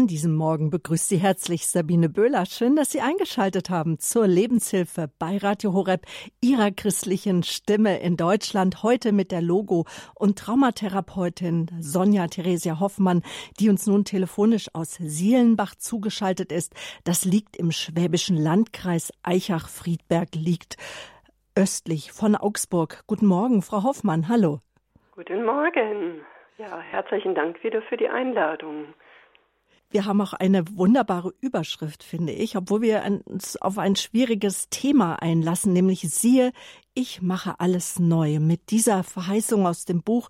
An 0.00 0.06
diesem 0.06 0.34
Morgen 0.34 0.70
begrüßt 0.70 1.10
Sie 1.10 1.18
herzlich 1.18 1.66
Sabine 1.66 2.08
Böhler. 2.08 2.46
Schön, 2.46 2.74
dass 2.74 2.90
Sie 2.90 3.02
eingeschaltet 3.02 3.68
haben 3.68 3.98
zur 3.98 4.26
Lebenshilfe 4.26 5.10
bei 5.18 5.36
Radio 5.36 5.74
Horeb, 5.74 6.06
Ihrer 6.40 6.70
christlichen 6.70 7.42
Stimme 7.42 8.00
in 8.00 8.16
Deutschland. 8.16 8.82
Heute 8.82 9.12
mit 9.12 9.30
der 9.30 9.42
Logo- 9.42 9.84
und 10.14 10.38
Traumatherapeutin 10.38 11.66
Sonja 11.80 12.28
Theresia 12.28 12.80
Hoffmann, 12.80 13.20
die 13.58 13.68
uns 13.68 13.86
nun 13.86 14.06
telefonisch 14.06 14.70
aus 14.72 14.94
Sielenbach 14.94 15.74
zugeschaltet 15.74 16.50
ist. 16.50 16.72
Das 17.04 17.26
liegt 17.26 17.58
im 17.58 17.70
schwäbischen 17.70 18.38
Landkreis 18.38 19.12
Eichach-Friedberg, 19.22 20.34
liegt 20.34 20.78
östlich 21.54 22.12
von 22.12 22.36
Augsburg. 22.36 23.02
Guten 23.06 23.26
Morgen, 23.26 23.60
Frau 23.60 23.82
Hoffmann. 23.82 24.28
Hallo. 24.30 24.60
Guten 25.14 25.44
Morgen. 25.44 26.22
Ja, 26.56 26.80
herzlichen 26.80 27.34
Dank 27.34 27.62
wieder 27.62 27.82
für 27.82 27.98
die 27.98 28.08
Einladung. 28.08 28.94
Wir 29.92 30.04
haben 30.04 30.20
auch 30.20 30.34
eine 30.34 30.64
wunderbare 30.76 31.34
Überschrift, 31.40 32.04
finde 32.04 32.32
ich, 32.32 32.56
obwohl 32.56 32.80
wir 32.80 33.02
uns 33.24 33.56
auf 33.56 33.76
ein 33.76 33.96
schwieriges 33.96 34.68
Thema 34.70 35.16
einlassen, 35.16 35.72
nämlich 35.72 36.02
siehe, 36.02 36.52
ich 36.94 37.22
mache 37.22 37.58
alles 37.58 37.98
neu. 37.98 38.38
Mit 38.38 38.70
dieser 38.70 39.02
Verheißung 39.02 39.66
aus 39.66 39.86
dem 39.86 40.02
Buch 40.02 40.28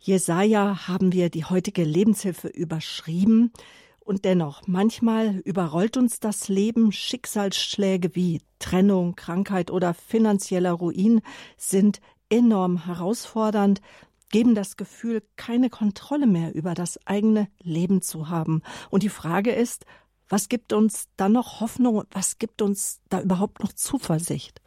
Jesaja 0.00 0.88
haben 0.88 1.12
wir 1.12 1.30
die 1.30 1.44
heutige 1.44 1.84
Lebenshilfe 1.84 2.48
überschrieben. 2.48 3.52
Und 4.00 4.24
dennoch, 4.24 4.62
manchmal 4.66 5.36
überrollt 5.44 5.96
uns 5.96 6.18
das 6.18 6.48
Leben. 6.48 6.90
Schicksalsschläge 6.90 8.16
wie 8.16 8.40
Trennung, 8.58 9.14
Krankheit 9.14 9.70
oder 9.70 9.94
finanzieller 9.94 10.72
Ruin 10.72 11.20
sind 11.56 12.00
enorm 12.28 12.86
herausfordernd 12.86 13.82
geben 14.30 14.54
das 14.54 14.76
Gefühl, 14.76 15.22
keine 15.36 15.70
Kontrolle 15.70 16.26
mehr 16.26 16.54
über 16.54 16.74
das 16.74 17.04
eigene 17.06 17.48
Leben 17.62 18.00
zu 18.00 18.28
haben. 18.28 18.62
Und 18.88 19.02
die 19.02 19.08
Frage 19.08 19.52
ist, 19.52 19.84
was 20.28 20.48
gibt 20.48 20.72
uns 20.72 21.08
dann 21.16 21.32
noch 21.32 21.60
Hoffnung? 21.60 22.04
Was 22.12 22.38
gibt 22.38 22.62
uns 22.62 23.00
da 23.08 23.20
überhaupt 23.20 23.62
noch 23.62 23.72
Zuversicht? 23.72 24.62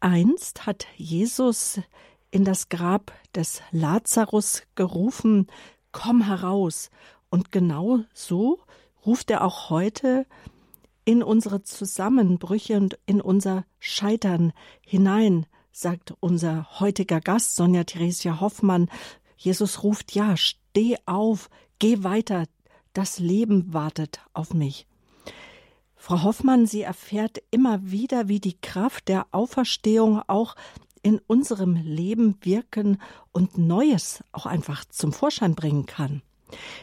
Einst 0.00 0.66
hat 0.66 0.86
Jesus 0.96 1.80
in 2.30 2.44
das 2.44 2.68
Grab 2.68 3.12
des 3.34 3.62
Lazarus 3.70 4.64
gerufen, 4.74 5.46
komm 5.92 6.22
heraus. 6.22 6.90
Und 7.30 7.52
genau 7.52 8.00
so 8.12 8.58
ruft 9.06 9.30
er 9.30 9.44
auch 9.44 9.70
heute 9.70 10.26
in 11.04 11.22
unsere 11.22 11.62
Zusammenbrüche 11.62 12.76
und 12.76 12.98
in 13.06 13.20
unser 13.20 13.64
Scheitern 13.78 14.52
hinein 14.80 15.46
sagt 15.76 16.14
unser 16.20 16.78
heutiger 16.78 17.20
Gast 17.20 17.56
Sonja 17.56 17.82
Theresia 17.82 18.40
Hoffmann. 18.40 18.88
Jesus 19.36 19.82
ruft, 19.82 20.14
ja, 20.14 20.36
steh 20.36 20.96
auf, 21.04 21.50
geh 21.80 22.04
weiter, 22.04 22.44
das 22.92 23.18
Leben 23.18 23.74
wartet 23.74 24.20
auf 24.34 24.54
mich. 24.54 24.86
Frau 25.96 26.22
Hoffmann, 26.22 26.66
sie 26.66 26.82
erfährt 26.82 27.42
immer 27.50 27.90
wieder, 27.90 28.28
wie 28.28 28.38
die 28.38 28.56
Kraft 28.60 29.08
der 29.08 29.26
Auferstehung 29.32 30.22
auch 30.28 30.54
in 31.02 31.18
unserem 31.26 31.74
Leben 31.74 32.36
wirken 32.42 32.98
und 33.32 33.58
Neues 33.58 34.22
auch 34.30 34.46
einfach 34.46 34.84
zum 34.84 35.12
Vorschein 35.12 35.56
bringen 35.56 35.86
kann. 35.86 36.22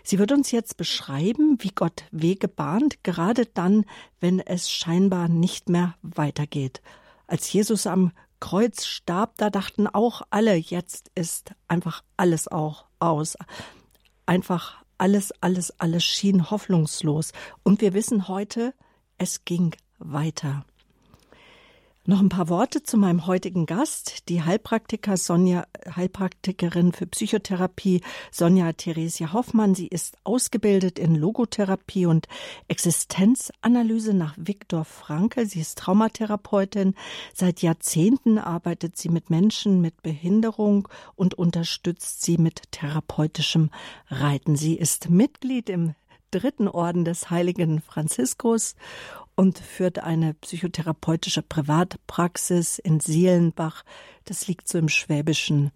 Sie 0.03 0.19
wird 0.19 0.33
uns 0.33 0.51
jetzt 0.51 0.75
beschreiben, 0.75 1.57
wie 1.61 1.71
Gott 1.73 2.03
Wege 2.11 2.49
bahnt, 2.49 3.05
gerade 3.05 3.45
dann, 3.45 3.85
wenn 4.19 4.41
es 4.41 4.69
scheinbar 4.69 5.29
nicht 5.29 5.69
mehr 5.69 5.95
weitergeht. 6.01 6.81
Als 7.25 7.53
Jesus 7.53 7.87
am 7.87 8.11
Kreuz 8.41 8.85
starb, 8.85 9.37
da 9.37 9.49
dachten 9.49 9.87
auch 9.87 10.23
alle, 10.29 10.55
jetzt 10.55 11.09
ist 11.15 11.53
einfach 11.69 12.03
alles 12.17 12.49
auch 12.49 12.87
aus. 12.99 13.37
Einfach 14.25 14.83
alles, 14.97 15.31
alles, 15.39 15.79
alles 15.79 16.03
schien 16.03 16.51
hoffnungslos. 16.51 17.31
Und 17.63 17.79
wir 17.79 17.93
wissen 17.93 18.27
heute, 18.27 18.73
es 19.17 19.45
ging 19.45 19.73
weiter. 19.99 20.65
Noch 22.03 22.19
ein 22.19 22.29
paar 22.29 22.49
Worte 22.49 22.81
zu 22.81 22.97
meinem 22.97 23.27
heutigen 23.27 23.67
Gast, 23.67 24.27
die 24.27 24.41
Heilpraktiker 24.41 25.17
Sonja, 25.17 25.67
Heilpraktikerin 25.95 26.93
für 26.93 27.05
Psychotherapie 27.05 28.01
Sonja 28.31 28.73
Theresia 28.73 29.33
Hoffmann. 29.33 29.75
Sie 29.75 29.85
ist 29.85 30.17
ausgebildet 30.23 30.97
in 30.97 31.13
Logotherapie 31.13 32.07
und 32.07 32.27
Existenzanalyse 32.67 34.15
nach 34.15 34.33
Viktor 34.35 34.83
Frankl. 34.83 35.45
Sie 35.45 35.59
ist 35.59 35.77
Traumatherapeutin. 35.77 36.95
Seit 37.35 37.61
Jahrzehnten 37.61 38.39
arbeitet 38.39 38.97
sie 38.97 39.09
mit 39.09 39.29
Menschen 39.29 39.79
mit 39.79 40.01
Behinderung 40.01 40.87
und 41.15 41.35
unterstützt 41.35 42.23
sie 42.23 42.39
mit 42.39 42.63
therapeutischem 42.71 43.69
Reiten. 44.09 44.55
Sie 44.55 44.73
ist 44.73 45.11
Mitglied 45.11 45.69
im 45.69 45.93
dritten 46.31 46.67
Orden 46.67 47.05
des 47.05 47.29
heiligen 47.29 47.81
Franziskus 47.81 48.75
und 49.41 49.57
führt 49.57 49.97
eine 49.97 50.35
psychotherapeutische 50.35 51.41
Privatpraxis 51.41 52.77
in 52.77 52.99
Sielenbach. 52.99 53.83
Das 54.25 54.47
liegt 54.47 54.67
so 54.67 54.77
im 54.77 54.87
schwäbischen 54.87 55.71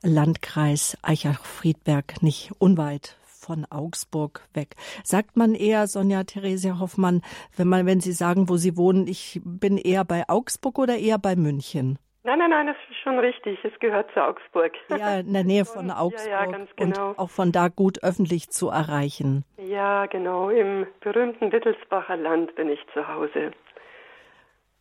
Landkreis 0.00 0.96
Eichach-Friedberg, 1.02 2.22
nicht 2.22 2.50
unweit 2.56 3.18
von 3.26 3.66
Augsburg 3.66 4.48
weg. 4.54 4.74
Sagt 5.04 5.36
man 5.36 5.54
eher, 5.54 5.86
Sonja 5.86 6.24
Theresia 6.24 6.78
Hoffmann, 6.78 7.20
wenn 7.58 7.68
man, 7.68 7.84
wenn 7.84 8.00
Sie 8.00 8.12
sagen, 8.12 8.48
wo 8.48 8.56
Sie 8.56 8.78
wohnen, 8.78 9.06
ich 9.06 9.38
bin 9.44 9.76
eher 9.76 10.06
bei 10.06 10.26
Augsburg 10.26 10.78
oder 10.78 10.96
eher 10.96 11.18
bei 11.18 11.36
München? 11.36 11.98
Nein, 12.28 12.40
nein, 12.40 12.50
nein, 12.50 12.66
das 12.66 12.76
ist 12.90 12.98
schon 12.98 13.18
richtig. 13.18 13.58
Es 13.64 13.72
gehört 13.80 14.12
zu 14.12 14.22
Augsburg. 14.22 14.72
Ja, 14.90 15.20
in 15.20 15.32
der 15.32 15.44
Nähe 15.44 15.64
von 15.64 15.90
Augsburg. 15.90 16.28
Ja, 16.28 16.44
ja, 16.44 16.50
ganz 16.50 16.68
genau. 16.76 17.08
Und 17.08 17.18
auch 17.18 17.30
von 17.30 17.52
da 17.52 17.68
gut 17.68 18.04
öffentlich 18.04 18.50
zu 18.50 18.68
erreichen. 18.68 19.46
Ja, 19.56 20.04
genau. 20.04 20.50
Im 20.50 20.86
berühmten 21.00 21.50
Wittelsbacher 21.50 22.18
Land 22.18 22.54
bin 22.54 22.68
ich 22.68 22.80
zu 22.92 23.08
Hause. 23.08 23.52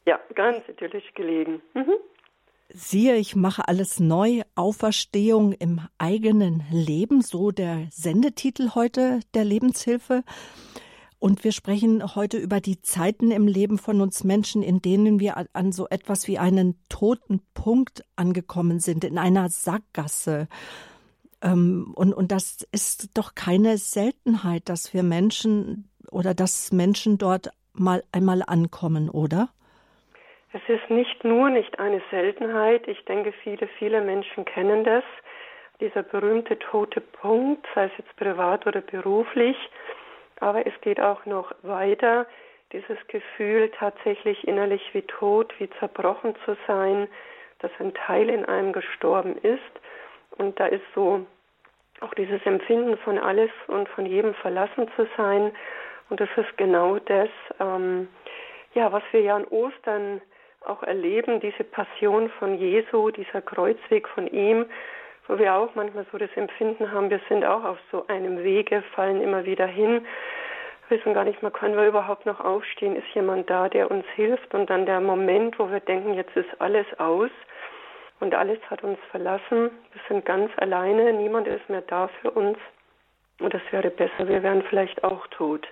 Ja, 0.06 0.19
ganz 0.36 0.68
idyllisch 0.68 1.13
gelegen. 1.13 1.62
Mhm. 1.74 1.94
Siehe, 2.68 3.16
ich 3.16 3.34
mache 3.38 3.66
alles 3.66 4.02
neu, 4.02 4.41
Auferstehung 4.56 5.53
im 5.53 5.80
eigenen 5.97 6.66
Leben, 6.69 7.22
so 7.22 7.52
der 7.52 7.88
Sendetitel 7.91 8.75
heute 8.75 9.22
der 9.34 9.46
Lebenshilfe. 9.46 10.24
Und 11.19 11.44
wir 11.44 11.51
sprechen 11.51 12.16
heute 12.16 12.38
über 12.38 12.59
die 12.59 12.81
Zeiten 12.81 13.31
im 13.31 13.47
Leben 13.47 13.79
von 13.79 14.01
uns 14.01 14.23
Menschen, 14.23 14.61
in 14.61 14.81
denen 14.81 15.19
wir 15.19 15.35
an 15.53 15.72
so 15.72 15.88
etwas 15.89 16.28
wie 16.28 16.38
einen 16.38 16.75
toten 16.89 17.41
Punkt 17.55 18.03
angekommen 18.16 18.79
sind, 18.79 19.03
in 19.03 19.17
einer 19.17 19.50
Sackgasse. 19.50 20.47
Ähm, 21.41 21.94
und, 21.95 22.13
und 22.13 22.31
das 22.31 22.67
ist 22.72 23.17
doch 23.17 23.33
keine 23.33 23.77
Seltenheit, 23.77 24.69
dass 24.69 24.94
wir 24.94 25.01
Menschen 25.01 25.89
oder 26.11 26.35
dass 26.35 26.72
Menschen 26.72 27.17
dort 27.17 27.50
mal 27.73 28.03
einmal 28.11 28.44
ankommen, 28.45 29.09
oder? 29.09 29.50
Es 30.53 30.61
ist 30.67 30.89
nicht 30.89 31.23
nur 31.23 31.50
nicht 31.50 31.79
eine 31.79 32.01
Seltenheit. 32.09 32.88
Ich 32.88 33.03
denke, 33.06 33.33
viele, 33.44 33.67
viele 33.79 34.01
Menschen 34.01 34.45
kennen 34.45 34.83
das. 34.83 35.03
Dieser 35.79 36.03
berühmte 36.03 36.57
tote 36.57 37.01
Punkt, 37.01 37.66
sei 37.75 37.85
es 37.85 37.91
jetzt 37.97 38.16
privat 38.16 38.66
oder 38.66 38.81
beruflich. 38.81 39.57
Aber 40.40 40.66
es 40.66 40.74
geht 40.81 41.00
auch 41.00 41.25
noch 41.25 41.52
weiter. 41.64 42.25
Dieses 42.74 42.98
Gefühl, 43.08 43.72
tatsächlich 43.78 44.48
innerlich 44.48 44.94
wie 44.94 45.02
tot, 45.03 45.53
wie 45.59 45.70
zerbrochen 45.80 46.36
zu 46.46 46.56
sein, 46.68 47.08
dass 47.59 47.72
ein 47.80 47.94
Teil 47.94 48.30
in 48.30 48.46
einem 48.46 48.74
gestorben 48.74 49.38
ist. 49.38 49.62
Und 50.38 50.59
da 50.59 50.68
ist 50.68 50.84
so 50.94 51.25
auch 52.02 52.14
dieses 52.14 52.46
Empfinden 52.46 52.98
von 52.98 53.18
alles 53.18 53.50
und 53.68 53.90
von 53.90 54.06
jedem 54.06 54.34
verlassen 54.36 54.90
zu 54.96 55.08
sein. 55.18 55.52
Und 56.09 56.20
das 56.20 56.30
ist 56.36 56.58
genau 56.58 57.00
das, 57.00 57.30
ähm, 57.59 58.08
ja, 58.74 58.92
was 58.92 59.04
wir 59.12 59.22
ja 59.22 59.36
an 59.36 59.46
Ostern 59.46 60.22
auch 60.66 60.84
erleben, 60.84 61.40
diese 61.40 61.64
Passion 61.64 62.30
von 62.38 62.58
Jesu, 62.58 63.09
dieser 63.12 63.42
Kreuzweg 63.42 64.08
von 64.09 64.28
ihm, 64.28 64.66
wo 65.27 65.38
wir 65.38 65.55
auch 65.55 65.75
manchmal 65.75 66.05
so 66.11 66.17
das 66.17 66.29
Empfinden 66.35 66.91
haben, 66.91 67.09
wir 67.09 67.19
sind 67.29 67.45
auch 67.45 67.63
auf 67.63 67.77
so 67.91 68.07
einem 68.07 68.43
Wege, 68.43 68.83
fallen 68.93 69.21
immer 69.21 69.45
wieder 69.45 69.65
hin, 69.65 70.05
wissen 70.89 71.13
gar 71.13 71.25
nicht 71.25 71.41
mehr, 71.41 71.51
können 71.51 71.75
wir 71.75 71.88
überhaupt 71.88 72.25
noch 72.25 72.39
aufstehen, 72.39 72.95
ist 72.95 73.07
jemand 73.13 73.50
da, 73.50 73.68
der 73.69 73.91
uns 73.91 74.06
hilft? 74.15 74.53
Und 74.53 74.69
dann 74.69 74.85
der 74.85 75.01
Moment, 75.01 75.59
wo 75.59 75.69
wir 75.69 75.81
denken, 75.81 76.13
jetzt 76.13 76.35
ist 76.35 76.50
alles 76.59 76.85
aus 76.97 77.29
und 78.19 78.33
alles 78.33 78.59
hat 78.69 78.83
uns 78.83 79.00
verlassen, 79.12 79.69
wir 79.91 80.01
sind 80.07 80.25
ganz 80.25 80.51
alleine, 80.57 81.13
niemand 81.13 81.47
ist 81.47 81.69
mehr 81.69 81.81
da 81.81 82.09
für 82.21 82.31
uns. 82.31 82.57
Und 83.39 83.53
das 83.53 83.62
wäre 83.71 83.89
besser, 83.91 84.27
wir 84.27 84.41
wären 84.41 84.63
vielleicht 84.63 85.03
auch 85.03 85.27
tot. 85.27 85.68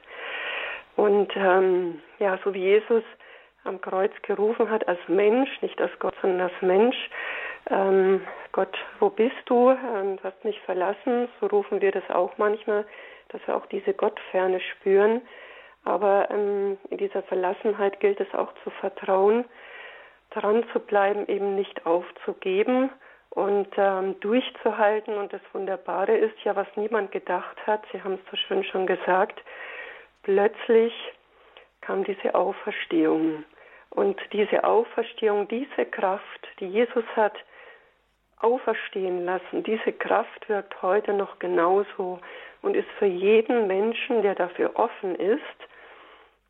Und 0.95 1.35
ähm, 1.35 2.01
ja, 2.19 2.37
so 2.43 2.53
wie 2.53 2.61
Jesus 2.61 3.03
am 3.63 3.81
Kreuz 3.81 4.11
gerufen 4.21 4.69
hat 4.69 4.87
als 4.87 4.99
Mensch, 5.07 5.49
nicht 5.61 5.81
als 5.81 5.97
Gott, 5.99 6.13
sondern 6.21 6.41
als 6.41 6.61
Mensch, 6.61 7.09
ähm, 7.69 8.21
Gott, 8.51 8.77
wo 8.99 9.09
bist 9.09 9.35
du? 9.45 9.71
Ähm, 9.71 10.17
du 10.17 10.23
hast 10.23 10.43
mich 10.43 10.59
verlassen. 10.61 11.27
So 11.39 11.47
rufen 11.47 11.81
wir 11.81 11.91
das 11.91 12.07
auch 12.09 12.37
manchmal, 12.37 12.85
dass 13.29 13.45
wir 13.47 13.55
auch 13.55 13.65
diese 13.67 13.93
Gottferne 13.93 14.59
spüren. 14.59 15.21
Aber 15.83 16.29
ähm, 16.31 16.77
in 16.89 16.97
dieser 16.97 17.23
Verlassenheit 17.23 17.99
gilt 17.99 18.19
es 18.19 18.33
auch 18.33 18.53
zu 18.63 18.69
vertrauen, 18.69 19.45
dran 20.31 20.65
zu 20.73 20.79
bleiben, 20.79 21.27
eben 21.27 21.55
nicht 21.55 21.85
aufzugeben 21.85 22.89
und 23.29 23.67
ähm, 23.77 24.19
durchzuhalten. 24.19 25.15
Und 25.17 25.33
das 25.33 25.41
Wunderbare 25.53 26.15
ist 26.15 26.39
ja, 26.43 26.55
was 26.55 26.67
niemand 26.75 27.11
gedacht 27.11 27.57
hat, 27.67 27.83
Sie 27.91 28.01
haben 28.01 28.15
es 28.15 28.31
so 28.31 28.37
schön 28.37 28.63
schon 28.63 28.87
gesagt, 28.87 29.41
plötzlich 30.23 30.93
kam 31.81 32.03
diese 32.03 32.33
Auferstehung. 32.33 33.43
Und 33.91 34.19
diese 34.33 34.63
Auferstehung, 34.63 35.47
diese 35.47 35.85
Kraft, 35.85 36.47
die 36.59 36.67
Jesus 36.67 37.05
hat 37.15 37.33
auferstehen 38.39 39.25
lassen, 39.25 39.63
diese 39.63 39.93
Kraft 39.93 40.49
wirkt 40.49 40.81
heute 40.81 41.13
noch 41.13 41.39
genauso 41.39 42.19
und 42.61 42.75
ist 42.75 42.89
für 42.99 43.05
jeden 43.05 43.67
Menschen, 43.67 44.21
der 44.21 44.35
dafür 44.35 44.71
offen 44.75 45.15
ist, 45.15 45.41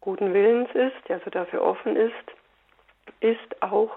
guten 0.01 0.33
Willens 0.33 0.69
ist, 0.73 0.95
der 1.07 1.17
also 1.17 1.29
dafür 1.29 1.61
offen 1.61 1.95
ist, 1.95 2.13
ist 3.19 3.61
auch 3.61 3.91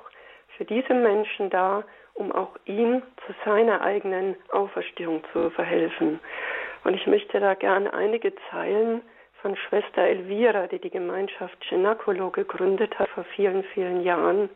für 0.56 0.64
diese 0.64 0.94
Menschen 0.94 1.50
da, 1.50 1.84
um 2.14 2.32
auch 2.32 2.56
ihm 2.64 3.02
zu 3.26 3.34
seiner 3.44 3.80
eigenen 3.80 4.36
Auferstehung 4.50 5.22
zu 5.32 5.50
verhelfen. 5.50 6.18
Und 6.84 6.94
ich 6.94 7.06
möchte 7.06 7.38
da 7.40 7.54
gerne 7.54 7.92
einige 7.92 8.32
Zeilen 8.50 9.02
von 9.40 9.56
Schwester 9.56 10.02
Elvira, 10.02 10.66
die 10.66 10.80
die 10.80 10.90
Gemeinschaft 10.90 11.56
Cenacolo 11.68 12.30
gegründet 12.30 12.98
hat 12.98 13.08
vor 13.10 13.24
vielen, 13.36 13.62
vielen 13.74 14.02
Jahren, 14.02 14.50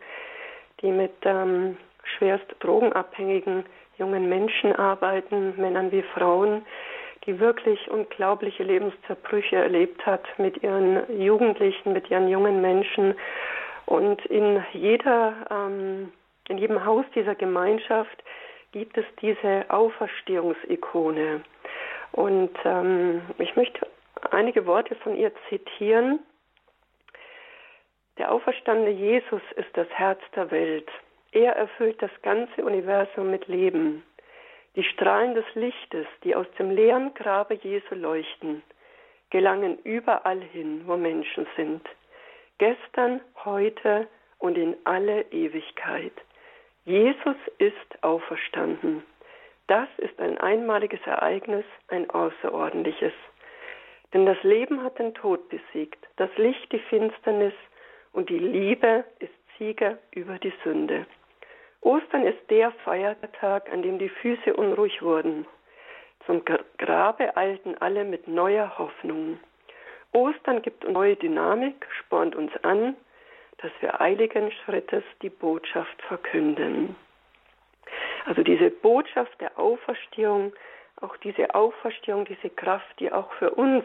die 0.81 0.91
mit 0.91 1.15
ähm, 1.25 1.77
schwerst 2.05 2.47
drogenabhängigen 2.61 3.65
jungen 3.99 4.29
Menschen 4.29 4.75
arbeiten, 4.75 5.55
Männern 5.57 5.93
wie 5.93 6.03
Frauen, 6.03 6.65
die 7.27 7.39
wirklich 7.39 7.91
unglaubliche 7.91 8.65
Lebenszerbrüche 8.65 9.57
erlebt 9.57 10.05
hat 10.05 10.27
mit 10.39 10.63
ihren 10.63 11.21
Jugendlichen, 11.21 11.93
mit 11.93 12.11
ihren 12.11 12.29
jungen 12.29 12.61
Menschen. 12.61 13.15
Und 13.87 14.25
in 14.27 14.63
jeder, 14.73 15.35
ähm, 15.51 16.13
in 16.49 16.59
jedem 16.59 16.85
Haus 16.85 17.05
dieser 17.15 17.35
Gemeinschaft 17.35 18.23
gibt 18.73 18.97
es 18.97 19.05
diese 19.21 19.67
Auferstehungsikone. 19.69 21.43
Und 22.13 22.51
ähm, 22.65 23.23
ich 23.39 23.55
möchte 23.55 23.87
einige 24.31 24.67
Worte 24.67 24.95
von 24.97 25.17
ihr 25.17 25.33
zitieren. 25.49 26.21
Der 28.19 28.33
auferstandene 28.33 28.91
Jesus 28.91 29.43
ist 29.57 29.75
das 29.75 29.89
Herz 29.91 30.21
der 30.35 30.51
Welt. 30.51 30.89
Er 31.33 31.57
erfüllt 31.57 32.01
das 32.03 32.11
ganze 32.21 32.63
Universum 32.63 33.31
mit 33.31 33.49
Leben. 33.49 34.03
Die 34.77 34.85
Strahlen 34.85 35.35
des 35.35 35.47
Lichtes, 35.55 36.07
die 36.25 36.35
aus 36.35 36.47
dem 36.59 36.71
leeren 36.71 37.15
Grabe 37.15 37.55
Jesu 37.55 37.95
leuchten, 37.95 38.63
gelangen 39.31 39.79
überall 39.83 40.41
hin, 40.41 40.83
wo 40.87 40.97
Menschen 40.97 41.47
sind. 41.57 41.83
Gestern, 42.59 43.23
heute 43.45 44.07
und 44.39 44.59
in 44.59 44.77
alle 44.85 45.23
Ewigkeit. 45.31 46.13
Jesus 46.85 47.37
ist 47.59 48.03
auferstanden. 48.03 49.03
Das 49.69 49.89
ist 49.99 50.21
ein 50.21 50.37
einmaliges 50.37 51.01
Ereignis, 51.07 51.65
ein 51.89 52.11
außerordentliches. 52.11 53.13
Denn 54.13 54.27
das 54.27 54.43
Leben 54.43 54.83
hat 54.83 54.99
den 54.99 55.15
Tod 55.15 55.49
besiegt, 55.49 56.07
das 56.17 56.31
Licht 56.37 56.71
die 56.73 56.79
Finsternis 56.91 57.55
und 58.13 58.29
die 58.29 58.39
Liebe 58.39 59.05
ist 59.21 59.33
Sieger 59.57 59.97
über 60.11 60.39
die 60.39 60.53
Sünde. 60.63 61.07
Ostern 61.83 62.27
ist 62.27 62.39
der 62.49 62.71
Feiertag, 62.85 63.71
an 63.73 63.83
dem 63.83 63.99
die 63.99 64.09
Füße 64.09 64.55
unruhig 64.55 65.03
wurden. 65.03 65.47
Zum 66.27 66.43
Grabe 66.79 67.37
eilten 67.37 67.77
alle 67.79 68.05
mit 68.05 68.29
neuer 68.29 68.79
Hoffnung. 68.79 69.39
Ostern 70.13 70.63
gibt 70.63 70.85
uns 70.85 70.95
neue 70.95 71.17
Dynamik, 71.17 71.87
spornt 71.99 72.37
uns 72.37 72.53
an, 72.63 72.97
dass 73.59 73.73
wir 73.81 74.01
eiligen 74.01 74.53
Schrittes 74.53 75.03
die 75.23 75.31
Botschaft 75.31 76.01
verkünden. 76.03 76.95
Also 78.27 78.43
diese 78.43 78.71
Botschaft 78.71 79.41
der 79.41 79.59
Auferstehung, 79.59 80.53
auch 81.01 81.17
diese 81.19 81.55
Auferstehung, 81.55 82.25
diese 82.25 82.51
Kraft, 82.51 83.01
die 83.01 83.11
auch 83.11 83.33
für 83.35 83.51
uns 83.51 83.85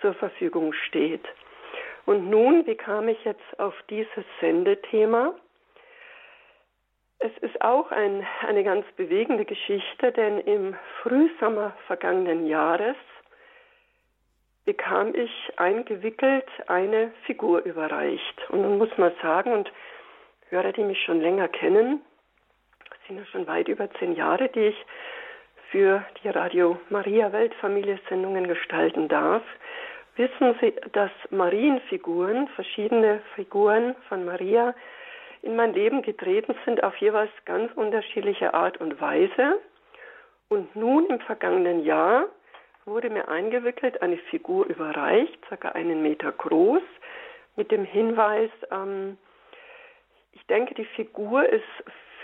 zur 0.00 0.14
Verfügung 0.14 0.72
steht. 0.72 1.24
Und 2.06 2.28
nun, 2.28 2.66
wie 2.66 2.74
kam 2.74 3.08
ich 3.08 3.22
jetzt 3.24 3.60
auf 3.60 3.74
dieses 3.88 4.24
Sendethema? 4.40 5.34
Es 7.22 7.36
ist 7.42 7.60
auch 7.60 7.90
ein, 7.90 8.26
eine 8.48 8.64
ganz 8.64 8.86
bewegende 8.96 9.44
Geschichte, 9.44 10.10
denn 10.10 10.38
im 10.38 10.74
Frühsommer 11.02 11.76
vergangenen 11.86 12.46
Jahres 12.46 12.96
bekam 14.64 15.14
ich 15.14 15.30
eingewickelt 15.56 16.48
eine 16.66 17.12
Figur 17.26 17.62
überreicht. 17.64 18.50
Und 18.50 18.62
nun 18.62 18.78
muss 18.78 18.96
man 18.96 19.12
sagen, 19.20 19.52
und 19.52 19.70
Hörer, 20.48 20.72
die 20.72 20.82
mich 20.82 21.02
schon 21.04 21.20
länger 21.20 21.48
kennen, 21.48 22.00
sind 23.06 23.18
ja 23.18 23.26
schon 23.26 23.46
weit 23.46 23.68
über 23.68 23.90
zehn 23.98 24.14
Jahre, 24.14 24.48
die 24.48 24.68
ich 24.68 24.86
für 25.70 26.02
die 26.22 26.28
Radio 26.30 26.80
Maria 26.88 27.32
Weltfamilie 27.32 27.98
Sendungen 28.08 28.48
gestalten 28.48 29.08
darf, 29.08 29.42
wissen 30.16 30.54
Sie, 30.60 30.74
dass 30.92 31.10
Marienfiguren, 31.30 32.48
verschiedene 32.48 33.20
Figuren 33.34 33.94
von 34.08 34.24
Maria, 34.24 34.74
in 35.42 35.56
mein 35.56 35.72
Leben 35.72 36.02
getreten 36.02 36.54
sind 36.64 36.82
auf 36.82 36.96
jeweils 36.96 37.30
ganz 37.44 37.72
unterschiedliche 37.74 38.54
Art 38.54 38.78
und 38.78 39.00
Weise. 39.00 39.58
Und 40.48 40.74
nun 40.76 41.06
im 41.06 41.20
vergangenen 41.20 41.84
Jahr 41.84 42.26
wurde 42.84 43.10
mir 43.10 43.28
eingewickelt 43.28 44.02
eine 44.02 44.18
Figur 44.18 44.66
überreicht, 44.66 45.38
circa 45.48 45.70
einen 45.70 46.02
Meter 46.02 46.32
groß, 46.32 46.82
mit 47.56 47.70
dem 47.70 47.84
Hinweis, 47.84 48.50
ähm, 48.70 49.18
ich 50.32 50.46
denke, 50.46 50.74
die 50.74 50.84
Figur 50.84 51.48
ist 51.48 51.64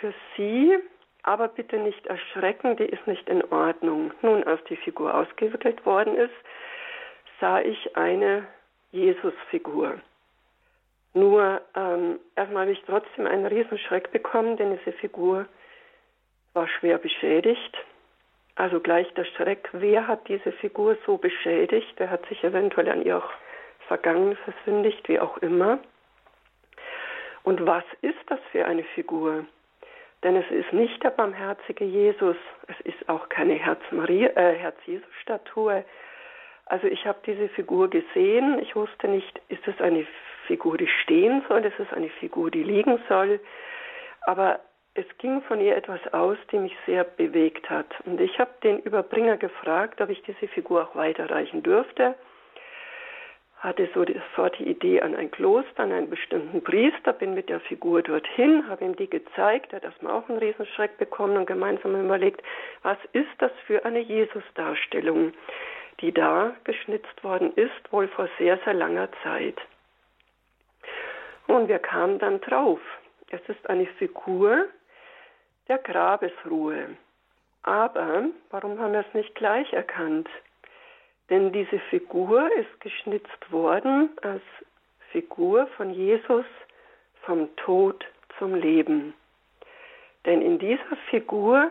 für 0.01 0.15
Sie, 0.37 0.79
aber 1.23 1.49
bitte 1.49 1.77
nicht 1.77 2.07
erschrecken, 2.07 2.77
die 2.77 2.87
ist 2.87 3.07
nicht 3.07 3.29
in 3.29 3.43
Ordnung. 3.53 4.13
Nun, 4.23 4.45
als 4.45 4.63
die 4.65 4.77
Figur 4.77 5.15
ausgewickelt 5.15 5.85
worden 5.85 6.17
ist, 6.17 6.35
sah 7.41 7.61
ich 7.61 7.97
eine 7.97 8.47
Jesusfigur. 8.93 10.01
Nur 11.17 11.63
ähm, 11.75 12.21
erstmal 12.37 12.63
habe 12.65 12.73
ich 12.73 12.83
trotzdem 12.85 13.27
einen 13.27 13.47
Riesenschreck 13.47 14.13
bekommen, 14.13 14.59
denn 14.59 14.77
diese 14.77 14.93
Figur 14.99 15.47
war 16.53 16.69
schwer 16.69 16.99
beschädigt. 16.99 17.75
Also 18.55 18.81
gleich 18.81 19.11
der 19.15 19.25
Schreck, 19.25 19.71
wer 19.73 20.07
hat 20.07 20.29
diese 20.29 20.53
Figur 20.53 20.99
so 21.07 21.17
beschädigt? 21.17 21.95
Wer 21.97 22.11
hat 22.11 22.27
sich 22.27 22.45
eventuell 22.45 22.91
an 22.91 23.03
ihr 23.03 23.17
auch 23.17 23.31
vergangen 23.89 24.37
versündigt, 24.45 25.09
wie 25.09 25.19
auch 25.19 25.39
immer? 25.39 25.79
Und 27.45 27.65
was 27.65 27.85
ist 28.03 28.21
das 28.27 28.41
für 28.53 28.67
eine 28.67 28.85
Figur? 28.95 29.47
Denn 30.23 30.37
es 30.37 30.51
ist 30.51 30.75
nicht 30.75 31.03
der 31.03 31.11
barmherzige 31.11 31.87
Jesus, 31.87 32.37
es 32.67 32.79
ist 32.81 33.09
auch 33.09 33.31
keine 33.31 33.55
Herz-Jesus-Statue. 33.55 35.73
Äh, 35.73 35.77
Herz 35.77 35.87
also 36.67 36.89
ich 36.89 37.07
habe 37.07 37.19
diese 37.25 37.49
Figur 37.51 37.89
gesehen, 37.89 38.59
ich 38.59 38.75
wusste 38.75 39.09
nicht, 39.09 39.41
ist 39.49 39.67
es 39.67 39.81
eine 39.81 40.05
Figur, 40.47 40.79
die 40.79 40.89
stehen 41.03 41.43
soll, 41.49 41.65
ist 41.65 41.79
es 41.79 41.93
eine 41.93 42.09
Figur, 42.09 42.51
die 42.51 42.63
liegen 42.63 42.99
soll, 43.09 43.41
aber 44.23 44.61
es 44.95 45.07
ging 45.19 45.43
von 45.43 45.61
ihr 45.61 45.77
etwas 45.77 46.01
aus, 46.13 46.39
die 46.51 46.59
mich 46.59 46.75
sehr 46.87 47.05
bewegt 47.05 47.69
hat. 47.69 47.87
Und 48.07 48.21
ich 48.21 48.39
habe 48.39 48.51
den 48.63 48.79
Überbringer 48.79 49.37
gefragt, 49.37 50.01
ob 50.01 50.09
ich 50.09 50.23
diese 50.23 50.49
Figur 50.49 50.85
auch 50.85 50.97
weiterreichen 50.97 51.63
dürfte. 51.63 52.15
Hatte 53.59 53.89
so 53.95 54.05
sofort 54.05 54.59
die 54.59 54.69
Idee 54.69 55.03
an 55.03 55.15
ein 55.15 55.31
Kloster, 55.31 55.83
an 55.83 55.93
einen 55.93 56.09
bestimmten 56.09 56.63
Priester, 56.63 57.13
bin 57.13 57.35
mit 57.35 57.49
der 57.49 57.61
Figur 57.61 58.03
dorthin, 58.03 58.69
habe 58.69 58.85
ihm 58.85 58.97
die 58.97 59.09
gezeigt, 59.09 59.73
er 59.73 59.77
hat 59.77 59.85
erstmal 59.85 60.13
auch 60.13 60.29
einen 60.29 60.39
Riesenschreck 60.39 60.97
bekommen 60.99 61.37
und 61.37 61.47
gemeinsam 61.47 61.95
überlegt, 62.03 62.43
was 62.83 62.99
ist 63.13 63.29
das 63.39 63.53
für 63.67 63.85
eine 63.85 64.01
Jesus-Darstellung? 64.01 65.33
die 66.01 66.13
da 66.13 66.55
geschnitzt 66.65 67.25
worden 67.25 67.53
ist, 67.55 67.93
wohl 67.93 68.09
vor 68.09 68.29
sehr, 68.39 68.59
sehr 68.65 68.75
langer 68.75 69.09
Zeit. 69.23 69.57
Und 71.47 71.69
wir 71.69 71.79
kamen 71.79 72.19
dann 72.19 72.41
drauf. 72.41 72.81
Es 73.31 73.41
ist 73.49 73.69
eine 73.69 73.87
Figur 73.99 74.67
der 75.69 75.79
Grabesruhe. 75.79 76.97
Aber 77.63 78.25
warum 78.51 78.79
haben 78.79 78.93
wir 78.93 79.01
es 79.01 79.15
nicht 79.15 79.35
gleich 79.35 79.73
erkannt? 79.73 80.29
Denn 81.31 81.53
diese 81.53 81.81
Figur 81.91 82.49
ist 82.57 82.81
geschnitzt 82.81 83.51
worden 83.51 84.11
als 84.23 84.43
Figur 85.11 85.67
von 85.77 85.93
Jesus 85.93 86.47
vom 87.23 87.55
Tod 87.57 88.05
zum 88.39 88.55
Leben. 88.55 89.15
Denn 90.25 90.41
in 90.43 90.59
dieser 90.59 90.97
Figur 91.11 91.71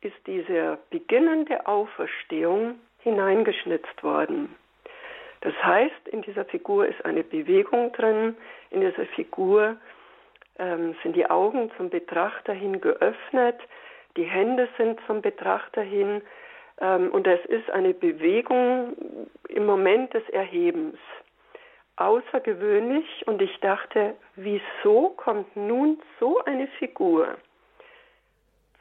ist 0.00 0.16
diese 0.26 0.78
beginnende 0.90 1.66
Auferstehung 1.66 2.78
hineingeschnitzt 2.98 4.02
worden. 4.02 4.54
Das 5.44 5.54
heißt, 5.62 6.08
in 6.08 6.22
dieser 6.22 6.46
Figur 6.46 6.86
ist 6.86 7.04
eine 7.04 7.22
Bewegung 7.22 7.92
drin, 7.92 8.34
in 8.70 8.80
dieser 8.80 9.04
Figur 9.14 9.76
ähm, 10.58 10.96
sind 11.02 11.14
die 11.16 11.28
Augen 11.28 11.70
zum 11.76 11.90
Betrachter 11.90 12.54
hin 12.54 12.80
geöffnet, 12.80 13.60
die 14.16 14.24
Hände 14.24 14.68
sind 14.78 14.98
zum 15.06 15.20
Betrachter 15.20 15.82
hin 15.82 16.22
ähm, 16.80 17.10
und 17.10 17.26
es 17.26 17.44
ist 17.44 17.70
eine 17.70 17.92
Bewegung 17.92 18.96
im 19.48 19.66
Moment 19.66 20.14
des 20.14 20.26
Erhebens. 20.30 20.96
Außergewöhnlich 21.96 23.26
und 23.26 23.42
ich 23.42 23.60
dachte, 23.60 24.14
wieso 24.36 25.10
kommt 25.10 25.54
nun 25.54 26.00
so 26.20 26.42
eine 26.44 26.68
Figur 26.78 27.36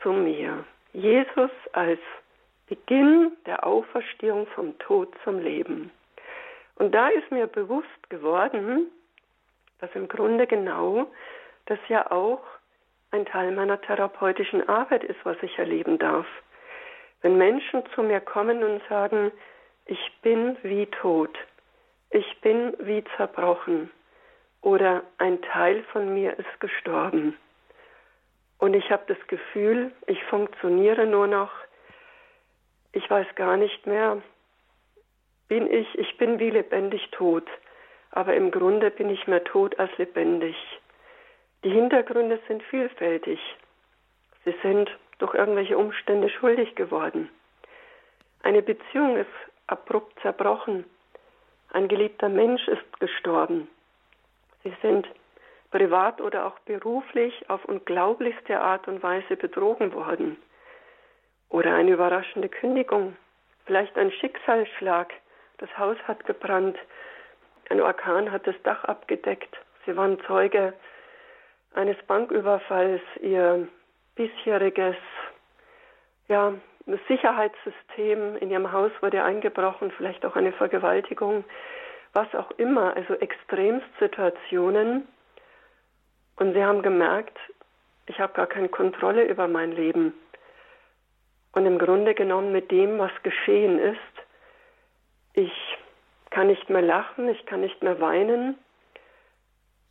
zu 0.01 0.13
mir. 0.13 0.63
Jesus 0.93 1.51
als 1.73 1.99
Beginn 2.67 3.33
der 3.45 3.67
Auferstehung 3.67 4.47
vom 4.55 4.77
Tod 4.79 5.13
zum 5.25 5.39
Leben. 5.39 5.91
Und 6.75 6.93
da 6.93 7.09
ist 7.09 7.31
mir 7.31 7.47
bewusst 7.47 8.09
geworden, 8.09 8.87
dass 9.79 9.93
im 9.95 10.07
Grunde 10.07 10.47
genau 10.47 11.07
das 11.65 11.79
ja 11.87 12.11
auch 12.11 12.41
ein 13.11 13.25
Teil 13.25 13.51
meiner 13.51 13.79
therapeutischen 13.79 14.67
Arbeit 14.67 15.03
ist, 15.03 15.19
was 15.23 15.37
ich 15.41 15.57
erleben 15.59 15.99
darf. 15.99 16.25
Wenn 17.21 17.37
Menschen 17.37 17.83
zu 17.93 18.01
mir 18.01 18.19
kommen 18.19 18.63
und 18.63 18.81
sagen, 18.89 19.31
ich 19.85 20.11
bin 20.21 20.57
wie 20.63 20.87
tot, 20.87 21.37
ich 22.09 22.41
bin 22.41 22.73
wie 22.79 23.03
zerbrochen 23.15 23.91
oder 24.61 25.03
ein 25.17 25.41
Teil 25.41 25.83
von 25.91 26.13
mir 26.13 26.37
ist 26.39 26.59
gestorben 26.59 27.37
und 28.57 28.73
ich 28.73 28.89
habe 28.91 29.03
das 29.07 29.27
Gefühl, 29.27 29.91
ich 30.07 30.23
funktioniere 30.23 31.05
nur 31.05 31.27
noch, 31.27 31.51
ich 32.93 33.09
weiß 33.09 33.27
gar 33.35 33.57
nicht 33.57 33.85
mehr, 33.85 34.21
bin 35.53 35.71
ich, 35.71 35.99
ich 35.99 36.17
bin 36.17 36.39
wie 36.39 36.49
lebendig 36.49 37.11
tot, 37.11 37.47
aber 38.09 38.33
im 38.33 38.49
Grunde 38.49 38.89
bin 38.89 39.11
ich 39.11 39.27
mehr 39.27 39.43
tot 39.43 39.77
als 39.77 39.95
lebendig. 39.99 40.55
Die 41.63 41.69
Hintergründe 41.69 42.39
sind 42.47 42.63
vielfältig. 42.63 43.39
Sie 44.45 44.55
sind 44.63 44.89
durch 45.19 45.35
irgendwelche 45.35 45.77
Umstände 45.77 46.31
schuldig 46.31 46.73
geworden. 46.73 47.29
Eine 48.41 48.63
Beziehung 48.63 49.15
ist 49.15 49.29
abrupt 49.67 50.19
zerbrochen. 50.23 50.85
Ein 51.71 51.87
geliebter 51.87 52.29
Mensch 52.29 52.67
ist 52.67 52.99
gestorben. 52.99 53.67
Sie 54.63 54.73
sind 54.81 55.07
privat 55.69 56.19
oder 56.19 56.47
auch 56.47 56.57
beruflich 56.61 57.47
auf 57.47 57.63
unglaublichste 57.65 58.59
Art 58.59 58.87
und 58.87 59.03
Weise 59.03 59.35
betrogen 59.35 59.93
worden. 59.93 60.35
Oder 61.49 61.75
eine 61.75 61.91
überraschende 61.91 62.49
Kündigung, 62.49 63.15
vielleicht 63.67 63.95
ein 63.99 64.11
Schicksalsschlag. 64.13 65.13
Das 65.57 65.77
Haus 65.77 65.97
hat 66.07 66.25
gebrannt, 66.25 66.77
ein 67.69 67.81
Orkan 67.81 68.31
hat 68.31 68.45
das 68.47 68.55
Dach 68.63 68.83
abgedeckt. 68.83 69.55
Sie 69.85 69.95
waren 69.95 70.19
Zeuge 70.27 70.73
eines 71.73 71.97
Banküberfalls. 72.07 73.01
Ihr 73.21 73.67
bisheriges 74.15 74.95
ja, 76.27 76.53
Sicherheitssystem 77.07 78.37
in 78.37 78.51
ihrem 78.51 78.71
Haus 78.71 78.91
wurde 79.01 79.23
eingebrochen, 79.23 79.91
vielleicht 79.91 80.25
auch 80.25 80.35
eine 80.35 80.51
Vergewaltigung, 80.51 81.43
was 82.13 82.33
auch 82.35 82.51
immer, 82.51 82.95
also 82.95 83.13
Extremsituationen. 83.15 85.07
Und 86.35 86.53
sie 86.53 86.63
haben 86.63 86.81
gemerkt, 86.81 87.37
ich 88.05 88.19
habe 88.19 88.33
gar 88.33 88.47
keine 88.47 88.69
Kontrolle 88.69 89.23
über 89.25 89.47
mein 89.47 89.71
Leben. 89.71 90.13
Und 91.53 91.65
im 91.65 91.77
Grunde 91.77 92.13
genommen 92.15 92.51
mit 92.51 92.71
dem, 92.71 92.97
was 92.99 93.11
geschehen 93.21 93.79
ist, 93.79 93.99
ich 95.33 95.77
kann 96.29 96.47
nicht 96.47 96.69
mehr 96.69 96.81
lachen, 96.81 97.29
ich 97.29 97.45
kann 97.45 97.61
nicht 97.61 97.81
mehr 97.83 97.99
weinen, 97.99 98.57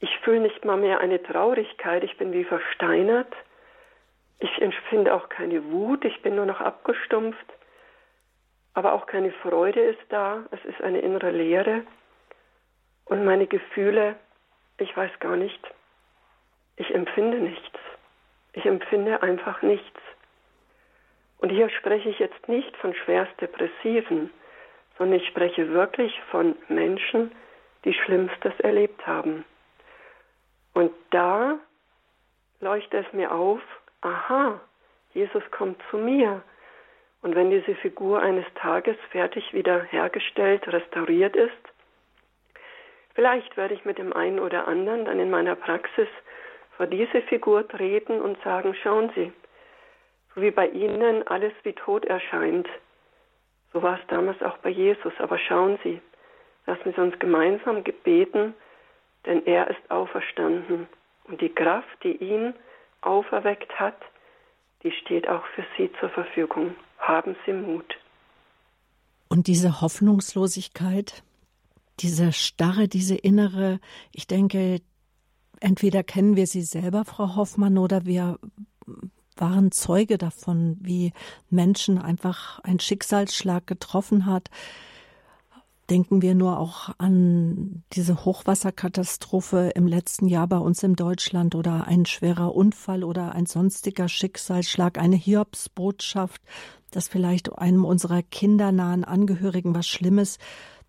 ich 0.02 0.18
fühle 0.18 0.40
nicht 0.40 0.64
mal 0.64 0.76
mehr 0.76 0.98
eine 0.98 1.22
Traurigkeit, 1.22 2.02
ich 2.02 2.16
bin 2.16 2.32
wie 2.32 2.42
versteinert. 2.42 3.32
Ich 4.40 4.60
empfinde 4.60 5.14
auch 5.14 5.28
keine 5.28 5.64
Wut, 5.70 6.04
ich 6.04 6.20
bin 6.22 6.34
nur 6.34 6.46
noch 6.46 6.60
abgestumpft. 6.60 7.46
Aber 8.74 8.94
auch 8.94 9.06
keine 9.06 9.30
Freude 9.30 9.80
ist 9.80 10.02
da, 10.08 10.44
es 10.50 10.64
ist 10.64 10.82
eine 10.82 10.98
innere 10.98 11.30
Leere. 11.30 11.82
Und 13.04 13.24
meine 13.24 13.46
Gefühle, 13.46 14.16
ich 14.78 14.96
weiß 14.96 15.12
gar 15.20 15.36
nicht, 15.36 15.60
ich 16.74 16.92
empfinde 16.92 17.38
nichts. 17.38 17.78
Ich 18.54 18.66
empfinde 18.66 19.22
einfach 19.22 19.62
nichts. 19.62 20.00
Und 21.38 21.50
hier 21.50 21.68
spreche 21.70 22.08
ich 22.08 22.18
jetzt 22.18 22.48
nicht 22.48 22.76
von 22.78 22.92
schwerst 22.92 23.40
Depressiven, 23.40 24.30
sondern 24.98 25.20
ich 25.20 25.28
spreche 25.28 25.70
wirklich 25.70 26.18
von 26.30 26.56
Menschen, 26.68 27.32
die 27.84 27.94
Schlimmstes 27.94 28.58
erlebt 28.60 29.06
haben. 29.06 29.44
Und 30.74 30.92
da 31.10 31.58
leuchtet 32.60 33.06
es 33.06 33.12
mir 33.12 33.32
auf, 33.32 33.60
aha, 34.00 34.60
Jesus 35.12 35.42
kommt 35.50 35.80
zu 35.90 35.98
mir. 35.98 36.42
Und 37.22 37.34
wenn 37.34 37.50
diese 37.50 37.74
Figur 37.76 38.20
eines 38.20 38.46
Tages 38.54 38.96
fertig 39.10 39.52
wieder 39.52 39.82
hergestellt, 39.84 40.66
restauriert 40.68 41.36
ist, 41.36 41.52
vielleicht 43.14 43.56
werde 43.56 43.74
ich 43.74 43.84
mit 43.84 43.98
dem 43.98 44.12
einen 44.12 44.40
oder 44.40 44.66
anderen 44.66 45.04
dann 45.04 45.20
in 45.20 45.30
meiner 45.30 45.54
Praxis 45.54 46.08
vor 46.76 46.86
diese 46.86 47.22
Figur 47.22 47.68
treten 47.68 48.20
und 48.20 48.42
sagen, 48.42 48.74
schauen 48.82 49.12
Sie, 49.14 49.32
so 50.34 50.40
wie 50.40 50.50
bei 50.50 50.68
Ihnen 50.68 51.26
alles 51.28 51.52
wie 51.62 51.74
tot 51.74 52.04
erscheint, 52.04 52.66
so 53.72 53.82
war 53.82 53.98
es 53.98 54.06
damals 54.08 54.40
auch 54.42 54.58
bei 54.58 54.70
Jesus. 54.70 55.12
Aber 55.18 55.38
schauen 55.38 55.78
Sie, 55.82 56.00
lassen 56.66 56.92
Sie 56.94 57.00
uns 57.00 57.18
gemeinsam 57.18 57.84
gebeten, 57.84 58.54
denn 59.26 59.44
er 59.46 59.68
ist 59.70 59.90
auferstanden. 59.90 60.86
Und 61.24 61.40
die 61.40 61.48
Kraft, 61.48 62.02
die 62.02 62.16
ihn 62.16 62.54
auferweckt 63.00 63.78
hat, 63.78 63.96
die 64.82 64.92
steht 64.92 65.28
auch 65.28 65.44
für 65.54 65.64
Sie 65.76 65.90
zur 66.00 66.08
Verfügung. 66.10 66.74
Haben 66.98 67.36
Sie 67.46 67.52
Mut. 67.52 67.96
Und 69.28 69.46
diese 69.46 69.80
Hoffnungslosigkeit, 69.80 71.22
diese 72.00 72.32
Starre, 72.32 72.88
diese 72.88 73.16
innere, 73.16 73.80
ich 74.12 74.26
denke, 74.26 74.80
entweder 75.60 76.02
kennen 76.02 76.36
wir 76.36 76.46
sie 76.46 76.62
selber, 76.62 77.04
Frau 77.04 77.36
Hoffmann, 77.36 77.78
oder 77.78 78.04
wir 78.04 78.38
waren 79.36 79.72
Zeuge 79.72 80.18
davon, 80.18 80.76
wie 80.80 81.12
Menschen 81.50 81.98
einfach 81.98 82.60
ein 82.60 82.80
Schicksalsschlag 82.80 83.66
getroffen 83.66 84.26
hat, 84.26 84.50
Denken 85.90 86.22
wir 86.22 86.34
nur 86.34 86.58
auch 86.58 86.90
an 86.98 87.82
diese 87.92 88.24
Hochwasserkatastrophe 88.24 89.72
im 89.74 89.86
letzten 89.86 90.26
Jahr 90.26 90.46
bei 90.46 90.56
uns 90.56 90.82
in 90.82 90.94
Deutschland 90.94 91.54
oder 91.54 91.86
ein 91.86 92.06
schwerer 92.06 92.54
Unfall 92.54 93.02
oder 93.02 93.34
ein 93.34 93.46
sonstiger 93.46 94.08
Schicksalsschlag, 94.08 94.96
eine 94.96 95.16
Hiobsbotschaft, 95.16 96.40
dass 96.92 97.08
vielleicht 97.08 97.58
einem 97.58 97.84
unserer 97.84 98.22
kindernahen 98.22 99.04
Angehörigen 99.04 99.74
was 99.74 99.86
Schlimmes 99.86 100.38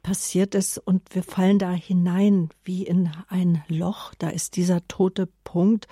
passiert 0.03 0.53
ist 0.53 0.77
und 0.77 1.01
wir 1.15 1.23
fallen 1.23 1.59
da 1.59 1.71
hinein 1.71 2.49
wie 2.63 2.85
in 2.85 3.09
ein 3.29 3.63
Loch, 3.67 4.13
da 4.19 4.29
ist 4.29 4.55
dieser 4.57 4.87
tote 4.87 5.27
Punkt. 5.43 5.87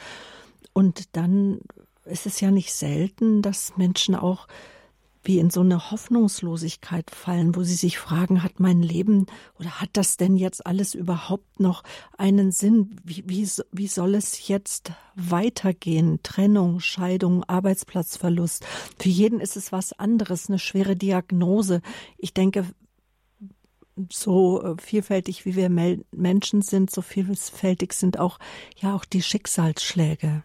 Und 0.73 1.17
dann 1.17 1.59
ist 2.05 2.25
es 2.25 2.39
ja 2.39 2.51
nicht 2.51 2.73
selten, 2.73 3.41
dass 3.41 3.77
Menschen 3.77 4.15
auch 4.15 4.47
wie 5.23 5.37
in 5.37 5.51
so 5.51 5.61
eine 5.61 5.91
Hoffnungslosigkeit 5.91 7.11
fallen, 7.11 7.55
wo 7.55 7.63
sie 7.63 7.75
sich 7.75 7.99
fragen, 7.99 8.41
hat 8.41 8.59
mein 8.59 8.81
Leben 8.81 9.27
oder 9.59 9.79
hat 9.79 9.91
das 9.93 10.17
denn 10.17 10.35
jetzt 10.35 10.65
alles 10.65 10.95
überhaupt 10.95 11.59
noch 11.59 11.83
einen 12.17 12.51
Sinn? 12.51 12.95
Wie, 13.03 13.23
wie, 13.27 13.47
wie 13.71 13.87
soll 13.87 14.15
es 14.15 14.47
jetzt 14.47 14.93
weitergehen? 15.15 16.19
Trennung, 16.23 16.79
Scheidung, 16.79 17.43
Arbeitsplatzverlust. 17.43 18.65
Für 18.97 19.09
jeden 19.09 19.39
ist 19.39 19.57
es 19.57 19.71
was 19.71 19.93
anderes, 19.93 20.49
eine 20.49 20.57
schwere 20.57 20.95
Diagnose. 20.95 21.81
Ich 22.17 22.33
denke, 22.33 22.65
so 24.11 24.63
äh, 24.63 24.75
vielfältig 24.81 25.45
wie 25.45 25.55
wir 25.55 25.69
Menschen 25.69 26.63
sind, 26.63 26.89
so 26.89 27.03
vielfältig 27.03 27.93
sind 27.93 28.17
auch 28.17 28.39
ja 28.77 28.95
auch 28.95 29.05
die 29.05 29.21
Schicksalsschläge. 29.21 30.43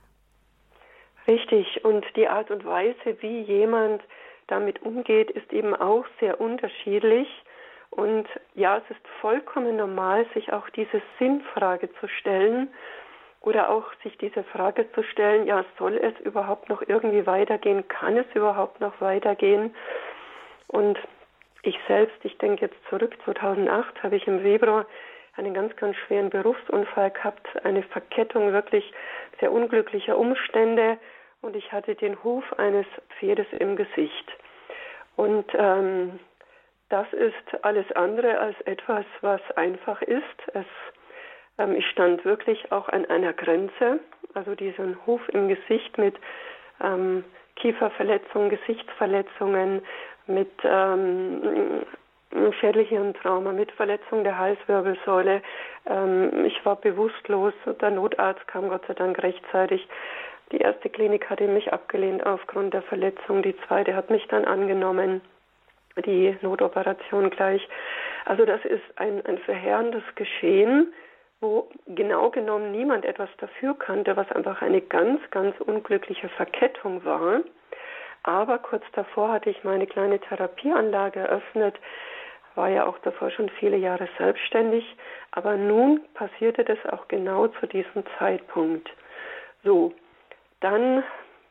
Richtig. 1.26 1.85
Und 1.85 2.04
die 2.14 2.28
Art 2.28 2.50
und 2.50 2.64
Weise, 2.64 3.21
wie 3.21 3.40
jemand 3.42 4.02
damit 4.47 4.83
umgeht, 4.83 5.30
ist 5.30 5.52
eben 5.52 5.75
auch 5.75 6.04
sehr 6.21 6.40
unterschiedlich. 6.40 7.28
Und 7.90 8.26
ja, 8.54 8.78
es 8.78 8.90
ist 8.90 9.06
vollkommen 9.21 9.76
normal, 9.76 10.26
sich 10.35 10.52
auch 10.52 10.68
diese 10.71 11.02
Sinnfrage 11.18 11.92
zu 11.95 12.09
stellen 12.09 12.68
oder 13.40 13.71
auch 13.71 13.85
sich 14.02 14.16
diese 14.18 14.42
Frage 14.45 14.90
zu 14.92 15.02
stellen, 15.02 15.47
ja, 15.47 15.64
soll 15.78 15.97
es 15.97 16.18
überhaupt 16.25 16.68
noch 16.68 16.83
irgendwie 16.87 17.26
weitergehen? 17.26 17.87
Kann 17.88 18.16
es 18.16 18.26
überhaupt 18.35 18.80
noch 18.80 19.00
weitergehen? 19.00 19.75
Und 20.68 20.99
ich 21.62 21.78
selbst, 21.87 22.16
ich 22.25 22.37
denke 22.38 22.66
jetzt 22.66 22.76
zurück, 22.88 23.16
2008 23.25 24.02
habe 24.02 24.16
ich 24.16 24.26
im 24.26 24.40
Februar 24.40 24.87
einen 25.37 25.54
ganz, 25.54 25.75
ganz 25.76 25.97
schweren 25.97 26.30
Berufsunfall 26.30 27.11
gehabt, 27.11 27.47
eine 27.64 27.83
Verkettung 27.83 28.52
wirklich 28.52 28.92
sehr 29.40 29.52
unglücklicher 29.52 30.18
Umstände 30.18 30.99
und 31.43 31.57
ich 31.57 31.73
hatte 31.73 31.95
den 31.95 32.23
Huf 32.25 32.45
eines 32.59 32.87
Pferdes 33.19 33.47
im 33.59 33.76
Gesicht. 33.76 34.33
Und 35.16 35.47
ähm, 35.55 36.19
das 36.88 37.11
ist 37.12 37.64
alles 37.64 37.90
andere 37.93 38.38
als 38.38 38.61
etwas, 38.62 39.05
was 39.21 39.40
einfach 39.57 40.02
ist. 40.02 40.23
Es, 40.55 40.66
ähm, 41.59 41.75
ich 41.75 41.87
stand 41.88 42.25
wirklich 42.25 42.71
auch 42.71 42.88
an 42.88 43.07
einer 43.07 43.33
Grenze, 43.33 44.00
also 44.35 44.55
diesen 44.55 44.97
Huf 45.07 45.21
im 45.31 45.49
Gesicht 45.49 45.99
mit 45.99 46.14
ähm, 46.83 47.25
Kieferverletzungen, 47.57 48.50
Gesichtsverletzungen, 48.50 49.83
mit 50.26 50.52
ähm, 50.64 51.85
Schädelhirntrauma, 52.61 53.52
mit 53.52 53.73
Verletzung 53.73 54.25
der 54.25 54.38
Halswirbelsäule. 54.38 55.43
Ähm, 55.87 56.45
ich 56.45 56.64
war 56.64 56.76
bewusstlos, 56.76 57.55
der 57.81 57.90
Notarzt 57.90 58.47
kam 58.47 58.69
Gott 58.69 58.83
sei 58.87 58.95
Dank 58.95 59.23
rechtzeitig. 59.23 59.88
Die 60.53 60.59
erste 60.59 60.88
Klinik 60.88 61.29
hatte 61.29 61.49
mich 61.49 61.73
abgelehnt 61.73 62.25
aufgrund 62.25 62.73
der 62.73 62.83
Verletzung, 62.83 63.43
die 63.43 63.57
zweite 63.67 63.97
hat 63.97 64.11
mich 64.11 64.26
dann 64.29 64.45
angenommen, 64.45 65.21
die 66.05 66.37
Notoperation 66.43 67.31
gleich. 67.31 67.67
Also 68.26 68.45
das 68.45 68.65
ist 68.65 68.85
ein, 68.97 69.25
ein 69.26 69.38
verheerendes 69.38 70.05
Geschehen, 70.15 70.93
wo 71.41 71.69
genau 71.87 72.31
genommen 72.31 72.71
niemand 72.71 73.05
etwas 73.05 73.29
dafür 73.38 73.75
kannte, 73.79 74.17
was 74.17 74.31
einfach 74.33 74.62
eine 74.62 74.81
ganz, 74.81 75.21
ganz 75.31 75.59
unglückliche 75.61 76.29
Verkettung 76.31 77.05
war. 77.05 77.41
Aber 78.23 78.59
kurz 78.59 78.85
davor 78.93 79.33
hatte 79.33 79.50
ich 79.50 79.65
meine 79.65 79.87
kleine 79.87 80.19
Therapieanlage 80.19 81.21
eröffnet, 81.21 81.76
war 82.55 82.69
ja 82.69 82.87
auch 82.87 82.99
davor 83.00 83.31
schon 83.31 83.50
viele 83.50 83.76
Jahre 83.76 84.09
selbstständig, 84.19 84.97
aber 85.31 85.57
nun 85.57 86.00
passierte 86.15 86.65
das 86.65 86.79
auch 86.91 87.07
genau 87.09 87.49
zu 87.49 87.67
diesem 87.67 88.03
Zeitpunkt. 88.19 88.91
So, 89.62 89.93
dann 90.61 91.03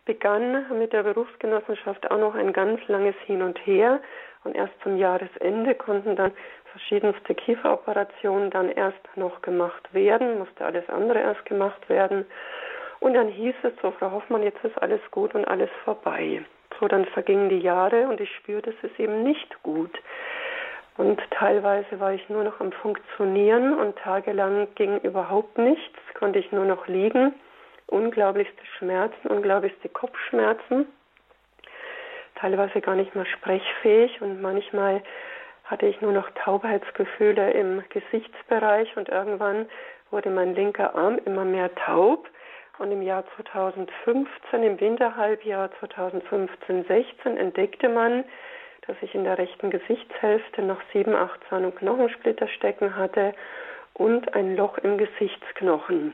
begann 0.06 0.66
mit 0.78 0.94
der 0.94 1.04
Berufsgenossenschaft 1.04 2.10
auch 2.12 2.20
noch 2.20 2.36
ein 2.36 2.54
ganz 2.54 2.80
langes 2.88 3.16
Hin 3.26 3.42
und 3.42 3.58
Her 3.66 4.02
und 4.44 4.56
erst 4.56 4.74
zum 4.84 4.98
Jahresende 4.98 5.74
konnten 5.76 6.16
dann 6.16 6.32
verschiedenste 6.72 7.34
Kieferoperationen 7.34 8.50
dann 8.52 8.70
erst 8.70 9.00
noch 9.16 9.42
gemacht 9.42 9.94
werden, 9.94 10.40
musste 10.40 10.66
alles 10.66 10.88
andere 10.90 11.20
erst 11.20 11.46
gemacht 11.46 11.90
werden. 11.90 12.26
Und 13.00 13.14
dann 13.14 13.30
hieß 13.30 13.56
es 13.64 13.74
so, 13.82 13.92
Frau 13.92 14.12
Hoffmann, 14.12 14.44
jetzt 14.44 14.64
ist 14.64 14.78
alles 14.82 15.02
gut 15.12 15.34
und 15.36 15.46
alles 15.46 15.70
vorbei. 15.84 16.44
So, 16.80 16.88
dann 16.88 17.06
vergingen 17.06 17.50
die 17.50 17.60
Jahre 17.60 18.08
und 18.08 18.20
ich 18.20 18.34
spürte, 18.36 18.72
es 18.72 18.90
ist 18.90 19.00
eben 19.00 19.24
nicht 19.24 19.64
gut. 19.64 19.98
Und 20.98 21.22
teilweise 21.32 22.00
war 22.00 22.14
ich 22.14 22.28
nur 22.30 22.44
noch 22.44 22.60
am 22.60 22.72
Funktionieren 22.72 23.78
und 23.78 23.98
tagelang 23.98 24.68
ging 24.76 25.00
überhaupt 25.00 25.58
nichts, 25.58 25.98
konnte 26.18 26.40
ich 26.40 26.52
nur 26.52 26.66
noch 26.66 26.88
liegen. 26.88 27.34
Unglaublichste 27.88 28.66
Schmerzen, 28.78 29.28
unglaublichste 29.28 29.90
Kopfschmerzen. 29.90 30.88
Teilweise 32.36 32.82
gar 32.82 32.96
nicht 32.96 33.16
mehr 33.16 33.26
sprechfähig 33.26 34.22
und 34.22 34.42
manchmal 34.42 35.02
hatte 35.64 35.88
ich 35.88 36.02
nur 36.02 36.12
noch 36.12 36.30
Taubheitsgefühle 36.32 37.52
im 37.52 37.84
Gesichtsbereich 37.90 38.96
und 38.98 39.10
irgendwann 39.10 39.68
wurde 40.12 40.30
mein 40.30 40.54
linker 40.54 40.96
Arm 40.96 41.20
immer 41.26 41.46
mehr 41.46 41.74
taub. 41.76 42.30
Und 42.78 42.92
im 42.92 43.02
Jahr 43.02 43.24
2015, 43.38 44.64
im 44.64 44.80
Winterhalbjahr 44.80 45.70
2015-16, 45.82 47.38
entdeckte 47.38 47.88
man, 47.88 48.26
dass 48.86 48.98
ich 49.02 49.16
in 49.16 49.24
der 49.24 49.38
rechten 49.38 49.70
Gesichtshälfte 49.70 50.62
noch 50.62 50.82
sieben, 50.92 51.16
acht 51.16 51.40
Zahn- 51.50 51.66
und 51.66 51.78
Knochensplitter 51.78 52.48
stecken 52.50 52.96
hatte 52.96 53.34
und 53.94 54.36
ein 54.36 54.56
Loch 54.56 54.78
im 54.80 54.98
Gesichtsknochen. 54.98 56.14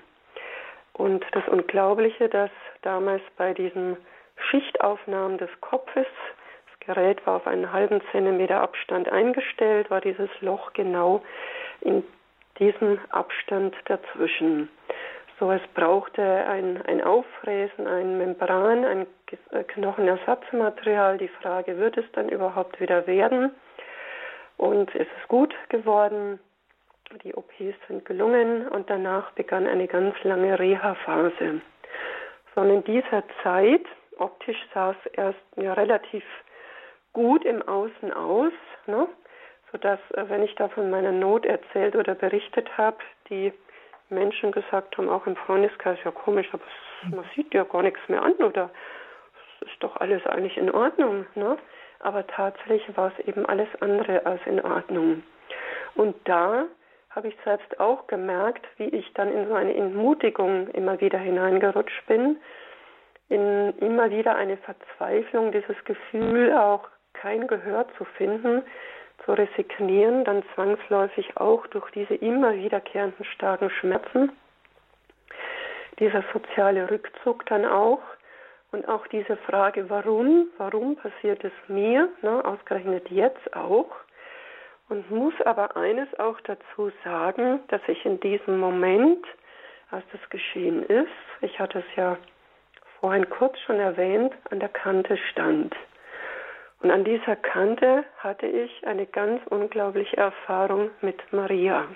Und 0.93 1.25
das 1.31 1.47
Unglaubliche, 1.47 2.29
dass 2.29 2.51
damals 2.81 3.21
bei 3.37 3.53
diesen 3.53 3.97
Schichtaufnahmen 4.49 5.37
des 5.37 5.49
Kopfes, 5.61 6.07
das 6.67 6.87
Gerät 6.87 7.25
war 7.25 7.37
auf 7.37 7.47
einen 7.47 7.71
halben 7.71 8.01
Zentimeter 8.11 8.61
Abstand 8.61 9.09
eingestellt, 9.09 9.89
war 9.89 10.01
dieses 10.01 10.29
Loch 10.41 10.73
genau 10.73 11.21
in 11.81 12.03
diesem 12.59 12.99
Abstand 13.09 13.75
dazwischen. 13.85 14.69
So, 15.39 15.51
es 15.51 15.61
brauchte 15.73 16.21
ein, 16.21 16.81
ein 16.85 17.01
Auffräsen, 17.01 17.87
ein 17.87 18.19
Membran, 18.19 18.85
ein 18.85 19.07
äh, 19.49 19.63
Knochenersatzmaterial. 19.63 21.17
Die 21.17 21.29
Frage, 21.29 21.77
wird 21.79 21.97
es 21.97 22.05
dann 22.13 22.29
überhaupt 22.29 22.79
wieder 22.79 23.07
werden? 23.07 23.51
Und 24.57 24.93
es 24.93 25.07
ist 25.07 25.27
gut 25.27 25.55
geworden. 25.69 26.39
Die 27.23 27.35
OPs 27.35 27.75
sind 27.87 28.05
gelungen 28.05 28.67
und 28.69 28.89
danach 28.89 29.31
begann 29.31 29.67
eine 29.67 29.87
ganz 29.87 30.15
lange 30.23 30.57
Reha-Phase. 30.57 31.61
So, 32.55 32.61
und 32.61 32.69
in 32.69 32.83
dieser 32.85 33.23
Zeit, 33.43 33.85
optisch 34.17 34.57
sah 34.73 34.91
es 34.91 35.11
erst 35.13 35.39
ja, 35.57 35.73
relativ 35.73 36.23
gut 37.13 37.43
im 37.43 37.61
Außen 37.61 38.13
aus, 38.13 38.53
ne? 38.87 39.07
sodass, 39.71 39.99
äh, 40.11 40.29
wenn 40.29 40.43
ich 40.43 40.55
da 40.55 40.69
von 40.69 40.89
meiner 40.89 41.11
Not 41.11 41.45
erzählt 41.45 41.95
oder 41.95 42.15
berichtet 42.15 42.77
habe, 42.77 42.97
die 43.29 43.53
Menschen 44.09 44.51
gesagt 44.51 44.97
haben, 44.97 45.09
auch 45.09 45.27
im 45.27 45.35
Freundeskreis, 45.35 45.97
ja 46.03 46.11
komisch, 46.11 46.47
aber 46.53 46.63
man 47.09 47.25
sieht 47.35 47.53
ja 47.53 47.63
gar 47.63 47.83
nichts 47.83 48.01
mehr 48.07 48.21
an 48.21 48.33
oder 48.35 48.69
es 49.61 49.67
ist 49.67 49.83
doch 49.83 49.97
alles 49.97 50.25
eigentlich 50.27 50.57
in 50.57 50.71
Ordnung. 50.71 51.25
Ne? 51.35 51.57
Aber 51.99 52.25
tatsächlich 52.27 52.95
war 52.97 53.11
es 53.17 53.27
eben 53.27 53.45
alles 53.45 53.69
andere 53.79 54.25
als 54.25 54.41
in 54.45 54.61
Ordnung. 54.61 55.23
Und 55.95 56.15
da 56.25 56.65
habe 57.15 57.27
ich 57.27 57.37
selbst 57.43 57.79
auch 57.79 58.07
gemerkt, 58.07 58.65
wie 58.77 58.89
ich 58.89 59.13
dann 59.13 59.31
in 59.31 59.47
so 59.47 59.53
eine 59.53 59.73
Entmutigung 59.73 60.67
immer 60.69 60.99
wieder 61.01 61.19
hineingerutscht 61.19 62.05
bin, 62.07 62.37
in 63.29 63.73
immer 63.79 64.09
wieder 64.09 64.35
eine 64.35 64.57
Verzweiflung, 64.57 65.51
dieses 65.51 65.83
Gefühl 65.85 66.53
auch 66.53 66.87
kein 67.13 67.47
Gehör 67.47 67.85
zu 67.97 68.05
finden, 68.05 68.63
zu 69.25 69.33
resignieren, 69.33 70.23
dann 70.23 70.43
zwangsläufig 70.55 71.37
auch 71.37 71.67
durch 71.67 71.89
diese 71.91 72.15
immer 72.15 72.53
wiederkehrenden 72.53 73.25
starken 73.25 73.69
Schmerzen, 73.69 74.31
dieser 75.99 76.23
soziale 76.33 76.89
Rückzug 76.89 77.45
dann 77.45 77.65
auch 77.65 78.01
und 78.71 78.87
auch 78.87 79.05
diese 79.07 79.35
Frage, 79.35 79.89
warum, 79.89 80.47
warum 80.57 80.95
passiert 80.95 81.43
es 81.43 81.51
mir, 81.67 82.09
ne, 82.21 82.43
ausgerechnet 82.43 83.09
jetzt 83.11 83.53
auch, 83.55 83.91
und 84.91 85.09
muss 85.09 85.33
aber 85.45 85.77
eines 85.77 86.07
auch 86.19 86.39
dazu 86.41 86.91
sagen, 87.05 87.61
dass 87.69 87.79
ich 87.87 88.05
in 88.05 88.19
diesem 88.19 88.59
Moment, 88.59 89.25
als 89.89 90.03
das 90.11 90.29
geschehen 90.29 90.83
ist, 90.83 91.07
ich 91.39 91.57
hatte 91.59 91.79
es 91.79 91.95
ja 91.95 92.17
vorhin 92.99 93.29
kurz 93.29 93.57
schon 93.61 93.79
erwähnt, 93.79 94.33
an 94.49 94.59
der 94.59 94.67
Kante 94.67 95.15
stand. 95.31 95.73
Und 96.81 96.91
an 96.91 97.05
dieser 97.05 97.37
Kante 97.37 98.03
hatte 98.17 98.45
ich 98.47 98.85
eine 98.85 99.05
ganz 99.05 99.41
unglaubliche 99.47 100.17
Erfahrung 100.17 100.89
mit 100.99 101.21
Maria, 101.31 101.87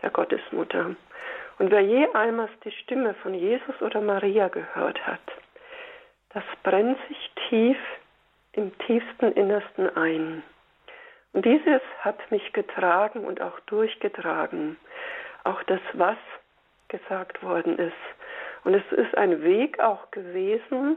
der 0.00 0.10
Gottesmutter. 0.10 0.94
Und 1.58 1.70
wer 1.72 1.80
je 1.80 2.06
einmal 2.14 2.48
die 2.62 2.70
Stimme 2.70 3.14
von 3.14 3.34
Jesus 3.34 3.82
oder 3.82 4.00
Maria 4.00 4.46
gehört 4.46 5.04
hat, 5.04 5.26
das 6.32 6.44
brennt 6.62 6.98
sich 7.08 7.32
tief 7.48 7.78
im 8.52 8.78
tiefsten 8.78 9.32
Innersten 9.32 9.96
ein. 9.96 10.44
Dieses 11.44 11.82
hat 12.00 12.30
mich 12.30 12.54
getragen 12.54 13.26
und 13.26 13.42
auch 13.42 13.60
durchgetragen. 13.60 14.78
Auch 15.44 15.62
das, 15.64 15.80
was 15.92 16.16
gesagt 16.88 17.42
worden 17.42 17.78
ist. 17.78 17.92
Und 18.64 18.72
es 18.72 18.92
ist 18.92 19.14
ein 19.18 19.42
Weg 19.42 19.78
auch 19.78 20.10
gewesen, 20.10 20.96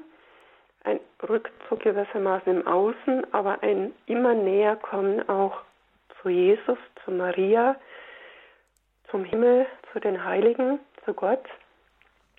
ein 0.86 1.02
Rückzug 1.28 1.82
gewissermaßen 1.82 2.62
im 2.62 2.68
Außen, 2.68 3.34
aber 3.34 3.62
ein 3.64 3.94
immer 4.06 4.34
näher 4.34 4.78
kommen 4.78 5.28
auch 5.28 5.62
zu 6.22 6.30
Jesus, 6.30 6.78
zu 7.04 7.12
Maria, 7.12 7.76
zum 9.12 9.26
Himmel, 9.26 9.66
zu 9.92 10.00
den 10.00 10.24
Heiligen, 10.24 10.80
zu 11.04 11.14
Gott. 11.14 11.44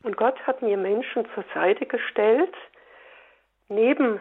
Und 0.05 0.17
Gott 0.17 0.39
hat 0.47 0.63
mir 0.63 0.79
Menschen 0.79 1.27
zur 1.35 1.45
Seite 1.53 1.85
gestellt, 1.85 2.55
neben 3.69 4.21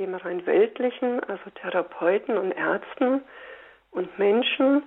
dem 0.00 0.14
rein 0.14 0.44
weltlichen, 0.46 1.22
also 1.24 1.50
Therapeuten 1.54 2.38
und 2.38 2.52
Ärzten 2.52 3.22
und 3.92 4.18
Menschen, 4.18 4.82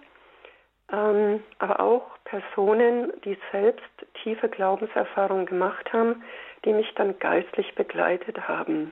ähm, 0.92 1.44
aber 1.60 1.80
auch 1.80 2.18
Personen, 2.26 3.14
die 3.24 3.38
selbst 3.52 3.84
tiefe 4.24 4.50
Glaubenserfahrungen 4.50 5.46
gemacht 5.46 5.94
haben, 5.94 6.24
die 6.66 6.74
mich 6.74 6.92
dann 6.96 7.18
geistlich 7.20 7.74
begleitet 7.76 8.48
haben. 8.48 8.92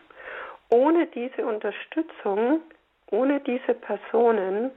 Ohne 0.69 1.07
diese 1.07 1.45
Unterstützung, 1.45 2.61
ohne 3.09 3.39
diese 3.41 3.73
Personen, 3.73 4.71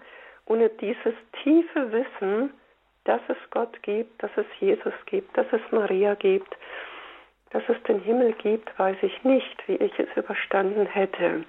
ohne 0.47 0.69
dieses 0.71 1.15
tiefe 1.43 1.93
Wissen, 1.93 2.53
dass 3.05 3.21
es 3.29 3.37
Gott 3.51 3.83
gibt, 3.83 4.23
dass 4.23 4.31
es 4.37 4.47
Jesus 4.61 4.95
gibt, 5.07 5.37
dass 5.37 5.47
es 5.53 5.61
Maria 5.71 6.15
gibt, 6.15 6.57
dass 7.55 7.63
es 7.69 7.81
den 7.85 8.01
Himmel 8.01 8.33
gibt, 8.33 8.77
weiß 8.79 8.97
ich 9.03 9.23
nicht, 9.23 9.69
wie 9.69 9.77
ich 9.77 9.97
es 9.99 10.09
überstanden 10.17 10.87
hätte. 10.87 11.45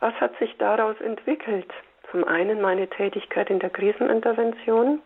Was 0.00 0.12
hat 0.14 0.36
sich 0.38 0.56
daraus 0.58 1.00
entwickelt? 1.00 1.72
Zum 2.10 2.24
einen 2.24 2.60
meine 2.60 2.88
Tätigkeit 2.88 3.48
in 3.48 3.60
der 3.60 3.70
Krisenintervention, 3.70 5.00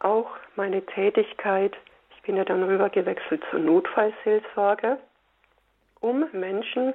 auch 0.00 0.30
meine 0.56 0.84
Tätigkeit 0.84 1.76
bin 2.26 2.36
ja 2.36 2.44
dann 2.44 2.64
rüber 2.64 2.90
gewechselt 2.90 3.42
zur 3.50 3.60
Notfallseelsorge, 3.60 4.98
um 6.00 6.26
Menschen, 6.32 6.92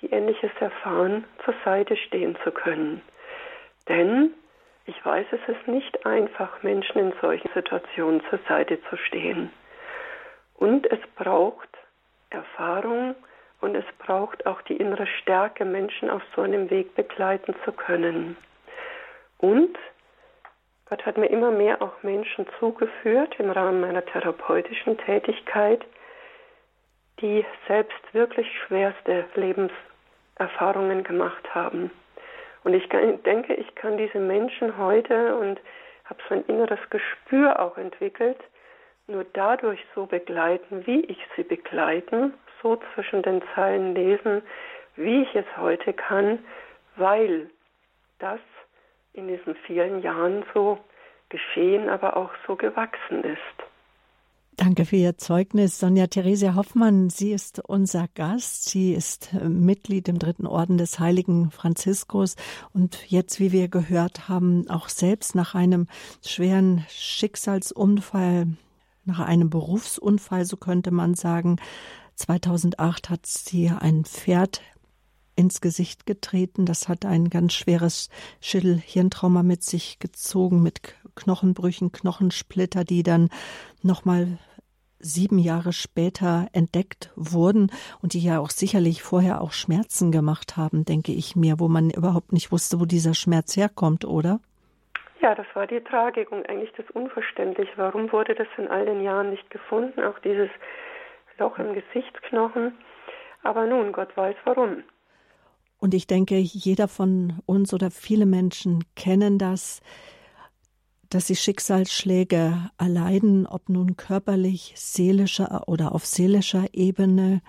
die 0.00 0.10
Ähnliches 0.10 0.52
erfahren, 0.60 1.24
zur 1.44 1.54
Seite 1.64 1.96
stehen 1.96 2.36
zu 2.44 2.52
können. 2.52 3.02
Denn 3.88 4.32
ich 4.86 5.04
weiß, 5.04 5.26
es 5.32 5.54
ist 5.54 5.68
nicht 5.68 6.06
einfach, 6.06 6.62
Menschen 6.62 6.98
in 6.98 7.12
solchen 7.20 7.50
Situationen 7.52 8.22
zur 8.30 8.38
Seite 8.48 8.78
zu 8.88 8.96
stehen. 8.96 9.50
Und 10.60 10.86
es 10.92 11.00
braucht 11.16 11.68
Erfahrung 12.28 13.16
und 13.60 13.74
es 13.74 13.84
braucht 13.98 14.46
auch 14.46 14.60
die 14.62 14.76
innere 14.76 15.06
Stärke, 15.06 15.64
Menschen 15.64 16.10
auf 16.10 16.22
so 16.36 16.42
einem 16.42 16.70
Weg 16.70 16.94
begleiten 16.94 17.54
zu 17.64 17.72
können. 17.72 18.36
Und 19.38 19.76
Gott 20.88 21.06
hat 21.06 21.16
mir 21.16 21.28
immer 21.28 21.50
mehr 21.50 21.80
auch 21.80 22.02
Menschen 22.02 22.46
zugeführt 22.58 23.34
im 23.38 23.50
Rahmen 23.50 23.80
meiner 23.80 24.04
therapeutischen 24.04 24.98
Tätigkeit, 24.98 25.82
die 27.20 27.44
selbst 27.66 28.12
wirklich 28.12 28.46
schwerste 28.66 29.24
Lebenserfahrungen 29.34 31.04
gemacht 31.04 31.54
haben. 31.54 31.90
Und 32.64 32.74
ich 32.74 32.86
denke, 32.88 33.54
ich 33.54 33.74
kann 33.76 33.96
diese 33.96 34.18
Menschen 34.18 34.76
heute 34.76 35.36
und 35.36 35.58
habe 36.04 36.20
so 36.28 36.34
ein 36.34 36.44
inneres 36.48 36.80
Gespür 36.90 37.58
auch 37.60 37.78
entwickelt, 37.78 38.38
nur 39.10 39.24
dadurch 39.32 39.80
so 39.94 40.06
begleiten, 40.06 40.86
wie 40.86 41.00
ich 41.00 41.18
sie 41.36 41.42
begleiten, 41.42 42.32
so 42.62 42.78
zwischen 42.94 43.22
den 43.22 43.42
Zeilen 43.54 43.94
lesen, 43.94 44.42
wie 44.96 45.22
ich 45.22 45.34
es 45.34 45.46
heute 45.56 45.92
kann, 45.92 46.38
weil 46.96 47.50
das 48.18 48.40
in 49.12 49.28
diesen 49.28 49.54
vielen 49.66 50.02
Jahren 50.02 50.44
so 50.54 50.78
geschehen, 51.28 51.88
aber 51.88 52.16
auch 52.16 52.30
so 52.46 52.56
gewachsen 52.56 53.24
ist. 53.24 53.70
Danke 54.56 54.84
für 54.84 54.96
Ihr 54.96 55.16
Zeugnis, 55.16 55.78
Sonja 55.78 56.06
Theresia 56.06 56.54
Hoffmann. 56.54 57.08
Sie 57.08 57.32
ist 57.32 57.60
unser 57.66 58.08
Gast. 58.14 58.68
Sie 58.68 58.92
ist 58.92 59.32
äh, 59.32 59.48
Mitglied 59.48 60.06
im 60.06 60.18
Dritten 60.18 60.46
Orden 60.46 60.76
des 60.76 61.00
Heiligen 61.00 61.50
Franziskus 61.50 62.36
und 62.74 63.10
jetzt, 63.10 63.40
wie 63.40 63.52
wir 63.52 63.68
gehört 63.68 64.28
haben, 64.28 64.68
auch 64.68 64.90
selbst 64.90 65.34
nach 65.34 65.54
einem 65.54 65.86
schweren 66.22 66.84
Schicksalsunfall, 66.90 68.48
nach 69.10 69.18
einem 69.20 69.50
Berufsunfall, 69.50 70.44
so 70.44 70.56
könnte 70.56 70.92
man 70.92 71.14
sagen. 71.14 71.56
2008 72.14 73.10
hat 73.10 73.26
sie 73.26 73.70
ein 73.70 74.04
Pferd 74.04 74.62
ins 75.34 75.60
Gesicht 75.60 76.06
getreten. 76.06 76.64
Das 76.64 76.88
hat 76.88 77.04
ein 77.04 77.28
ganz 77.28 77.54
schweres 77.54 78.08
Schädel-Hirntrauma 78.40 79.42
mit 79.42 79.64
sich 79.64 79.98
gezogen, 79.98 80.62
mit 80.62 80.80
Knochenbrüchen, 81.16 81.90
Knochensplitter, 81.90 82.84
die 82.84 83.02
dann 83.02 83.30
nochmal 83.82 84.38
sieben 85.00 85.38
Jahre 85.38 85.72
später 85.72 86.48
entdeckt 86.52 87.10
wurden 87.16 87.72
und 88.02 88.12
die 88.12 88.20
ja 88.20 88.38
auch 88.38 88.50
sicherlich 88.50 89.02
vorher 89.02 89.40
auch 89.40 89.52
Schmerzen 89.52 90.12
gemacht 90.12 90.56
haben, 90.56 90.84
denke 90.84 91.12
ich 91.12 91.34
mir, 91.34 91.58
wo 91.58 91.68
man 91.68 91.90
überhaupt 91.90 92.32
nicht 92.32 92.52
wusste, 92.52 92.78
wo 92.78 92.84
dieser 92.84 93.14
Schmerz 93.14 93.56
herkommt, 93.56 94.04
oder? 94.04 94.40
Ja, 95.22 95.34
das 95.34 95.46
war 95.54 95.66
die 95.66 95.80
Tragik 95.80 96.32
und 96.32 96.48
eigentlich 96.48 96.72
das 96.76 96.90
Unverständliche. 96.92 97.72
Warum 97.76 98.10
wurde 98.10 98.34
das 98.34 98.48
in 98.56 98.68
all 98.68 98.86
den 98.86 99.02
Jahren 99.02 99.30
nicht 99.30 99.50
gefunden? 99.50 100.00
Auch 100.02 100.18
dieses 100.20 100.48
Loch 101.38 101.58
im 101.58 101.74
Gesichtsknochen. 101.74 102.72
Aber 103.42 103.66
nun, 103.66 103.92
Gott 103.92 104.16
weiß 104.16 104.36
warum. 104.44 104.82
Und 105.78 105.94
ich 105.94 106.06
denke, 106.06 106.36
jeder 106.36 106.88
von 106.88 107.40
uns 107.46 107.72
oder 107.74 107.90
viele 107.90 108.26
Menschen 108.26 108.84
kennen 108.96 109.38
das, 109.38 109.80
dass 111.10 111.26
sie 111.26 111.36
Schicksalsschläge 111.36 112.70
erleiden, 112.78 113.46
ob 113.46 113.68
nun 113.68 113.96
körperlich, 113.96 114.74
seelischer 114.76 115.68
oder 115.68 115.94
auf 115.94 116.06
seelischer 116.06 116.66
Ebene. 116.72 117.42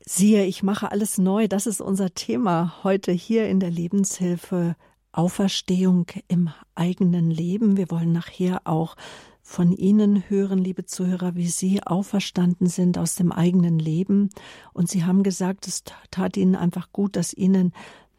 Siehe, 0.00 0.44
ich 0.44 0.62
mache 0.62 0.90
alles 0.90 1.18
neu. 1.18 1.48
Das 1.48 1.66
ist 1.66 1.80
unser 1.80 2.14
Thema 2.14 2.82
heute 2.82 3.12
hier 3.12 3.48
in 3.48 3.60
der 3.60 3.70
Lebenshilfe. 3.70 4.74
Auferstehung 5.18 6.06
im 6.28 6.48
eigenen 6.76 7.28
Leben. 7.28 7.76
Wir 7.76 7.90
wollen 7.90 8.12
nachher 8.12 8.60
auch 8.68 8.94
von 9.42 9.72
Ihnen 9.72 10.22
hören, 10.28 10.58
liebe 10.58 10.84
Zuhörer, 10.84 11.34
wie 11.34 11.48
Sie 11.48 11.82
auferstanden 11.82 12.68
sind 12.68 12.98
aus 12.98 13.16
dem 13.16 13.32
eigenen 13.32 13.80
Leben. 13.80 14.30
Und 14.72 14.88
Sie 14.88 15.04
haben 15.04 15.24
gesagt, 15.24 15.66
es 15.66 15.82
tat 16.12 16.36
Ihnen 16.36 16.54
einfach 16.54 16.92
gut, 16.92 17.16
dass 17.16 17.34
Ihnen 17.34 17.72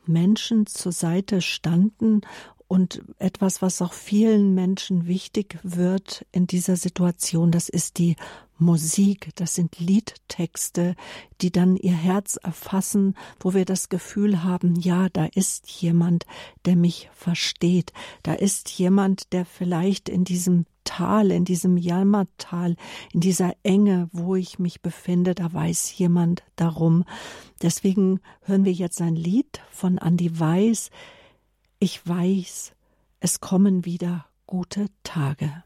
Menschen 0.06 0.66
zur 0.66 0.92
Seite 0.92 1.40
standen 1.40 2.20
und 2.68 3.02
etwas, 3.18 3.62
was 3.62 3.82
auch 3.82 3.94
vielen 3.94 4.54
Menschen 4.54 5.08
wichtig 5.08 5.58
wird 5.64 6.26
in 6.34 6.48
dieser 6.48 6.76
Situation, 6.76 7.50
das 7.50 7.70
ist 7.70 7.98
die 7.98 8.18
Musik, 8.60 9.32
das 9.36 9.56
sind 9.56 9.80
Liedtexte, 9.80 10.95
die 11.41 11.52
dann 11.52 11.76
ihr 11.78 11.93
Herz 11.93 12.38
erfassen, 12.41 13.15
wo 13.39 13.54
wir 13.54 13.65
das 13.65 13.89
Gefühl 13.89 14.43
haben, 14.43 14.76
ja, 14.76 15.10
da 15.10 15.26
ist 15.26 15.69
jemand, 15.69 16.26
der 16.65 16.76
mich 16.76 17.10
versteht, 17.13 17.93
da 18.24 18.34
ist 18.34 18.69
jemand, 18.69 19.34
der 19.34 19.45
vielleicht 19.45 20.10
in 20.10 20.24
diesem 20.24 20.65
Tal, 20.84 21.32
in 21.32 21.45
diesem 21.45 21.78
Jammertal, 21.78 22.76
in 23.13 23.19
dieser 23.19 23.54
Enge, 23.63 24.10
wo 24.12 24.36
ich 24.36 24.60
mich 24.60 24.82
befinde, 24.82 25.36
da 25.36 25.54
weiß 25.54 25.98
jemand 25.98 26.43
darum. 26.56 27.06
Deswegen 27.62 28.19
hören 28.41 28.65
wir 28.65 28.74
jetzt 28.74 29.02
ein 29.02 29.15
Lied 29.15 29.62
von 29.72 29.98
Andy 29.98 30.39
Weiß, 30.39 30.89
ich 31.80 32.06
weiß, 32.06 32.74
es 33.19 33.39
kommen 33.39 33.86
wieder 33.86 34.26
gute 34.48 34.88
Tage. 35.04 35.63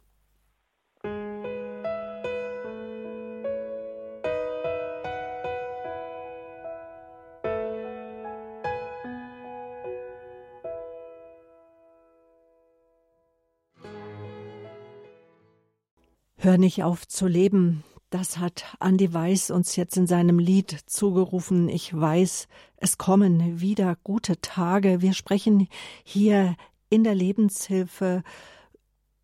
Hör 16.43 16.57
nicht 16.57 16.83
auf 16.83 17.07
zu 17.07 17.25
leben, 17.25 17.85
das 18.09 18.37
hat 18.37 18.65
Andy 18.81 19.13
Weiß 19.13 19.49
uns 19.49 19.77
jetzt 19.77 19.95
in 19.95 20.07
seinem 20.07 20.39
Lied 20.39 20.77
zugerufen. 20.87 21.69
Ich 21.69 21.97
weiß, 21.97 22.49
es 22.75 22.97
kommen 22.97 23.61
wieder 23.61 23.95
gute 24.03 24.41
Tage. 24.41 25.01
Wir 25.01 25.13
sprechen 25.13 25.69
hier 26.03 26.57
in 26.89 27.05
der 27.05 27.15
Lebenshilfe 27.15 28.23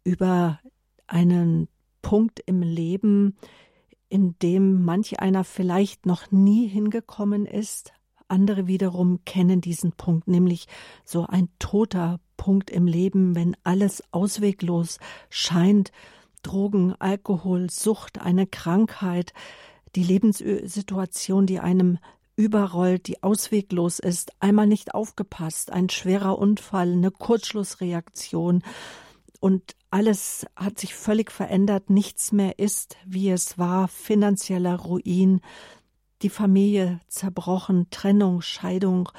über 0.06 0.62
einen 1.08 1.68
Punkt 2.02 2.40
im 2.46 2.62
Leben, 2.62 3.36
in 4.08 4.40
dem 4.42 4.86
manch 4.86 5.20
einer 5.20 5.44
vielleicht 5.44 6.06
noch 6.06 6.32
nie 6.32 6.70
hingekommen 6.70 7.46
ist. 7.46 7.92
Andere 8.30 8.66
wiederum 8.66 9.26
kennen 9.26 9.60
diesen 9.60 9.92
Punkt, 9.92 10.30
nämlich 10.30 10.68
so 11.04 11.26
ein 11.28 11.50
toter 11.60 12.22
Punkt 12.38 12.70
im 12.72 12.88
Leben, 12.88 13.36
wenn 13.36 13.58
alles 13.66 14.02
ausweglos 14.14 15.00
scheint 15.30 15.92
Drogen, 16.42 16.96
Alkohol, 17.00 17.70
Sucht, 17.70 18.22
eine 18.22 18.48
Krankheit, 18.48 19.34
die 19.96 20.04
Lebenssituation, 20.04 21.46
die 21.46 21.60
einem 21.60 21.98
überrollt, 22.36 23.08
die 23.08 23.22
ausweglos 23.22 24.00
ist, 24.00 24.32
einmal 24.40 24.68
nicht 24.68 24.94
aufgepasst, 24.94 25.72
ein 25.72 25.90
schwerer 25.90 26.38
Unfall, 26.38 26.94
eine 26.94 27.12
Kurzschlussreaktion. 27.12 28.64
Und 29.42 29.76
alles 29.90 30.46
hat 30.56 30.80
sich 30.80 30.96
völlig 30.96 31.32
verändert, 31.32 31.90
nichts 31.90 32.32
mehr 32.32 32.58
ist, 32.58 32.98
wie 33.06 33.30
es 33.30 33.58
war, 33.58 33.88
finanzieller 33.88 34.76
Ruin, 34.78 35.42
die 36.22 36.30
Familie 36.30 37.00
zerbrochen, 37.08 37.90
Trennung, 37.90 38.42
Scheidung, 38.42 39.10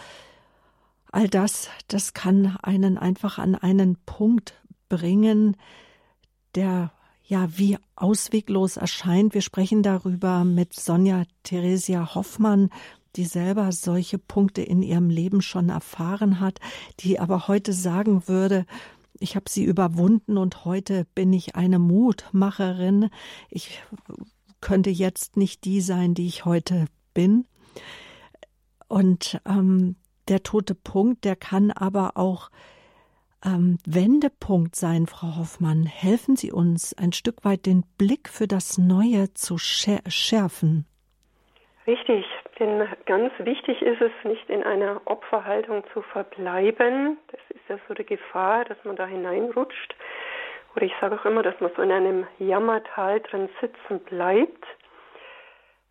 all 1.12 1.28
das, 1.28 1.68
das 1.88 2.14
kann 2.14 2.56
einen 2.62 2.96
einfach 2.96 3.38
an 3.38 3.54
einen 3.54 3.96
Punkt 4.06 4.54
bringen, 4.88 5.56
der 6.54 6.92
ja 7.30 7.48
wie 7.56 7.78
ausweglos 7.94 8.76
erscheint. 8.76 9.34
Wir 9.34 9.40
sprechen 9.40 9.82
darüber 9.82 10.44
mit 10.44 10.74
Sonja 10.74 11.24
Theresia 11.44 12.14
Hoffmann, 12.14 12.70
die 13.16 13.24
selber 13.24 13.70
solche 13.72 14.18
Punkte 14.18 14.62
in 14.62 14.82
ihrem 14.82 15.10
Leben 15.10 15.40
schon 15.40 15.68
erfahren 15.68 16.40
hat, 16.40 16.58
die 16.98 17.20
aber 17.20 17.46
heute 17.46 17.72
sagen 17.72 18.26
würde, 18.26 18.66
ich 19.20 19.36
habe 19.36 19.48
sie 19.48 19.64
überwunden 19.64 20.38
und 20.38 20.64
heute 20.64 21.06
bin 21.14 21.32
ich 21.32 21.54
eine 21.54 21.78
Mutmacherin. 21.78 23.10
Ich 23.48 23.80
könnte 24.60 24.90
jetzt 24.90 25.36
nicht 25.36 25.64
die 25.64 25.80
sein, 25.80 26.14
die 26.14 26.26
ich 26.26 26.44
heute 26.44 26.86
bin. 27.14 27.46
Und 28.88 29.40
ähm, 29.46 29.96
der 30.26 30.42
tote 30.42 30.74
Punkt, 30.74 31.24
der 31.24 31.36
kann 31.36 31.70
aber 31.70 32.16
auch 32.16 32.50
ähm, 33.44 33.78
Wendepunkt 33.86 34.76
sein, 34.76 35.06
Frau 35.06 35.36
Hoffmann. 35.38 35.84
Helfen 35.86 36.36
Sie 36.36 36.52
uns 36.52 36.96
ein 36.96 37.12
Stück 37.12 37.44
weit 37.44 37.66
den 37.66 37.84
Blick 37.98 38.28
für 38.28 38.46
das 38.46 38.78
Neue 38.78 39.32
zu 39.34 39.56
schärfen. 39.58 40.86
Richtig, 41.86 42.26
denn 42.58 42.86
ganz 43.06 43.32
wichtig 43.38 43.80
ist 43.82 44.00
es, 44.00 44.12
nicht 44.24 44.48
in 44.50 44.62
einer 44.62 45.00
Opferhaltung 45.06 45.82
zu 45.92 46.02
verbleiben. 46.02 47.18
Das 47.28 47.40
ist 47.50 47.68
ja 47.68 47.78
so 47.88 47.94
die 47.94 48.04
Gefahr, 48.04 48.64
dass 48.64 48.76
man 48.84 48.96
da 48.96 49.06
hineinrutscht. 49.06 49.94
Oder 50.76 50.86
ich 50.86 50.92
sage 51.00 51.18
auch 51.18 51.24
immer, 51.24 51.42
dass 51.42 51.58
man 51.60 51.70
so 51.74 51.82
in 51.82 51.90
einem 51.90 52.26
Jammertal 52.38 53.20
drin 53.20 53.48
sitzen 53.60 54.00
bleibt. 54.00 54.64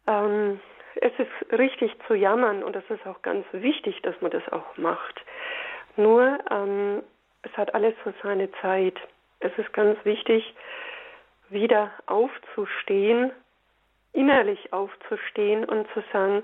Ähm, 0.08 0.60
es 0.96 1.12
ist 1.18 1.52
richtig 1.58 1.92
zu 2.08 2.14
jammern 2.14 2.64
und 2.64 2.76
es 2.76 2.90
ist 2.90 3.06
auch 3.06 3.22
ganz 3.22 3.46
wichtig, 3.52 4.02
dass 4.04 4.20
man 4.22 4.32
das 4.32 4.48
auch 4.52 4.78
macht. 4.78 5.22
Nur 5.98 6.40
ähm, 6.52 7.04
es 7.44 7.56
hat 7.58 7.74
alles 7.74 7.94
so 8.04 8.14
seine 8.22 8.52
Zeit. 8.62 8.96
Es 9.40 9.52
ist 9.58 9.72
ganz 9.74 9.98
wichtig, 10.04 10.54
wieder 11.50 11.92
aufzustehen, 12.06 13.32
innerlich 14.14 14.72
aufzustehen 14.74 15.66
und 15.66 15.88
zu 15.94 16.04
sagen, 16.12 16.44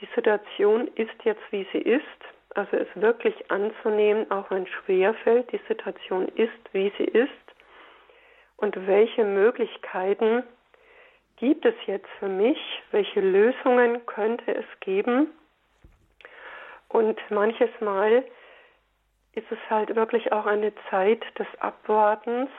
die 0.00 0.08
Situation 0.14 0.88
ist 0.94 1.24
jetzt, 1.24 1.42
wie 1.50 1.66
sie 1.72 1.78
ist. 1.78 2.04
Also 2.54 2.76
es 2.76 2.88
wirklich 2.94 3.50
anzunehmen, 3.50 4.30
auch 4.30 4.50
wenn 4.50 4.62
es 4.62 4.68
schwerfällt, 4.70 5.50
die 5.52 5.60
Situation 5.68 6.28
ist, 6.28 6.72
wie 6.72 6.92
sie 6.98 7.04
ist. 7.04 7.30
Und 8.56 8.86
welche 8.86 9.24
Möglichkeiten 9.24 10.42
gibt 11.36 11.64
es 11.64 11.74
jetzt 11.86 12.08
für 12.18 12.28
mich? 12.28 12.58
Welche 12.90 13.20
Lösungen 13.20 14.04
könnte 14.06 14.54
es 14.54 14.66
geben? 14.80 15.28
Und 16.88 17.18
manches 17.30 17.70
Mal 17.80 18.24
ist 19.38 19.50
es 19.52 19.70
halt 19.70 19.94
wirklich 19.94 20.32
auch 20.32 20.46
eine 20.46 20.72
Zeit 20.90 21.22
des 21.38 21.46
Abwartens, 21.60 22.50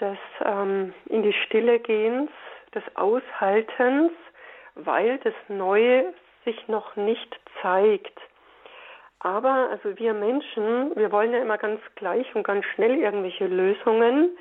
des 0.00 0.18
ähm, 0.44 0.92
in 1.06 1.22
die 1.22 1.32
Stille 1.32 1.78
gehens, 1.78 2.30
des 2.74 2.82
Aushaltens, 2.96 4.12
weil 4.74 5.18
das 5.18 5.34
Neue 5.48 6.12
sich 6.44 6.68
noch 6.68 6.96
nicht 6.96 7.40
zeigt. 7.62 8.18
Aber 9.20 9.68
also 9.70 9.96
wir 9.98 10.14
Menschen, 10.14 10.94
wir 10.96 11.10
wollen 11.10 11.32
ja 11.32 11.42
immer 11.42 11.58
ganz 11.58 11.80
gleich 11.96 12.32
und 12.34 12.44
ganz 12.44 12.64
schnell 12.66 12.96
irgendwelche 12.96 13.46
Lösungen. 13.46 14.36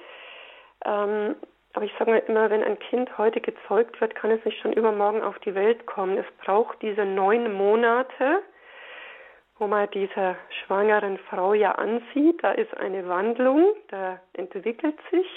Ähm, 0.86 1.36
aber 1.74 1.86
ich 1.86 1.94
sage 1.98 2.12
mal 2.12 2.24
immer, 2.28 2.50
wenn 2.50 2.64
ein 2.64 2.80
Kind 2.80 3.16
heute 3.18 3.42
gezeugt 3.42 4.00
wird, 4.02 4.16
kann 4.16 4.32
es 4.32 4.44
nicht 4.46 4.60
schon 4.62 4.74
übermorgen 4.74 5.22
auf 5.22 5.38
die 5.40 5.54
Welt 5.54 5.86
kommen. 5.86 6.18
Es 6.18 6.26
braucht 6.44 6.82
diese 6.82 7.06
neun 7.06 7.54
Monate, 7.54 8.42
wo 9.60 9.68
man 9.68 9.90
diese 9.92 10.36
schwangeren 10.50 11.18
Frau 11.30 11.54
ja 11.54 11.74
ansieht. 11.74 12.44
Da 12.44 12.52
ist 12.52 12.76
eine 12.78 13.08
Wandlung, 13.08 13.74
da 13.90 14.20
entwickelt 14.34 14.98
sich 15.12 15.28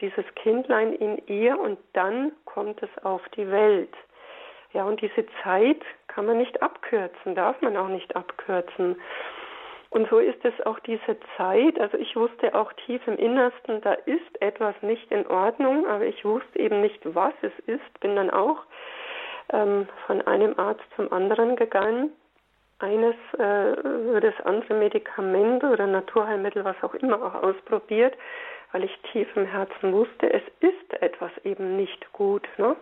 dieses 0.00 0.24
Kindlein 0.34 0.92
in 0.92 1.18
ihr 1.26 1.58
und 1.58 1.78
dann 1.92 2.32
kommt 2.44 2.82
es 2.82 3.04
auf 3.04 3.22
die 3.36 3.50
Welt. 3.50 3.94
Ja, 4.72 4.84
und 4.84 5.00
diese 5.00 5.24
Zeit 5.42 5.80
kann 6.08 6.26
man 6.26 6.38
nicht 6.38 6.60
abkürzen, 6.62 7.34
darf 7.34 7.60
man 7.62 7.76
auch 7.76 7.88
nicht 7.88 8.16
abkürzen. 8.16 8.96
Und 9.90 10.10
so 10.10 10.18
ist 10.18 10.44
es 10.44 10.66
auch 10.66 10.80
diese 10.80 11.16
Zeit. 11.36 11.78
Also 11.80 11.96
ich 11.96 12.16
wusste 12.16 12.52
auch 12.56 12.72
tief 12.84 13.00
im 13.06 13.16
Innersten, 13.16 13.80
da 13.82 13.92
ist 13.92 14.42
etwas 14.42 14.74
nicht 14.82 15.08
in 15.12 15.24
Ordnung, 15.28 15.86
aber 15.86 16.04
ich 16.04 16.24
wusste 16.24 16.58
eben 16.58 16.80
nicht, 16.80 16.98
was 17.14 17.32
es 17.42 17.52
ist. 17.66 18.00
Bin 18.00 18.16
dann 18.16 18.30
auch 18.30 18.64
ähm, 19.52 19.86
von 20.08 20.20
einem 20.22 20.58
Arzt 20.58 20.82
zum 20.96 21.12
anderen 21.12 21.54
gegangen. 21.54 22.10
Eines 22.78 23.14
äh, 23.38 24.20
das 24.20 24.34
andere 24.44 24.74
Medikament 24.74 25.64
oder 25.64 25.86
Naturheilmittel, 25.86 26.64
was 26.64 26.76
auch 26.82 26.94
immer, 26.94 27.22
auch 27.22 27.42
ausprobiert 27.42 28.14
weil 28.74 28.84
ich 28.84 28.98
tief 29.12 29.28
im 29.36 29.46
Herzen 29.46 29.92
wusste, 29.92 30.32
es 30.32 30.42
ist 30.58 31.00
etwas 31.00 31.30
eben 31.44 31.76
nicht 31.76 32.12
gut. 32.12 32.48
Ne? 32.56 32.74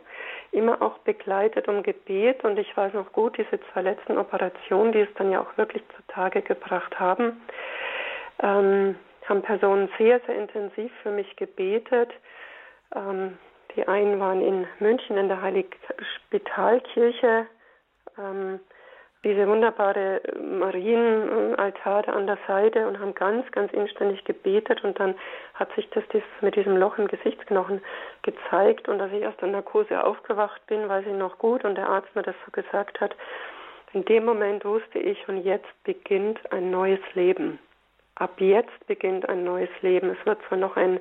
Immer 0.51 0.81
auch 0.81 0.97
begleitet 1.01 1.69
um 1.69 1.83
Gebet 1.83 2.43
und 2.45 2.59
ich 2.59 2.75
weiß 2.75 2.95
noch 2.95 3.13
gut, 3.13 3.37
diese 3.37 3.61
zwei 3.71 3.83
letzten 3.83 4.17
Operationen, 4.17 4.93
die 4.93 5.01
es 5.01 5.13
dann 5.17 5.31
ja 5.31 5.43
auch 5.43 5.59
wirklich 5.59 5.83
zutage 5.95 6.41
gebracht 6.41 6.99
haben, 6.99 7.43
ähm, 8.43 8.97
haben 9.29 9.43
Personen 9.43 9.91
sehr, 9.99 10.19
sehr 10.21 10.35
intensiv 10.35 10.91
für 11.03 11.11
mich 11.11 11.37
gebetet. 11.37 12.11
Ähm, 12.97 13.37
die 13.77 13.87
einen 13.87 14.19
waren 14.19 14.41
in 14.41 14.67
München 14.79 15.19
in 15.19 15.29
der 15.29 15.43
Heiligspitalkirche. 15.43 17.47
Ähm, 18.19 18.61
diese 19.25 19.47
wunderbare 19.47 20.21
Marienaltar 20.41 22.09
an 22.09 22.27
der 22.27 22.39
Seite 22.47 22.89
und 22.89 22.99
haben 22.99 23.15
ganz, 23.15 23.51
ganz 23.53 23.73
inständig 23.73 24.25
gebetet 24.25 24.83
und 24.83 24.99
dann 24.99 25.15
hat 25.55 25.73
sich 25.75 25.89
das, 25.91 26.03
mit 26.41 26.57
diesem 26.57 26.77
Loch 26.77 26.99
im 26.99 27.07
Gesichtsknochen 27.07 27.81
gezeigt 28.23 28.89
und 28.89 29.01
als 29.01 29.13
ich 29.13 29.27
aus 29.27 29.37
der 29.41 29.49
Narkose 29.49 30.03
aufgewacht 30.03 30.67
bin, 30.67 30.89
weiß 30.89 31.07
ich 31.07 31.15
noch 31.15 31.39
gut 31.39 31.65
und 31.65 31.77
der 31.77 31.89
Arzt 31.89 32.15
mir 32.17 32.23
das 32.23 32.35
so 32.45 32.51
gesagt 32.51 33.01
hat, 33.01 33.15
in 33.93 34.05
dem 34.07 34.25
Moment 34.25 34.65
wusste 34.65 34.99
ich 34.99 35.29
und 35.29 35.45
jetzt 35.45 35.85
beginnt 35.85 36.41
ein 36.51 36.71
neues 36.71 37.01
Leben. 37.15 37.59
Ab 38.15 38.41
jetzt 38.41 38.87
beginnt 38.87 39.29
ein 39.29 39.45
neues 39.45 39.71
Leben. 39.83 40.11
Es 40.11 40.27
wird 40.27 40.39
zwar 40.49 40.59
noch 40.59 40.77
ein 40.77 40.99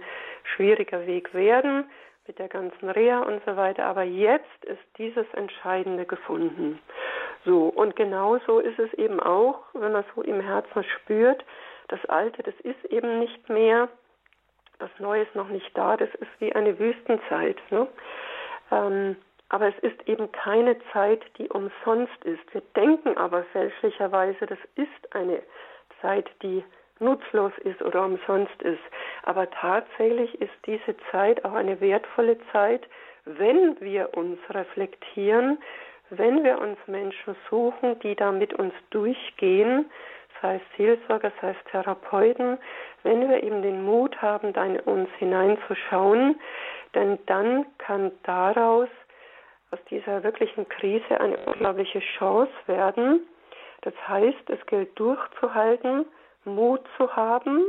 schwieriger 0.56 1.06
Weg 1.08 1.34
werden 1.34 1.86
mit 2.28 2.38
der 2.38 2.50
ganzen 2.50 2.90
Reha 2.90 3.20
und 3.22 3.42
so 3.46 3.56
weiter, 3.56 3.86
aber 3.86 4.04
jetzt 4.04 4.66
ist 4.66 4.82
dieses 4.98 5.26
Entscheidende 5.34 6.06
gefunden. 6.06 6.80
So, 7.46 7.68
und 7.68 7.96
genauso 7.96 8.60
ist 8.60 8.78
es 8.78 8.94
eben 8.94 9.20
auch, 9.20 9.60
wenn 9.74 9.92
man 9.92 10.04
so 10.16 10.22
im 10.22 10.42
Herzen 10.42 10.84
spürt, 10.84 11.44
das 11.88 12.04
Alte, 12.06 12.44
das 12.44 12.54
ist 12.62 12.84
eben 12.86 13.20
nicht 13.20 13.50
mehr, 13.50 13.90
das 14.80 14.92
Neue 15.00 15.24
ist 15.24 15.36
noch 15.36 15.50
nicht 15.50 15.76
da, 15.78 15.98
das 15.98 16.10
ist 16.16 16.32
wie 16.40 16.54
eine 16.54 16.78
Wüstenzeit. 16.80 17.58
Ne? 17.70 17.88
Ähm, 18.72 19.16
aber 19.50 19.68
es 19.68 19.78
ist 19.82 20.08
eben 20.08 20.32
keine 20.32 20.78
Zeit, 20.94 21.22
die 21.38 21.50
umsonst 21.50 22.24
ist. 22.24 22.54
Wir 22.54 22.62
denken 22.76 23.18
aber 23.18 23.44
fälschlicherweise, 23.52 24.46
das 24.46 24.60
ist 24.76 25.16
eine 25.16 25.42
Zeit, 26.02 26.30
die 26.42 26.64
nutzlos 27.00 27.52
ist 27.64 27.82
oder 27.82 28.06
umsonst 28.06 28.62
ist. 28.62 28.82
Aber 29.24 29.50
tatsächlich 29.50 30.40
ist 30.40 30.54
diese 30.66 30.96
Zeit 31.12 31.44
auch 31.44 31.54
eine 31.54 31.82
wertvolle 31.82 32.38
Zeit, 32.52 32.88
wenn 33.26 33.80
wir 33.82 34.16
uns 34.16 34.40
reflektieren, 34.50 35.58
wenn 36.12 36.44
wir 36.44 36.60
uns 36.60 36.78
Menschen 36.88 37.36
suchen, 37.50 38.00
die 38.00 38.16
da 38.16 38.32
mit 38.32 38.54
uns 38.54 38.74
durchgehen, 38.90 39.90
sei 40.42 40.56
es 40.56 40.78
Seelsorger, 40.78 41.32
sei 41.42 41.52
es 41.52 41.72
Therapeuten, 41.72 42.58
wenn 43.04 43.30
wir 43.30 43.42
eben 43.44 43.62
den 43.62 43.86
Mut 43.86 44.22
haben, 44.22 44.54
da 44.54 44.66
in 44.66 44.80
uns 44.82 45.10
hineinzuschauen, 45.18 46.40
denn 46.94 47.18
dann 47.28 47.66
kann 47.78 48.12
daraus 48.24 48.90
aus 49.72 49.80
dieser 49.90 50.24
wirklichen 50.24 50.68
Krise 50.68 51.20
eine 51.20 51.38
unglaubliche 51.46 52.02
Chance 52.18 52.52
werden. 52.68 53.22
Das 53.82 53.94
heißt, 54.08 54.50
es 54.50 54.66
gilt 54.66 55.00
durchzuhalten, 55.00 56.06
Mut 56.44 56.82
zu 56.98 57.16
haben 57.16 57.64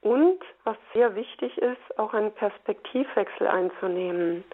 und, 0.00 0.40
was 0.64 0.76
sehr 0.92 1.14
wichtig 1.14 1.56
ist, 1.58 1.98
auch 1.98 2.12
einen 2.14 2.32
Perspektivwechsel 2.32 3.46
einzunehmen. 3.46 4.44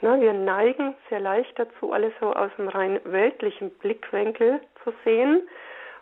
Na, 0.00 0.20
wir 0.20 0.32
neigen 0.32 0.94
sehr 1.08 1.20
leicht 1.20 1.58
dazu, 1.58 1.92
alles 1.92 2.12
so 2.20 2.32
aus 2.32 2.50
dem 2.58 2.68
rein 2.68 3.00
weltlichen 3.04 3.70
Blickwinkel 3.70 4.60
zu 4.82 4.92
sehen. 5.04 5.48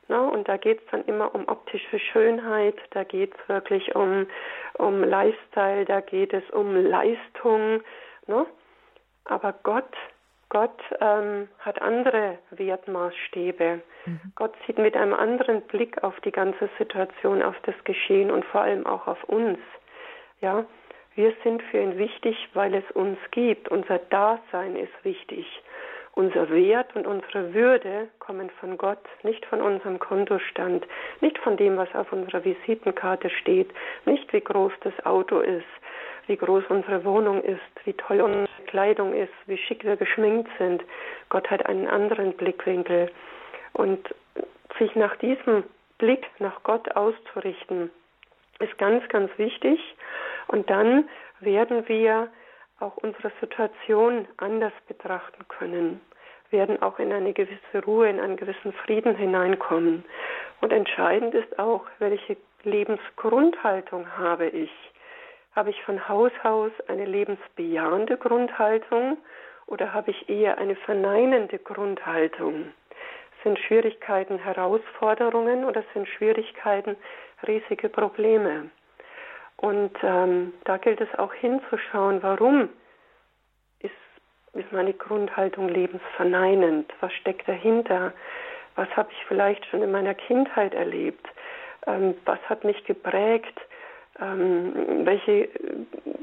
Na, 0.08 0.28
und 0.28 0.48
da 0.48 0.56
geht 0.56 0.80
es 0.80 0.86
dann 0.90 1.04
immer 1.04 1.34
um 1.34 1.48
optische 1.48 1.98
Schönheit, 1.98 2.76
da 2.90 3.04
geht 3.04 3.32
es 3.34 3.48
wirklich 3.48 3.94
um, 3.94 4.26
um 4.74 5.04
Lifestyle, 5.04 5.84
da 5.84 6.00
geht 6.00 6.32
es 6.32 6.48
um 6.50 6.74
Leistung. 6.74 7.82
Na? 8.26 8.46
Aber 9.24 9.54
Gott, 9.62 9.94
Gott 10.48 10.82
ähm, 11.00 11.48
hat 11.60 11.80
andere 11.80 12.38
Wertmaßstäbe. 12.50 13.80
Mhm. 14.04 14.20
Gott 14.34 14.54
sieht 14.66 14.78
mit 14.78 14.96
einem 14.96 15.14
anderen 15.14 15.62
Blick 15.62 16.02
auf 16.02 16.18
die 16.20 16.32
ganze 16.32 16.68
Situation, 16.78 17.42
auf 17.42 17.56
das 17.62 17.74
Geschehen 17.84 18.30
und 18.30 18.44
vor 18.46 18.62
allem 18.62 18.86
auch 18.86 19.06
auf 19.06 19.22
uns. 19.24 19.58
Ja, 20.40 20.64
wir 21.14 21.32
sind 21.44 21.62
für 21.64 21.78
ihn 21.78 21.98
wichtig, 21.98 22.48
weil 22.54 22.74
es 22.74 22.90
uns 22.92 23.18
gibt. 23.30 23.68
Unser 23.68 23.98
Dasein 23.98 24.76
ist 24.76 24.92
wichtig. 25.02 25.46
Unser 26.14 26.50
Wert 26.50 26.94
und 26.94 27.06
unsere 27.06 27.54
Würde 27.54 28.08
kommen 28.18 28.50
von 28.60 28.76
Gott, 28.76 29.02
nicht 29.22 29.44
von 29.46 29.62
unserem 29.62 29.98
Kontostand, 29.98 30.86
nicht 31.20 31.38
von 31.38 31.56
dem, 31.56 31.78
was 31.78 31.94
auf 31.94 32.12
unserer 32.12 32.44
Visitenkarte 32.44 33.30
steht, 33.30 33.70
nicht 34.04 34.30
wie 34.32 34.42
groß 34.42 34.72
das 34.82 35.06
Auto 35.06 35.40
ist, 35.40 35.64
wie 36.26 36.36
groß 36.36 36.64
unsere 36.68 37.04
Wohnung 37.04 37.42
ist, 37.42 37.60
wie 37.84 37.94
toll 37.94 38.20
unsere 38.20 38.48
Kleidung 38.66 39.14
ist, 39.14 39.32
wie 39.46 39.56
schick 39.56 39.84
wir 39.84 39.96
geschminkt 39.96 40.50
sind. 40.58 40.82
Gott 41.30 41.50
hat 41.50 41.64
einen 41.66 41.88
anderen 41.88 42.34
Blickwinkel. 42.34 43.10
Und 43.72 44.14
sich 44.78 44.94
nach 44.94 45.16
diesem 45.16 45.64
Blick 45.96 46.26
nach 46.38 46.62
Gott 46.62 46.94
auszurichten, 46.94 47.90
ist 48.58 48.76
ganz, 48.78 49.06
ganz 49.08 49.30
wichtig. 49.38 49.80
Und 50.52 50.68
dann 50.68 51.08
werden 51.40 51.88
wir 51.88 52.28
auch 52.78 52.98
unsere 52.98 53.32
Situation 53.40 54.28
anders 54.36 54.74
betrachten 54.86 55.48
können, 55.48 56.00
werden 56.50 56.80
auch 56.82 56.98
in 56.98 57.10
eine 57.10 57.32
gewisse 57.32 57.82
Ruhe, 57.86 58.10
in 58.10 58.20
einen 58.20 58.36
gewissen 58.36 58.74
Frieden 58.74 59.16
hineinkommen. 59.16 60.04
Und 60.60 60.72
entscheidend 60.72 61.34
ist 61.34 61.58
auch, 61.58 61.86
welche 62.00 62.36
Lebensgrundhaltung 62.64 64.06
habe 64.18 64.46
ich. 64.46 64.70
Habe 65.56 65.70
ich 65.70 65.82
von 65.84 66.06
Haus 66.06 66.32
aus 66.42 66.70
eine 66.86 67.06
lebensbejahende 67.06 68.18
Grundhaltung 68.18 69.16
oder 69.66 69.94
habe 69.94 70.10
ich 70.10 70.28
eher 70.28 70.58
eine 70.58 70.76
verneinende 70.76 71.58
Grundhaltung? 71.58 72.74
Sind 73.42 73.58
Schwierigkeiten 73.58 74.38
Herausforderungen 74.38 75.64
oder 75.64 75.82
sind 75.94 76.06
Schwierigkeiten 76.08 76.96
riesige 77.46 77.88
Probleme? 77.88 78.70
Und 79.62 79.92
ähm, 80.02 80.52
da 80.64 80.76
gilt 80.76 81.00
es 81.00 81.18
auch 81.20 81.32
hinzuschauen, 81.34 82.20
warum 82.20 82.68
ist, 83.78 83.92
ist 84.54 84.72
meine 84.72 84.92
Grundhaltung 84.92 85.68
lebensverneinend? 85.68 86.92
Was 87.00 87.12
steckt 87.12 87.48
dahinter? 87.48 88.12
Was 88.74 88.88
habe 88.96 89.08
ich 89.12 89.24
vielleicht 89.28 89.64
schon 89.66 89.82
in 89.82 89.92
meiner 89.92 90.14
Kindheit 90.14 90.74
erlebt? 90.74 91.24
Ähm, 91.86 92.16
was 92.24 92.40
hat 92.48 92.64
mich 92.64 92.84
geprägt? 92.86 93.56
Ähm, 94.20 94.72
welche 95.04 95.48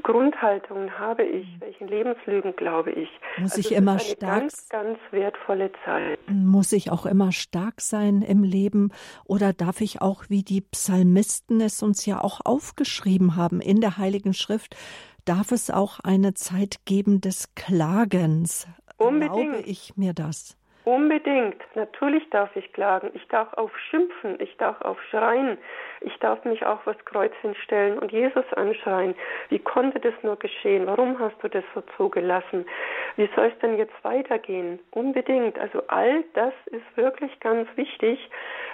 Grundhaltungen 0.02 0.98
habe 0.98 1.24
ich, 1.24 1.46
welchen 1.60 1.88
Lebenslügen 1.88 2.54
glaube 2.56 2.92
ich. 2.92 3.08
Muss 3.38 3.52
also 3.52 3.60
ich 3.60 3.76
immer 3.76 3.96
ist 3.96 4.06
eine 4.06 4.16
stark 4.16 4.40
ganz, 4.40 4.68
ganz 4.68 4.98
wertvolle 5.10 5.70
Zeit. 5.84 6.18
Muss 6.28 6.72
ich 6.72 6.90
auch 6.90 7.06
immer 7.06 7.32
stark 7.32 7.80
sein 7.80 8.22
im 8.22 8.42
Leben 8.42 8.92
oder 9.24 9.52
darf 9.52 9.80
ich 9.80 10.00
auch, 10.00 10.24
wie 10.28 10.42
die 10.42 10.60
Psalmisten 10.60 11.60
es 11.60 11.82
uns 11.82 12.06
ja 12.06 12.20
auch 12.20 12.40
aufgeschrieben 12.44 13.36
haben 13.36 13.60
in 13.60 13.80
der 13.80 13.98
Heiligen 13.98 14.34
Schrift, 14.34 14.76
darf 15.24 15.52
es 15.52 15.70
auch 15.70 16.00
eine 16.00 16.34
Zeit 16.34 16.84
geben 16.84 17.20
des 17.20 17.54
Klagens. 17.54 18.66
Unbedingt. 18.96 19.52
Glaube 19.52 19.62
ich 19.66 19.96
mir 19.96 20.12
das? 20.12 20.56
Unbedingt. 20.90 21.62
Natürlich 21.76 22.28
darf 22.30 22.56
ich 22.56 22.72
klagen. 22.72 23.12
Ich 23.14 23.24
darf 23.28 23.54
auch 23.54 23.70
schimpfen. 23.90 24.34
Ich 24.40 24.56
darf 24.56 24.80
auch 24.82 24.98
schreien. 25.10 25.56
Ich 26.00 26.18
darf 26.18 26.44
mich 26.44 26.66
auch 26.66 26.80
vors 26.80 26.96
Kreuz 27.04 27.32
hinstellen 27.42 27.96
und 27.96 28.10
Jesus 28.10 28.44
anschreien. 28.54 29.14
Wie 29.50 29.60
konnte 29.60 30.00
das 30.00 30.14
nur 30.22 30.34
geschehen? 30.34 30.88
Warum 30.88 31.16
hast 31.20 31.36
du 31.44 31.48
das 31.48 31.62
so 31.76 31.82
zugelassen? 31.96 32.66
Wie 33.14 33.30
soll 33.36 33.52
es 33.54 33.58
denn 33.60 33.78
jetzt 33.78 33.94
weitergehen? 34.02 34.80
Unbedingt. 34.90 35.60
Also 35.60 35.80
all 35.86 36.24
das 36.34 36.54
ist 36.66 36.96
wirklich 36.96 37.38
ganz 37.38 37.68
wichtig, 37.76 38.28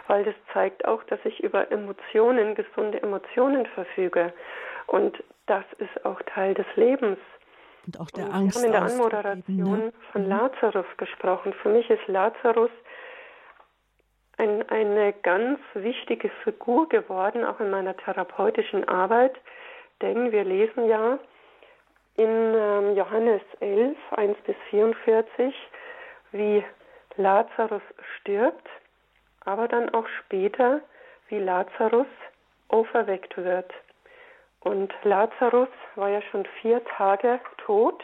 weil 0.07 0.25
das 0.25 0.35
zeigt 0.55 0.89
auch, 0.89 1.05
dass 1.05 1.21
ich 1.25 1.45
über 1.45 1.71
Emotionen, 1.71 2.55
gesunde 2.55 3.03
Emotionen 3.03 3.67
verfüge. 3.67 4.33
Und 4.87 5.23
das 5.45 5.65
ist 5.77 6.07
auch 6.07 6.23
Teil 6.23 6.55
des 6.55 6.67
Lebens. 6.77 7.19
Und 7.87 8.01
auch 8.01 8.11
der 8.11 8.33
Angst. 8.33 8.63
Wir 8.63 8.63
haben 8.63 8.67
in 8.67 8.73
der 8.73 8.83
Anmoderation 8.83 9.79
ne? 9.79 9.93
von 10.13 10.23
mhm. 10.25 10.29
Lazarus 10.29 10.87
gesprochen. 10.97 11.53
Für 11.63 11.69
mich 11.69 11.89
ist 11.89 12.07
Lazarus 12.09 12.71
ein, 14.39 14.69
eine 14.69 15.13
ganz 15.13 15.59
wichtige 15.75 16.31
Figur 16.45 16.89
geworden, 16.89 17.45
auch 17.45 17.61
in 17.61 17.71
meiner 17.71 17.97
therapeutischen 17.97 18.87
Arbeit, 18.89 19.35
denn 20.03 20.33
wir 20.33 20.45
lesen 20.45 20.89
ja 20.89 21.19
in 22.17 22.29
ähm, 22.29 22.97
Johannes 22.97 23.43
11, 23.61 23.97
1 24.11 24.37
bis 24.47 24.57
44, 24.71 25.55
wie 26.33 26.65
Lazarus 27.17 27.83
stirbt, 28.21 28.69
aber 29.45 29.69
dann 29.69 29.91
auch 29.91 30.07
später, 30.25 30.81
wie 31.29 31.39
Lazarus 31.39 32.07
auferweckt 32.69 33.37
wird. 33.37 33.73
Und 34.67 34.93
Lazarus 35.05 35.69
war 35.95 36.09
ja 36.09 36.21
schon 36.23 36.45
vier 36.61 36.85
Tage 36.85 37.39
tot. 37.59 38.03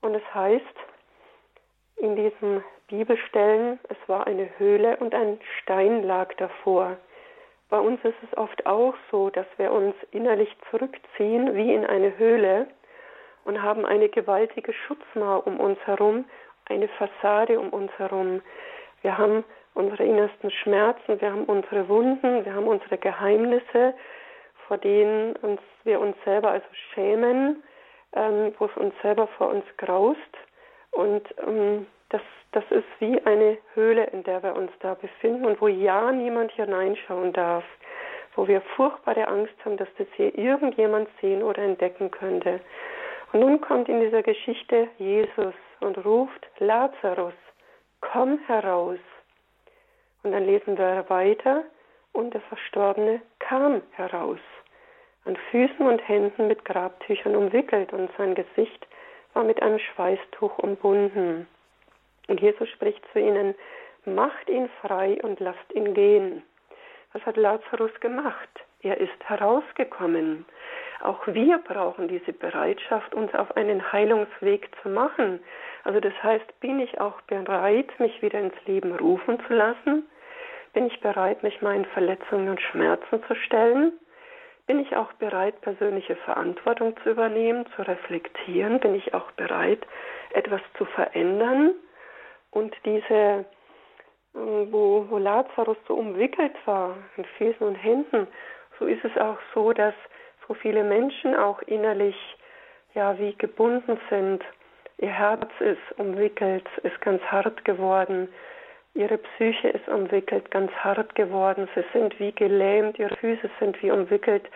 Und 0.00 0.14
es 0.14 0.22
heißt 0.34 0.64
in 1.96 2.16
diesen 2.16 2.64
Bibelstellen, 2.88 3.78
es 3.90 3.98
war 4.06 4.26
eine 4.26 4.48
Höhle 4.58 4.96
und 4.96 5.14
ein 5.14 5.38
Stein 5.60 6.02
lag 6.02 6.32
davor. 6.38 6.96
Bei 7.68 7.78
uns 7.78 8.02
ist 8.04 8.16
es 8.22 8.38
oft 8.38 8.64
auch 8.64 8.94
so, 9.10 9.28
dass 9.28 9.44
wir 9.58 9.70
uns 9.70 9.94
innerlich 10.12 10.48
zurückziehen 10.70 11.54
wie 11.54 11.74
in 11.74 11.84
eine 11.84 12.16
Höhle 12.16 12.68
und 13.44 13.60
haben 13.60 13.84
eine 13.84 14.08
gewaltige 14.08 14.72
Schutzmauer 14.72 15.46
um 15.46 15.60
uns 15.60 15.78
herum, 15.84 16.24
eine 16.70 16.88
Fassade 16.88 17.60
um 17.60 17.68
uns 17.68 17.92
herum. 17.98 18.40
Wir 19.02 19.18
haben 19.18 19.44
unsere 19.74 20.04
innersten 20.04 20.50
Schmerzen, 20.50 21.20
wir 21.20 21.30
haben 21.30 21.44
unsere 21.44 21.86
Wunden, 21.90 22.46
wir 22.46 22.54
haben 22.54 22.66
unsere 22.66 22.96
Geheimnisse, 22.96 23.92
vor 24.66 24.78
denen 24.78 25.36
uns, 25.36 25.60
wir 25.84 26.00
uns 26.00 26.16
selber 26.24 26.50
also 26.50 26.66
schämen, 26.92 27.62
ähm, 28.12 28.54
wo 28.58 28.66
es 28.66 28.76
uns 28.76 28.94
selber 29.02 29.26
vor 29.38 29.48
uns 29.48 29.64
graust. 29.76 30.18
Und 30.90 31.22
ähm, 31.46 31.86
das, 32.08 32.22
das 32.52 32.64
ist 32.70 32.86
wie 32.98 33.20
eine 33.22 33.58
Höhle, 33.74 34.04
in 34.12 34.22
der 34.24 34.42
wir 34.42 34.54
uns 34.54 34.70
da 34.80 34.94
befinden 34.94 35.44
und 35.44 35.60
wo 35.60 35.68
ja 35.68 36.12
niemand 36.12 36.52
hineinschauen 36.52 37.32
darf, 37.32 37.64
wo 38.34 38.46
wir 38.46 38.60
furchtbare 38.76 39.28
Angst 39.28 39.54
haben, 39.64 39.76
dass 39.76 39.88
das 39.98 40.06
hier 40.16 40.36
irgendjemand 40.36 41.08
sehen 41.20 41.42
oder 41.42 41.62
entdecken 41.62 42.10
könnte. 42.10 42.60
Und 43.32 43.40
nun 43.40 43.60
kommt 43.60 43.88
in 43.88 44.00
dieser 44.00 44.22
Geschichte 44.22 44.88
Jesus 44.98 45.54
und 45.80 46.04
ruft 46.04 46.46
Lazarus, 46.58 47.34
komm 48.00 48.38
heraus. 48.46 48.98
Und 50.22 50.32
dann 50.32 50.44
lesen 50.44 50.78
wir 50.78 51.04
weiter, 51.08 51.64
und 52.16 52.32
der 52.32 52.40
Verstorbene 52.42 53.20
kam 53.38 53.82
heraus, 53.92 54.40
an 55.24 55.36
Füßen 55.50 55.86
und 55.86 56.06
Händen 56.08 56.48
mit 56.48 56.64
Grabtüchern 56.64 57.36
umwickelt, 57.36 57.92
und 57.92 58.10
sein 58.16 58.34
Gesicht 58.34 58.86
war 59.34 59.44
mit 59.44 59.62
einem 59.62 59.78
Schweißtuch 59.78 60.58
umbunden. 60.58 61.46
Und 62.28 62.40
Jesus 62.40 62.68
spricht 62.70 63.02
zu 63.12 63.20
ihnen, 63.20 63.54
macht 64.06 64.48
ihn 64.48 64.70
frei 64.80 65.18
und 65.22 65.40
lasst 65.40 65.72
ihn 65.74 65.94
gehen. 65.94 66.42
Was 67.12 67.24
hat 67.26 67.36
Lazarus 67.36 67.92
gemacht? 68.00 68.48
Er 68.82 68.98
ist 68.98 69.24
herausgekommen. 69.24 70.46
Auch 71.02 71.26
wir 71.26 71.58
brauchen 71.58 72.08
diese 72.08 72.32
Bereitschaft, 72.32 73.14
uns 73.14 73.34
auf 73.34 73.56
einen 73.56 73.92
Heilungsweg 73.92 74.70
zu 74.82 74.88
machen. 74.88 75.40
Also 75.84 76.00
das 76.00 76.14
heißt, 76.22 76.60
bin 76.60 76.80
ich 76.80 77.00
auch 77.00 77.20
bereit, 77.22 77.88
mich 77.98 78.22
wieder 78.22 78.40
ins 78.40 78.64
Leben 78.64 78.94
rufen 78.96 79.38
zu 79.46 79.52
lassen? 79.52 80.08
Bin 80.76 80.88
ich 80.88 81.00
bereit, 81.00 81.42
mich 81.42 81.62
meinen 81.62 81.86
Verletzungen 81.86 82.50
und 82.50 82.60
Schmerzen 82.60 83.24
zu 83.26 83.34
stellen? 83.34 83.92
Bin 84.66 84.78
ich 84.78 84.94
auch 84.94 85.10
bereit, 85.14 85.58
persönliche 85.62 86.16
Verantwortung 86.16 86.94
zu 87.02 87.12
übernehmen, 87.12 87.64
zu 87.74 87.80
reflektieren? 87.80 88.78
Bin 88.80 88.94
ich 88.94 89.14
auch 89.14 89.30
bereit, 89.32 89.86
etwas 90.34 90.60
zu 90.76 90.84
verändern? 90.84 91.72
Und 92.50 92.76
diese, 92.84 93.46
ähm, 94.34 94.68
wo, 94.70 95.06
wo 95.08 95.16
Lazarus 95.16 95.78
so 95.88 95.94
umwickelt 95.94 96.54
war, 96.66 96.98
in 97.16 97.24
Füßen 97.24 97.66
und 97.66 97.76
Händen, 97.76 98.26
so 98.78 98.84
ist 98.84 99.02
es 99.02 99.16
auch 99.16 99.38
so, 99.54 99.72
dass 99.72 99.94
so 100.46 100.52
viele 100.52 100.84
Menschen 100.84 101.34
auch 101.34 101.62
innerlich 101.62 102.36
ja 102.92 103.18
wie 103.18 103.34
gebunden 103.34 103.98
sind. 104.10 104.44
Ihr 104.98 105.08
Herz 105.08 105.48
ist 105.58 105.98
umwickelt, 105.98 106.68
ist 106.82 107.00
ganz 107.00 107.22
hart 107.22 107.64
geworden. 107.64 108.28
Ihre 108.96 109.18
Psyche 109.18 109.68
ist 109.68 109.86
umwickelt, 109.88 110.50
ganz 110.50 110.72
hart 110.72 111.14
geworden. 111.14 111.68
Sie 111.74 111.84
sind 111.92 112.18
wie 112.18 112.32
gelähmt, 112.32 112.98
ihre 112.98 113.14
Füße 113.16 113.50
sind 113.60 113.80
wie 113.82 113.90
umwickelt. 113.90 114.48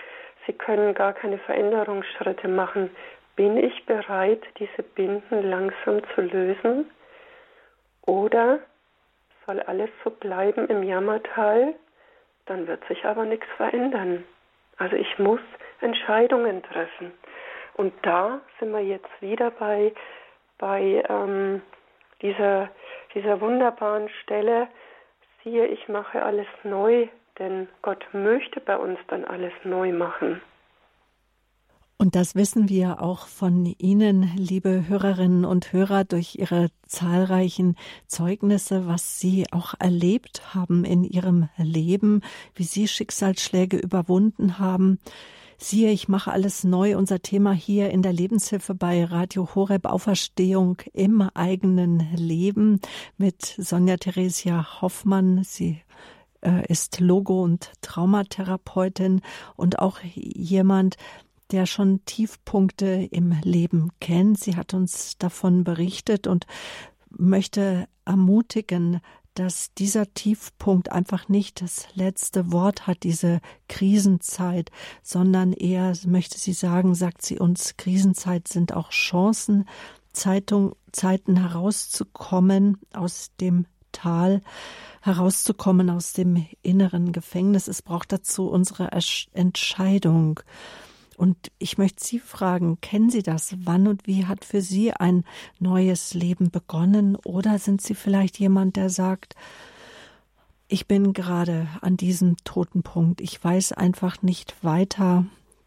Sie 0.46 0.54
können 0.54 0.94
gar 0.94 1.12
keine 1.12 1.36
Veränderungsschritte 1.36 2.48
machen. 2.48 2.88
Bin 3.36 3.58
ich 3.58 3.84
bereit, 3.84 4.42
diese 4.58 4.82
Binden 4.82 5.50
langsam 5.50 6.00
zu 6.14 6.22
lösen? 6.22 6.90
Oder 8.06 8.60
soll 9.44 9.60
alles 9.60 9.90
so 10.04 10.10
bleiben 10.10 10.66
im 10.68 10.84
Jammertal? 10.84 11.74
Dann 12.46 12.66
wird 12.66 12.82
sich 12.86 13.04
aber 13.04 13.26
nichts 13.26 13.46
verändern. 13.58 14.24
Also 14.78 14.96
ich 14.96 15.18
muss 15.18 15.40
Entscheidungen 15.82 16.62
treffen. 16.62 17.12
Und 17.74 17.92
da 18.00 18.40
sind 18.58 18.72
wir 18.72 18.80
jetzt 18.80 19.10
wieder 19.20 19.50
bei, 19.50 19.92
bei 20.56 21.04
ähm, 21.10 21.60
dieser 22.22 22.70
dieser 23.14 23.40
wunderbaren 23.40 24.08
Stelle, 24.22 24.68
siehe, 25.42 25.66
ich 25.66 25.88
mache 25.88 26.22
alles 26.22 26.46
neu, 26.64 27.08
denn 27.38 27.68
Gott 27.82 28.04
möchte 28.12 28.60
bei 28.60 28.76
uns 28.76 28.98
dann 29.08 29.24
alles 29.24 29.52
neu 29.64 29.92
machen. 29.92 30.40
Und 32.00 32.14
das 32.14 32.34
wissen 32.34 32.70
wir 32.70 33.02
auch 33.02 33.26
von 33.26 33.66
Ihnen, 33.76 34.30
liebe 34.34 34.88
Hörerinnen 34.88 35.44
und 35.44 35.74
Hörer, 35.74 36.04
durch 36.04 36.36
Ihre 36.36 36.70
zahlreichen 36.86 37.76
Zeugnisse, 38.06 38.86
was 38.86 39.20
Sie 39.20 39.44
auch 39.52 39.74
erlebt 39.78 40.54
haben 40.54 40.86
in 40.86 41.04
Ihrem 41.04 41.50
Leben, 41.58 42.22
wie 42.54 42.62
Sie 42.62 42.88
Schicksalsschläge 42.88 43.76
überwunden 43.76 44.58
haben. 44.58 44.98
Siehe, 45.62 45.90
ich 45.90 46.08
mache 46.08 46.32
alles 46.32 46.64
neu. 46.64 46.96
Unser 46.96 47.20
Thema 47.20 47.52
hier 47.52 47.90
in 47.90 48.00
der 48.00 48.14
Lebenshilfe 48.14 48.74
bei 48.74 49.04
Radio 49.04 49.46
Horeb 49.54 49.84
Auferstehung 49.84 50.78
im 50.94 51.20
eigenen 51.20 51.98
Leben 52.16 52.80
mit 53.18 53.56
Sonja 53.58 53.98
Theresia 53.98 54.80
Hoffmann. 54.80 55.44
Sie 55.44 55.82
äh, 56.40 56.66
ist 56.66 57.00
Logo- 57.00 57.44
und 57.44 57.72
Traumatherapeutin 57.82 59.20
und 59.54 59.80
auch 59.80 60.00
jemand, 60.02 60.96
der 61.50 61.66
schon 61.66 62.06
Tiefpunkte 62.06 63.06
im 63.10 63.36
Leben 63.42 63.90
kennt. 64.00 64.40
Sie 64.40 64.56
hat 64.56 64.72
uns 64.72 65.18
davon 65.18 65.62
berichtet 65.62 66.26
und 66.26 66.46
möchte 67.10 67.86
ermutigen, 68.06 69.02
dass 69.40 69.72
dieser 69.72 70.12
Tiefpunkt 70.12 70.92
einfach 70.92 71.30
nicht 71.30 71.62
das 71.62 71.86
letzte 71.94 72.52
Wort 72.52 72.86
hat, 72.86 73.04
diese 73.04 73.40
Krisenzeit, 73.70 74.70
sondern 75.02 75.54
eher, 75.54 75.94
möchte 76.06 76.38
sie 76.38 76.52
sagen, 76.52 76.94
sagt 76.94 77.22
sie 77.22 77.38
uns, 77.38 77.78
Krisenzeit 77.78 78.48
sind 78.48 78.74
auch 78.74 78.90
Chancen, 78.90 79.66
Zeitung, 80.12 80.76
Zeiten 80.92 81.38
herauszukommen 81.38 82.76
aus 82.92 83.30
dem 83.40 83.64
Tal, 83.92 84.42
herauszukommen 85.00 85.88
aus 85.88 86.12
dem 86.12 86.46
inneren 86.60 87.12
Gefängnis. 87.12 87.66
Es 87.66 87.80
braucht 87.80 88.12
dazu 88.12 88.50
unsere 88.50 88.90
Entscheidung. 89.32 90.40
Und 91.20 91.52
ich 91.58 91.76
möchte 91.76 92.02
Sie 92.02 92.18
fragen, 92.18 92.80
kennen 92.80 93.10
Sie 93.10 93.22
das? 93.22 93.54
Wann 93.58 93.88
und 93.88 94.06
wie 94.06 94.24
hat 94.24 94.42
für 94.42 94.62
Sie 94.62 94.94
ein 94.94 95.24
neues 95.58 96.14
Leben 96.14 96.50
begonnen? 96.50 97.14
Oder 97.14 97.58
sind 97.58 97.82
Sie 97.82 97.94
vielleicht 97.94 98.38
jemand, 98.38 98.76
der 98.76 98.88
sagt, 98.88 99.34
ich 100.66 100.86
bin 100.86 101.12
gerade 101.12 101.68
an 101.82 101.98
diesem 101.98 102.38
toten 102.44 102.82
Punkt. 102.82 103.20
Ich 103.20 103.44
weiß 103.44 103.72
einfach 103.72 104.22
nicht 104.22 104.64
weiter. 104.64 105.26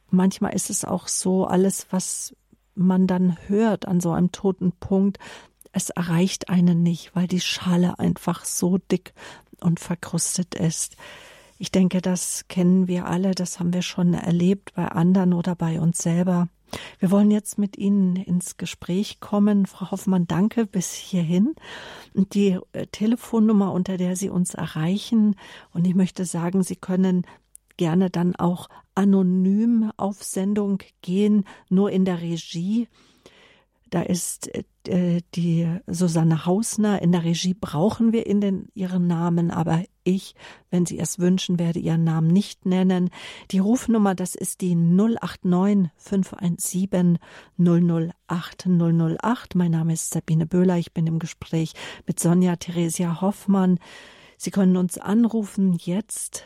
Manchmal 0.10 0.56
ist 0.56 0.72
es 0.72 0.86
auch 0.86 1.08
so, 1.08 1.46
alles, 1.46 1.86
was 1.92 2.36
man 2.74 3.06
dann 3.06 3.38
hört 3.48 3.88
an 3.88 4.00
so 4.00 4.12
einem 4.12 4.32
toten 4.32 4.72
Punkt, 4.72 5.20
es 5.72 5.92
erreicht 5.92 6.50
einen 6.50 6.82
nicht, 6.82 7.16
weil 7.16 7.28
die 7.28 7.42
Schale 7.42 8.00
einfach 8.00 8.44
so 8.44 8.80
dick 8.80 9.14
und 9.60 9.80
verkrustet 9.80 10.56
ist. 10.56 10.98
Ich 11.64 11.72
denke, 11.72 12.02
das 12.02 12.44
kennen 12.50 12.90
wir 12.90 13.08
alle, 13.08 13.32
das 13.32 13.58
haben 13.58 13.72
wir 13.72 13.84
schon 13.84 14.14
erlebt 14.14 14.74
bei 14.76 14.86
anderen 14.86 15.32
oder 15.32 15.56
bei 15.56 15.80
uns 15.80 16.00
selber. 16.00 16.50
Wir 17.00 17.10
wollen 17.10 17.32
jetzt 17.32 17.58
mit 17.58 17.78
Ihnen 17.78 18.18
ins 18.18 18.58
Gespräch 18.58 19.22
kommen. 19.22 19.66
Frau 19.66 19.92
Hoffmann, 19.92 20.28
danke 20.28 20.66
bis 20.66 20.92
hierhin. 20.92 21.56
Die 22.14 22.60
äh, 22.74 22.88
Telefonnummer, 22.88 23.72
unter 23.72 23.96
der 23.96 24.18
Sie 24.18 24.30
uns 24.30 24.56
erreichen, 24.56 25.38
und 25.72 25.88
ich 25.88 25.96
möchte 25.96 26.26
sagen, 26.26 26.64
Sie 26.64 26.76
können 26.76 27.26
gerne 27.78 28.10
dann 28.10 28.36
auch 28.36 28.68
anonym 28.94 29.90
auf 29.96 30.22
Sendung 30.22 30.80
gehen, 31.02 31.46
nur 31.70 31.92
in 31.92 32.04
der 32.04 32.20
Regie. 32.20 32.90
Da 33.94 34.02
ist 34.02 34.50
äh, 34.88 35.22
die 35.36 35.68
Susanne 35.86 36.48
Hausner. 36.48 37.04
In 37.04 37.12
der 37.12 37.24
Regie 37.24 37.54
brauchen 37.54 38.12
wir 38.12 38.26
in 38.26 38.42
den, 38.42 38.70
ihren 38.74 39.06
Namen, 39.06 39.52
aber 39.52 39.84
ich, 40.04 40.34
wenn 40.72 40.88
Sie 40.88 40.98
es 40.98 41.20
wünschen, 41.20 41.60
werde 41.60 41.78
Ihren 41.78 42.04
Namen 42.04 42.26
nicht 42.26 42.66
nennen. 42.66 43.12
Die 43.52 43.60
Rufnummer, 43.60 44.16
das 44.16 44.34
ist 44.34 44.62
die 44.62 44.74
089 44.74 45.92
517 45.98 47.20
008 47.60 48.66
008. 48.66 49.54
Mein 49.54 49.70
Name 49.70 49.94
ist 49.94 50.10
Sabine 50.10 50.48
Böhler. 50.48 50.80
Ich 50.80 50.92
bin 50.92 51.06
im 51.06 51.20
Gespräch 51.20 51.74
mit 52.08 52.20
Sonja 52.20 52.56
Theresia 52.56 53.22
Hoffmann. 53.22 53.78
Sie 54.38 54.50
können 54.50 54.76
uns 54.76 54.98
anrufen 54.98 55.78
jetzt 55.80 56.46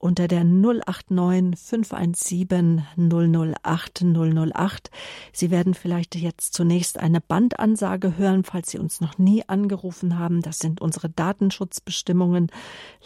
unter 0.00 0.28
der 0.28 0.44
089 0.44 1.60
517 1.60 2.86
008 2.96 4.02
008. 4.02 4.90
Sie 5.32 5.50
werden 5.50 5.74
vielleicht 5.74 6.16
jetzt 6.16 6.54
zunächst 6.54 6.98
eine 6.98 7.20
Bandansage 7.20 8.16
hören, 8.16 8.42
falls 8.42 8.70
Sie 8.70 8.78
uns 8.78 9.00
noch 9.00 9.18
nie 9.18 9.44
angerufen 9.46 10.18
haben. 10.18 10.40
Das 10.40 10.58
sind 10.58 10.80
unsere 10.80 11.10
Datenschutzbestimmungen. 11.10 12.50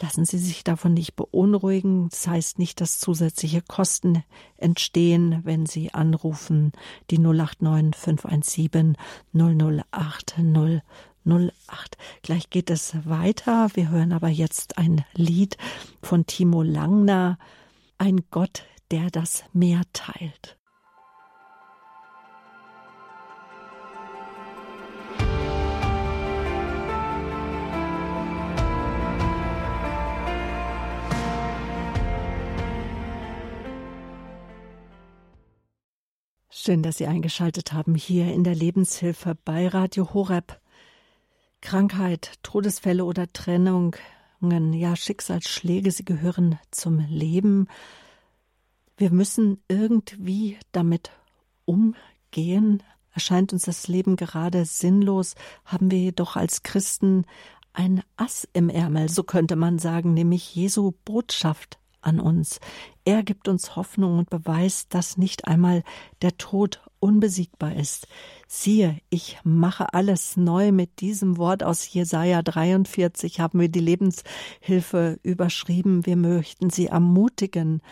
Lassen 0.00 0.24
Sie 0.24 0.38
sich 0.38 0.62
davon 0.62 0.94
nicht 0.94 1.16
beunruhigen. 1.16 2.08
Das 2.10 2.28
heißt 2.28 2.58
nicht, 2.60 2.80
dass 2.80 3.00
zusätzliche 3.00 3.60
Kosten 3.60 4.22
entstehen, 4.56 5.40
wenn 5.42 5.66
Sie 5.66 5.92
anrufen. 5.92 6.70
Die 7.10 7.18
089 7.18 7.96
517 7.96 8.96
008 9.34 10.36
008. 10.38 10.82
08. 11.26 11.96
Gleich 12.22 12.50
geht 12.50 12.70
es 12.70 12.94
weiter. 13.06 13.68
Wir 13.74 13.90
hören 13.90 14.12
aber 14.12 14.28
jetzt 14.28 14.78
ein 14.78 15.04
Lied 15.14 15.56
von 16.02 16.26
Timo 16.26 16.62
Langner, 16.62 17.38
Ein 17.98 18.20
Gott, 18.30 18.64
der 18.90 19.10
das 19.10 19.44
Meer 19.52 19.82
teilt. 19.92 20.58
Schön, 36.66 36.82
dass 36.82 36.96
Sie 36.96 37.06
eingeschaltet 37.06 37.74
haben 37.74 37.94
hier 37.94 38.32
in 38.32 38.42
der 38.42 38.54
Lebenshilfe 38.54 39.36
bei 39.44 39.68
Radio 39.68 40.14
Horeb. 40.14 40.58
Krankheit, 41.64 42.34
Todesfälle 42.42 43.06
oder 43.06 43.32
Trennungen, 43.32 43.94
ja, 44.74 44.94
Schicksalsschläge, 44.94 45.90
sie 45.90 46.04
gehören 46.04 46.58
zum 46.70 46.98
Leben. 46.98 47.68
Wir 48.98 49.10
müssen 49.10 49.62
irgendwie 49.66 50.58
damit 50.72 51.10
umgehen. 51.64 52.82
Erscheint 53.12 53.54
uns 53.54 53.62
das 53.62 53.88
Leben 53.88 54.16
gerade 54.16 54.66
sinnlos, 54.66 55.36
haben 55.64 55.90
wir 55.90 55.98
jedoch 55.98 56.36
als 56.36 56.64
Christen 56.64 57.24
ein 57.72 58.02
Ass 58.16 58.46
im 58.52 58.68
Ärmel, 58.68 59.08
so 59.08 59.22
könnte 59.22 59.56
man 59.56 59.78
sagen, 59.78 60.12
nämlich 60.12 60.54
Jesu 60.54 60.92
Botschaft 61.06 61.78
an 62.02 62.20
uns. 62.20 62.60
Er 63.06 63.22
gibt 63.22 63.48
uns 63.48 63.74
Hoffnung 63.74 64.18
und 64.18 64.28
beweist, 64.28 64.92
dass 64.92 65.16
nicht 65.16 65.46
einmal 65.46 65.82
der 66.20 66.36
Tod 66.36 66.82
unbesiegbar 67.04 67.76
ist. 67.76 68.08
Siehe, 68.48 68.98
ich 69.10 69.38
mache 69.44 69.92
alles 69.92 70.38
neu. 70.38 70.72
Mit 70.72 71.00
diesem 71.00 71.36
Wort 71.36 71.62
aus 71.62 71.92
Jesaja 71.92 72.40
43 72.40 73.40
haben 73.40 73.60
wir 73.60 73.68
die 73.68 73.80
Lebenshilfe 73.80 75.18
überschrieben. 75.22 76.06
Wir 76.06 76.16
möchten 76.16 76.70
sie 76.70 76.86
ermutigen, 76.86 77.82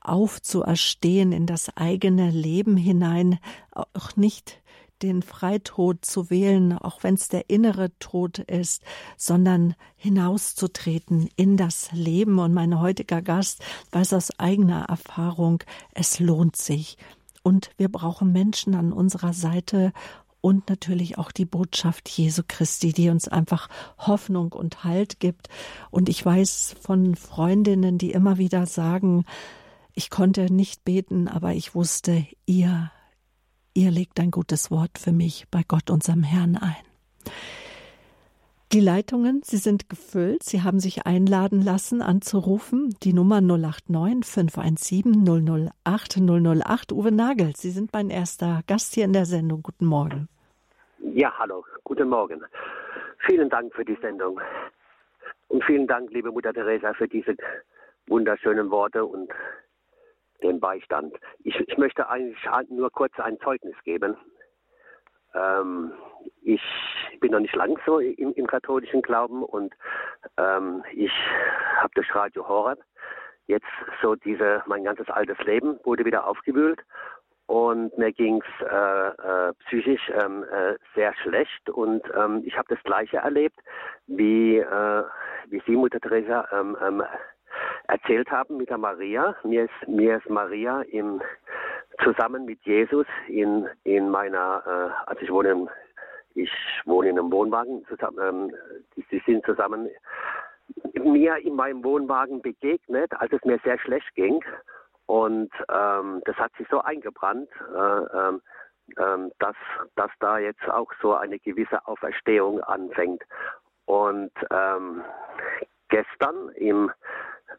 aufzuerstehen 0.00 1.32
in 1.32 1.46
das 1.46 1.74
eigene 1.74 2.30
Leben 2.30 2.76
hinein, 2.76 3.38
auch 3.70 4.14
nicht 4.16 4.60
den 5.00 5.22
Freitod 5.22 6.04
zu 6.04 6.28
wählen, 6.28 6.76
auch 6.76 7.02
wenn 7.02 7.14
es 7.14 7.28
der 7.28 7.48
innere 7.48 7.98
Tod 7.98 8.40
ist, 8.40 8.82
sondern 9.16 9.74
hinauszutreten 9.96 11.30
in 11.36 11.56
das 11.56 11.90
Leben. 11.92 12.38
Und 12.38 12.52
mein 12.52 12.78
heutiger 12.78 13.22
Gast 13.22 13.62
weiß 13.92 14.12
aus 14.12 14.38
eigener 14.38 14.84
Erfahrung, 14.84 15.64
es 15.94 16.20
lohnt 16.20 16.56
sich. 16.56 16.98
Und 17.44 17.70
wir 17.76 17.90
brauchen 17.90 18.32
Menschen 18.32 18.74
an 18.74 18.92
unserer 18.92 19.34
Seite 19.34 19.92
und 20.40 20.68
natürlich 20.68 21.18
auch 21.18 21.30
die 21.30 21.44
Botschaft 21.44 22.08
Jesu 22.08 22.42
Christi, 22.46 22.92
die 22.92 23.10
uns 23.10 23.28
einfach 23.28 23.68
Hoffnung 23.98 24.52
und 24.52 24.82
Halt 24.82 25.20
gibt. 25.20 25.48
Und 25.90 26.08
ich 26.08 26.24
weiß 26.24 26.74
von 26.80 27.14
Freundinnen, 27.14 27.98
die 27.98 28.12
immer 28.12 28.38
wieder 28.38 28.66
sagen, 28.66 29.24
ich 29.92 30.10
konnte 30.10 30.52
nicht 30.52 30.84
beten, 30.84 31.28
aber 31.28 31.52
ich 31.52 31.74
wusste, 31.74 32.26
ihr, 32.46 32.90
ihr 33.74 33.90
legt 33.90 34.18
ein 34.20 34.30
gutes 34.30 34.70
Wort 34.70 34.98
für 34.98 35.12
mich 35.12 35.46
bei 35.50 35.62
Gott, 35.68 35.90
unserem 35.90 36.22
Herrn 36.22 36.56
ein. 36.56 36.74
Die 38.74 38.80
Leitungen, 38.80 39.40
sie 39.44 39.58
sind 39.58 39.88
gefüllt. 39.88 40.42
Sie 40.42 40.62
haben 40.62 40.80
sich 40.80 41.06
einladen 41.06 41.62
lassen, 41.62 42.02
anzurufen. 42.02 42.92
Die 43.04 43.12
Nummer 43.12 43.40
089 43.40 44.28
517 44.28 45.70
008 45.84 46.16
008. 46.16 46.90
Uwe 46.90 47.12
Nagel, 47.12 47.54
Sie 47.54 47.70
sind 47.70 47.92
mein 47.92 48.10
erster 48.10 48.62
Gast 48.66 48.94
hier 48.94 49.04
in 49.04 49.12
der 49.12 49.26
Sendung. 49.26 49.62
Guten 49.62 49.86
Morgen. 49.86 50.28
Ja, 50.98 51.32
hallo. 51.38 51.64
Guten 51.84 52.08
Morgen. 52.08 52.42
Vielen 53.18 53.48
Dank 53.48 53.72
für 53.76 53.84
die 53.84 53.96
Sendung. 54.02 54.40
Und 55.46 55.62
vielen 55.62 55.86
Dank, 55.86 56.10
liebe 56.10 56.32
Mutter 56.32 56.52
Teresa, 56.52 56.94
für 56.94 57.06
diese 57.06 57.36
wunderschönen 58.08 58.72
Worte 58.72 59.04
und 59.04 59.30
den 60.42 60.58
Beistand. 60.58 61.14
Ich, 61.44 61.54
ich 61.60 61.78
möchte 61.78 62.08
eigentlich 62.08 62.44
nur 62.70 62.90
kurz 62.90 63.12
ein 63.20 63.38
Zeugnis 63.38 63.76
geben. 63.84 64.16
Ähm, 65.32 65.92
ich 66.44 66.62
bin 67.20 67.32
noch 67.32 67.40
nicht 67.40 67.56
lang 67.56 67.78
so 67.86 67.98
im, 67.98 68.32
im 68.34 68.46
katholischen 68.46 69.02
Glauben 69.02 69.42
und 69.42 69.74
ähm, 70.38 70.84
ich 70.92 71.12
habe 71.78 71.92
das 71.94 72.06
Radio 72.14 72.46
Horeb. 72.46 72.78
Jetzt 73.46 73.66
so 74.02 74.14
diese, 74.14 74.62
mein 74.66 74.84
ganzes 74.84 75.08
altes 75.10 75.38
Leben 75.44 75.78
wurde 75.84 76.04
wieder 76.04 76.26
aufgewühlt 76.26 76.80
und 77.46 77.96
mir 77.98 78.12
ging's 78.12 78.46
äh, 78.60 79.08
äh, 79.08 79.52
psychisch 79.66 80.10
ähm, 80.14 80.44
äh, 80.44 80.76
sehr 80.94 81.14
schlecht 81.22 81.68
und 81.68 82.02
ähm, 82.16 82.42
ich 82.44 82.56
habe 82.56 82.74
das 82.74 82.82
Gleiche 82.84 83.18
erlebt, 83.18 83.58
wie, 84.06 84.58
äh, 84.58 85.02
wie 85.48 85.62
Sie, 85.66 85.76
Mutter 85.76 86.00
Teresa, 86.00 86.48
ähm, 86.52 86.76
ähm, 86.82 87.02
erzählt 87.86 88.30
haben 88.30 88.56
mit 88.56 88.70
der 88.70 88.78
Maria. 88.78 89.36
Mir 89.44 89.64
ist, 89.64 89.88
mir 89.88 90.16
ist 90.16 90.28
Maria 90.28 90.82
im 90.82 91.20
zusammen 92.02 92.44
mit 92.44 92.60
Jesus 92.64 93.06
in, 93.28 93.68
in 93.84 94.10
meiner, 94.10 94.62
äh, 94.66 95.10
also 95.10 95.22
ich 95.22 95.30
wohne, 95.30 95.50
im, 95.50 95.68
ich 96.34 96.50
wohne 96.84 97.10
in 97.10 97.18
einem 97.18 97.32
Wohnwagen, 97.32 97.84
zusammen, 97.86 98.18
ähm, 98.18 99.04
die 99.10 99.22
sind 99.26 99.44
zusammen 99.44 99.88
mir 100.94 101.36
in 101.36 101.54
meinem 101.54 101.84
Wohnwagen 101.84 102.40
begegnet, 102.42 103.12
als 103.18 103.32
es 103.32 103.44
mir 103.44 103.58
sehr 103.64 103.78
schlecht 103.78 104.14
ging. 104.14 104.42
Und 105.06 105.50
ähm, 105.68 106.22
das 106.24 106.36
hat 106.36 106.52
sich 106.56 106.66
so 106.70 106.80
eingebrannt, 106.80 107.50
äh, 107.74 108.18
ähm, 108.18 108.42
ähm, 108.98 109.32
dass, 109.38 109.56
dass 109.96 110.10
da 110.20 110.38
jetzt 110.38 110.66
auch 110.68 110.90
so 111.02 111.14
eine 111.14 111.38
gewisse 111.38 111.86
Auferstehung 111.86 112.60
anfängt. 112.62 113.22
Und 113.84 114.32
ähm, 114.50 115.02
gestern 115.88 116.48
im 116.56 116.90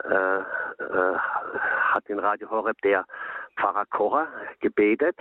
äh, 0.03 0.37
äh, 0.37 1.17
hat 1.17 2.09
in 2.09 2.19
Radio 2.19 2.49
Horeb 2.49 2.81
der 2.81 3.05
Pfarrer 3.57 3.85
Kocher 3.85 4.27
gebetet, 4.59 5.15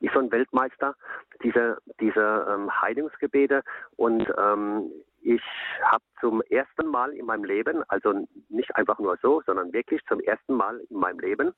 ist 0.00 0.16
ein 0.16 0.30
Weltmeister, 0.30 0.94
diese, 1.42 1.78
diese 2.00 2.46
ähm, 2.48 2.70
Heilungsgebete. 2.80 3.62
Und 3.96 4.26
ähm, 4.38 4.90
ich 5.20 5.42
habe 5.82 6.04
zum 6.20 6.42
ersten 6.42 6.86
Mal 6.86 7.12
in 7.12 7.26
meinem 7.26 7.44
Leben, 7.44 7.82
also 7.88 8.26
nicht 8.48 8.74
einfach 8.76 8.98
nur 8.98 9.18
so, 9.20 9.42
sondern 9.46 9.72
wirklich 9.72 10.04
zum 10.06 10.20
ersten 10.20 10.54
Mal 10.54 10.80
in 10.90 10.98
meinem 10.98 11.18
Leben 11.18 11.54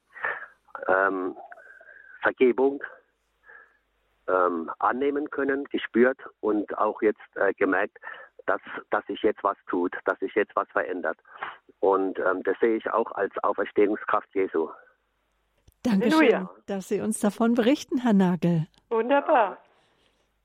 ähm, 0.88 1.36
Vergebung 2.22 2.82
ähm, 4.28 4.70
annehmen 4.78 5.30
können, 5.30 5.64
gespürt 5.64 6.18
und 6.40 6.76
auch 6.78 7.02
jetzt 7.02 7.20
äh, 7.36 7.52
gemerkt, 7.54 7.98
dass, 8.46 8.60
dass 8.90 9.04
sich 9.06 9.22
jetzt 9.22 9.42
was 9.44 9.56
tut, 9.68 9.94
dass 10.04 10.18
sich 10.18 10.34
jetzt 10.34 10.54
was 10.56 10.68
verändert. 10.70 11.18
Und 11.80 12.18
ähm, 12.18 12.42
das 12.42 12.58
sehe 12.60 12.76
ich 12.76 12.90
auch 12.90 13.12
als 13.12 13.32
Auferstehungskraft 13.42 14.28
Jesu. 14.34 14.68
Dankeschön, 15.82 16.48
dass 16.66 16.88
Sie 16.88 17.00
uns 17.00 17.20
davon 17.20 17.54
berichten, 17.54 17.98
Herr 17.98 18.12
Nagel. 18.12 18.66
Wunderbar. 18.90 19.58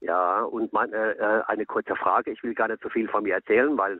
Ja, 0.01 0.43
und 0.43 0.71
mein, 0.71 0.93
äh, 0.93 1.11
äh, 1.13 1.43
eine 1.47 1.65
kurze 1.65 1.95
Frage. 1.95 2.31
Ich 2.31 2.43
will 2.43 2.53
gar 2.53 2.67
nicht 2.67 2.81
so 2.83 2.89
viel 2.89 3.07
von 3.07 3.23
mir 3.23 3.35
erzählen, 3.35 3.75
weil 3.77 3.99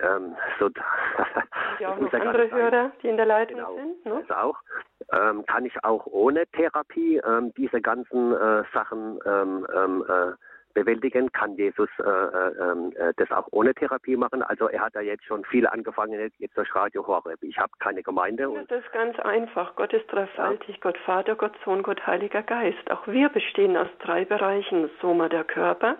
ähm, 0.00 0.34
so. 0.58 0.68
ja 1.78 1.92
auch 1.92 1.98
noch 1.98 2.12
andere 2.12 2.50
Hörer, 2.50 2.90
die 3.02 3.08
in 3.08 3.16
der 3.16 3.26
Leitung 3.26 3.58
genau, 3.58 3.74
sind. 3.76 4.04
Ne? 4.04 4.24
Das 4.26 4.36
auch. 4.36 4.58
Ähm, 5.12 5.44
kann 5.46 5.64
ich 5.64 5.84
auch 5.84 6.04
ohne 6.06 6.46
Therapie 6.48 7.18
ähm, 7.18 7.52
diese 7.56 7.80
ganzen 7.80 8.32
äh, 8.32 8.64
Sachen 8.74 9.20
ähm, 9.24 9.66
ähm, 9.74 10.04
äh, 10.08 10.32
bewältigen, 10.76 11.32
kann 11.32 11.56
Jesus 11.56 11.88
äh, 11.98 12.02
äh, 12.02 12.52
ähm, 12.60 12.92
äh, 12.96 13.12
das 13.16 13.30
auch 13.32 13.48
ohne 13.50 13.74
Therapie 13.74 14.16
machen. 14.16 14.42
Also 14.42 14.68
er 14.68 14.82
hat 14.82 14.94
da 14.94 15.00
jetzt 15.00 15.24
schon 15.24 15.42
viel 15.44 15.66
angefangen, 15.66 16.30
jetzt 16.38 16.56
durch 16.56 16.74
Radio 16.74 17.06
Horeb. 17.06 17.42
Ich 17.42 17.58
habe 17.58 17.72
keine 17.78 18.02
Gemeinde. 18.02 18.50
Und 18.50 18.70
das 18.70 18.84
ist 18.84 18.92
ganz 18.92 19.18
einfach. 19.20 19.74
Gott 19.74 19.92
ist 19.94 20.06
dreifaltig, 20.12 20.76
ja. 20.76 20.80
Gott 20.82 20.98
Vater, 20.98 21.34
Gott 21.34 21.54
Sohn, 21.64 21.82
Gott 21.82 22.06
Heiliger 22.06 22.42
Geist. 22.42 22.90
Auch 22.90 23.06
wir 23.06 23.30
bestehen 23.30 23.76
aus 23.76 23.88
drei 24.00 24.24
Bereichen. 24.24 24.90
Soma 25.00 25.28
der 25.30 25.44
Körper, 25.44 25.96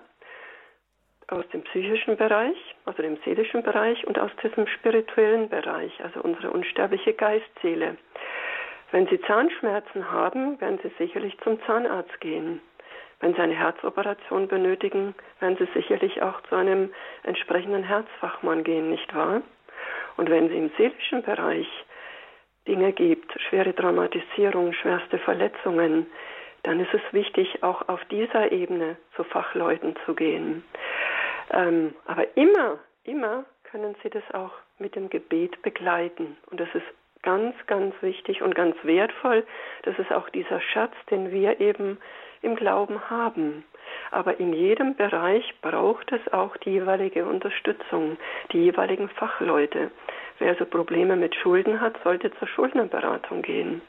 aus 1.28 1.48
dem 1.48 1.62
psychischen 1.62 2.16
Bereich, 2.16 2.56
also 2.84 3.02
dem 3.02 3.16
seelischen 3.24 3.62
Bereich 3.62 4.06
und 4.06 4.18
aus 4.18 4.30
diesem 4.42 4.66
spirituellen 4.66 5.48
Bereich, 5.48 5.92
also 6.04 6.20
unsere 6.20 6.50
unsterbliche 6.50 7.14
Geistseele. 7.14 7.96
Wenn 8.92 9.06
Sie 9.08 9.20
Zahnschmerzen 9.22 10.10
haben, 10.10 10.60
werden 10.60 10.78
Sie 10.82 10.92
sicherlich 10.98 11.36
zum 11.40 11.60
Zahnarzt 11.64 12.20
gehen. 12.20 12.60
Wenn 13.20 13.34
Sie 13.34 13.40
eine 13.40 13.54
Herzoperation 13.58 14.48
benötigen, 14.48 15.14
werden 15.40 15.56
Sie 15.58 15.68
sicherlich 15.74 16.22
auch 16.22 16.40
zu 16.42 16.54
einem 16.54 16.92
entsprechenden 17.22 17.84
Herzfachmann 17.84 18.62
gehen, 18.62 18.90
nicht 18.90 19.14
wahr? 19.14 19.42
Und 20.16 20.30
wenn 20.30 20.48
Sie 20.48 20.56
im 20.56 20.70
seelischen 20.76 21.22
Bereich 21.22 21.68
Dinge 22.66 22.92
gibt, 22.92 23.40
schwere 23.48 23.74
Traumatisierung, 23.74 24.72
schwerste 24.72 25.18
Verletzungen, 25.18 26.06
dann 26.64 26.80
ist 26.80 26.92
es 26.92 27.00
wichtig, 27.12 27.62
auch 27.62 27.88
auf 27.88 28.04
dieser 28.06 28.50
Ebene 28.50 28.96
zu 29.14 29.24
Fachleuten 29.24 29.94
zu 30.04 30.14
gehen. 30.14 30.64
Ähm, 31.52 31.94
aber 32.06 32.36
immer, 32.36 32.78
immer 33.04 33.44
können 33.64 33.94
Sie 34.02 34.10
das 34.10 34.24
auch 34.34 34.52
mit 34.78 34.96
dem 34.96 35.08
Gebet 35.08 35.62
begleiten. 35.62 36.36
Und 36.50 36.60
das 36.60 36.68
ist 36.74 36.86
ganz, 37.22 37.54
ganz 37.66 37.94
wichtig 38.02 38.42
und 38.42 38.54
ganz 38.54 38.76
wertvoll. 38.82 39.46
Das 39.84 39.98
ist 39.98 40.12
auch 40.12 40.28
dieser 40.30 40.60
Schatz, 40.60 40.92
den 41.10 41.30
wir 41.30 41.60
eben 41.60 41.98
im 42.42 42.56
Glauben 42.56 43.10
haben. 43.10 43.64
Aber 44.10 44.38
in 44.38 44.52
jedem 44.52 44.94
Bereich 44.94 45.54
braucht 45.62 46.12
es 46.12 46.32
auch 46.32 46.56
die 46.58 46.70
jeweilige 46.70 47.26
Unterstützung, 47.26 48.16
die 48.52 48.58
jeweiligen 48.58 49.08
Fachleute. 49.08 49.90
Wer 50.38 50.50
also 50.50 50.64
Probleme 50.66 51.16
mit 51.16 51.34
Schulden 51.34 51.80
hat, 51.80 51.94
sollte 52.04 52.30
zur 52.38 52.48
Schuldnerberatung 52.48 53.42
gehen 53.42 53.82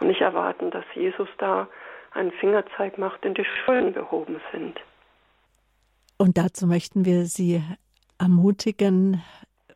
und 0.00 0.06
nicht 0.06 0.20
erwarten, 0.20 0.70
dass 0.70 0.84
Jesus 0.94 1.28
da 1.38 1.68
einen 2.12 2.32
Fingerzeig 2.32 2.98
macht, 2.98 3.24
denn 3.24 3.34
die 3.34 3.44
Schulden 3.44 3.92
behoben 3.92 4.40
sind. 4.52 4.80
Und 6.16 6.38
dazu 6.38 6.66
möchten 6.66 7.04
wir 7.04 7.24
Sie 7.24 7.62
ermutigen 8.18 9.22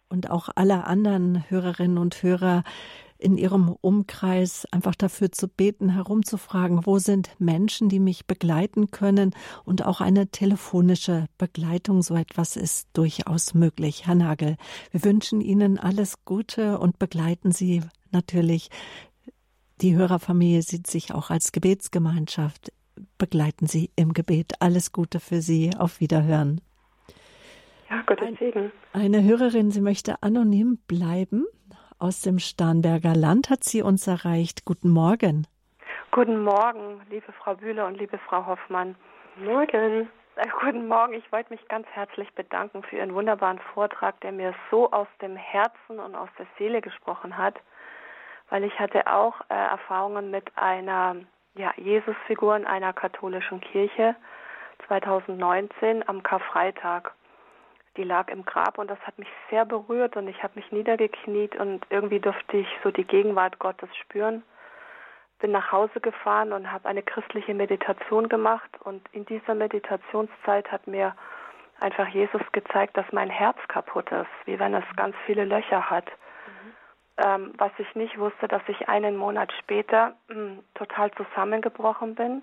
und 0.09 0.31
auch 0.31 0.49
alle 0.55 0.85
anderen 0.85 1.45
Hörerinnen 1.49 1.99
und 1.99 2.23
Hörer, 2.23 2.65
in 3.23 3.39
ihrem 3.39 3.75
Umkreis 3.81 4.67
einfach 4.71 4.95
dafür 4.95 5.33
zu 5.33 5.49
beten, 5.49 5.91
herumzufragen, 5.91 6.85
wo 6.85 6.99
sind 6.99 7.31
Menschen, 7.39 7.89
die 7.89 8.01
mich 8.01 8.27
begleiten 8.27 8.91
können 8.91 9.35
und 9.65 9.85
auch 9.87 10.01
eine 10.01 10.29
telefonische 10.29 11.27
Begleitung, 11.39 12.03
so 12.03 12.15
etwas 12.15 12.57
ist 12.57 12.89
durchaus 12.93 13.55
möglich. 13.55 14.07
Herr 14.07 14.17
Nagel, 14.17 14.57
wir 14.91 15.05
wünschen 15.05 15.41
Ihnen 15.41 15.79
alles 15.79 16.25
Gute 16.25 16.79
und 16.79 16.99
begleiten 16.99 17.53
Sie 17.53 17.83
natürlich. 18.11 18.69
Die 19.81 19.95
Hörerfamilie 19.95 20.63
sieht 20.63 20.87
sich 20.87 21.15
auch 21.15 21.31
als 21.31 21.53
Gebetsgemeinschaft. 21.53 22.73
Begleiten 23.19 23.67
Sie 23.67 23.91
im 23.97 24.13
Gebet. 24.13 24.55
Alles 24.61 24.93
Gute 24.93 25.19
für 25.19 25.41
Sie. 25.43 25.71
Auf 25.77 26.01
Wiederhören. 26.01 26.61
Ja, 27.89 28.03
Gottes 28.07 28.39
Segen. 28.39 28.73
Eine 28.93 29.23
Hörerin, 29.23 29.71
sie 29.71 29.81
möchte 29.81 30.23
anonym 30.23 30.79
bleiben 30.87 31.45
aus 32.03 32.21
dem 32.21 32.41
Starnberger 32.41 33.15
Land 33.15 33.49
hat 33.49 33.63
sie 33.63 33.81
uns 33.81 34.09
erreicht. 34.09 34.65
Guten 34.65 34.91
Morgen. 34.91 35.47
Guten 36.11 36.43
Morgen, 36.43 37.01
liebe 37.09 37.31
Frau 37.33 37.55
Bühler 37.55 37.87
und 37.87 37.97
liebe 37.97 38.19
Frau 38.19 38.45
Hoffmann. 38.45 38.97
Morgen. 39.37 40.09
Äh, 40.35 40.49
guten 40.65 40.89
Morgen. 40.89 41.15
Ich 41.15 41.31
wollte 41.31 41.53
mich 41.53 41.67
ganz 41.69 41.87
herzlich 41.93 42.29
bedanken 42.35 42.83
für 42.83 42.97
Ihren 42.97 43.15
wunderbaren 43.15 43.61
Vortrag, 43.73 44.21
der 44.21 44.33
mir 44.33 44.53
so 44.71 44.91
aus 44.91 45.07
dem 45.21 45.37
Herzen 45.37 46.01
und 46.01 46.17
aus 46.17 46.29
der 46.39 46.47
Seele 46.59 46.81
gesprochen 46.81 47.39
hat, 47.39 47.61
weil 48.51 48.65
ich 48.65 48.79
hatte 48.81 49.07
auch 49.07 49.41
äh, 49.49 49.55
Erfahrungen 49.55 50.33
mit 50.33 50.51
einer 50.57 51.17
ja, 51.55 51.73
Jesusfigur 51.77 52.57
in 52.57 52.67
einer 52.67 52.93
katholischen 52.93 53.61
Kirche 53.61 54.17
2019 54.89 56.07
am 56.09 56.25
Karfreitag 56.25 57.13
die 57.97 58.05
lag 58.05 58.29
im 58.29 58.45
Grab 58.45 58.79
und 58.79 58.91
das 58.91 58.99
hat 59.01 59.19
mich 59.19 59.29
sehr 59.51 59.65
berührt 59.65 60.17
und 60.17 60.29
ich 60.29 60.43
habe 60.43 60.55
mich 60.57 60.71
niedergekniet 60.73 61.57
und 61.57 61.85
irgendwie 61.91 62.21
durfte 62.21 62.57
ich 62.57 62.69
so 62.83 62.91
die 62.91 63.05
Gegenwart 63.05 63.59
Gottes 63.59 63.91
spüren. 63.97 64.43
Bin 65.41 65.51
nach 65.51 65.73
Hause 65.73 66.01
gefahren 66.01 66.53
und 66.53 66.71
habe 66.71 66.89
eine 66.89 67.03
christliche 67.03 67.53
Meditation 67.53 68.29
gemacht 68.29 68.71
und 68.81 69.03
in 69.13 69.27
dieser 69.27 69.55
Meditationszeit 69.55 70.71
hat 70.71 70.87
mir 70.87 71.15
einfach 71.81 72.09
Jesus 72.09 72.41
gezeigt, 72.53 72.97
dass 72.97 73.07
mein 73.13 73.29
Herz 73.29 73.59
kaputt 73.69 74.11
ist, 74.13 74.31
wie 74.47 74.59
wenn 74.59 74.73
es 74.75 74.85
ganz 74.97 75.17
viele 75.27 75.45
Löcher 75.45 75.91
hat. 75.91 76.07
Mhm. 76.07 76.73
Ähm, 77.19 77.53
was 77.59 77.73
ich 77.79 77.95
nicht 77.95 78.19
wusste, 78.19 78.49
dass 78.49 78.63
ich 78.69 78.89
einen 78.89 79.17
Monat 79.17 79.53
später 79.59 80.15
mh, 80.29 80.35
hm, 80.35 80.65
total 80.75 81.11
zusammengebrochen 81.13 82.15
bin 82.15 82.43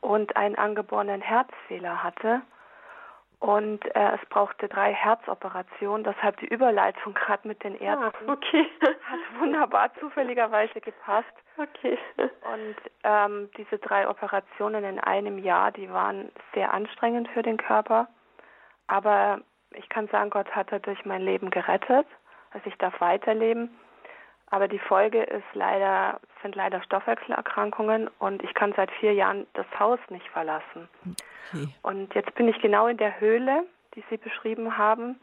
und 0.00 0.36
einen 0.36 0.56
angeborenen 0.56 1.22
Herzfehler 1.22 2.02
hatte 2.04 2.42
und 3.40 3.84
äh, 3.96 4.12
es 4.14 4.28
brauchte 4.28 4.68
drei 4.68 4.92
Herzoperationen, 4.92 6.04
deshalb 6.04 6.36
die 6.38 6.46
Überleitung 6.46 7.14
gerade 7.14 7.48
mit 7.48 7.64
den 7.64 7.74
Ärzten. 7.74 8.28
Ah, 8.28 8.32
okay. 8.32 8.66
Hat 8.82 9.40
wunderbar 9.40 9.92
zufälligerweise 9.98 10.78
gepasst. 10.80 11.32
Okay. 11.56 11.98
Und 12.18 12.76
ähm, 13.02 13.50
diese 13.56 13.78
drei 13.78 14.06
Operationen 14.08 14.84
in 14.84 15.00
einem 15.00 15.38
Jahr, 15.38 15.72
die 15.72 15.90
waren 15.90 16.30
sehr 16.52 16.72
anstrengend 16.74 17.28
für 17.28 17.42
den 17.42 17.56
Körper. 17.56 18.08
Aber 18.88 19.40
ich 19.70 19.88
kann 19.88 20.08
sagen, 20.08 20.28
Gott 20.28 20.50
hat 20.54 20.70
dadurch 20.70 21.06
mein 21.06 21.22
Leben 21.22 21.48
gerettet. 21.50 22.06
Also 22.50 22.66
ich 22.66 22.76
darf 22.76 23.00
weiterleben. 23.00 23.70
Aber 24.50 24.66
die 24.66 24.80
Folge 24.80 25.22
ist 25.22 25.46
leider, 25.54 26.20
sind 26.42 26.56
leider 26.56 26.82
Stoffwechselerkrankungen 26.82 28.08
und 28.18 28.42
ich 28.42 28.52
kann 28.54 28.72
seit 28.74 28.90
vier 28.90 29.14
Jahren 29.14 29.46
das 29.54 29.66
Haus 29.78 30.00
nicht 30.08 30.28
verlassen. 30.28 30.88
Okay. 31.52 31.68
Und 31.82 32.14
jetzt 32.14 32.34
bin 32.34 32.48
ich 32.48 32.60
genau 32.60 32.88
in 32.88 32.96
der 32.96 33.20
Höhle, 33.20 33.64
die 33.94 34.04
Sie 34.10 34.16
beschrieben 34.16 34.76
haben, 34.76 35.20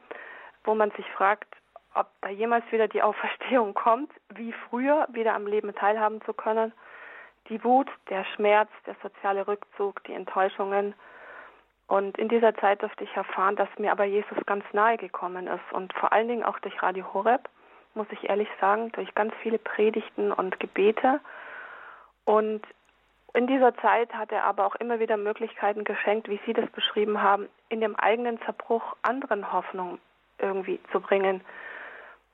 wo 0.63 0.75
man 0.75 0.91
sich 0.91 1.05
fragt, 1.11 1.47
ob 1.93 2.07
da 2.21 2.29
jemals 2.29 2.63
wieder 2.71 2.87
die 2.87 3.01
Auferstehung 3.01 3.73
kommt, 3.73 4.11
wie 4.29 4.53
früher 4.69 5.07
wieder 5.11 5.33
am 5.33 5.45
Leben 5.47 5.73
teilhaben 5.75 6.21
zu 6.21 6.33
können. 6.33 6.71
Die 7.49 7.63
Wut, 7.63 7.89
der 8.09 8.23
Schmerz, 8.35 8.69
der 8.85 8.95
soziale 9.01 9.47
Rückzug, 9.47 10.03
die 10.03 10.13
Enttäuschungen. 10.13 10.93
Und 11.87 12.17
in 12.17 12.27
dieser 12.27 12.53
Zeit 12.55 12.81
durfte 12.81 13.05
ich 13.05 13.15
erfahren, 13.15 13.55
dass 13.55 13.69
mir 13.77 13.91
aber 13.91 14.03
Jesus 14.03 14.37
ganz 14.45 14.63
nahe 14.73 14.97
gekommen 14.97 15.47
ist 15.47 15.73
und 15.73 15.93
vor 15.93 16.11
allen 16.11 16.27
Dingen 16.27 16.43
auch 16.43 16.59
durch 16.59 16.81
Radio 16.83 17.13
Horeb 17.13 17.49
muss 17.97 18.07
ich 18.11 18.29
ehrlich 18.29 18.49
sagen, 18.61 18.91
durch 18.93 19.13
ganz 19.15 19.33
viele 19.41 19.57
Predigten 19.57 20.31
und 20.31 20.59
Gebete. 20.59 21.19
Und 22.23 22.61
in 23.33 23.47
dieser 23.47 23.75
Zeit 23.77 24.13
hat 24.13 24.31
er 24.31 24.45
aber 24.45 24.65
auch 24.65 24.75
immer 24.75 24.99
wieder 24.99 25.17
Möglichkeiten 25.17 25.83
geschenkt, 25.83 26.29
wie 26.29 26.39
Sie 26.45 26.53
das 26.53 26.69
beschrieben 26.71 27.21
haben, 27.21 27.49
in 27.69 27.81
dem 27.81 27.95
eigenen 27.95 28.39
Zerbruch 28.41 28.95
anderen 29.01 29.51
Hoffnung 29.51 29.99
irgendwie 30.39 30.79
zu 30.91 30.99
bringen. 30.99 31.41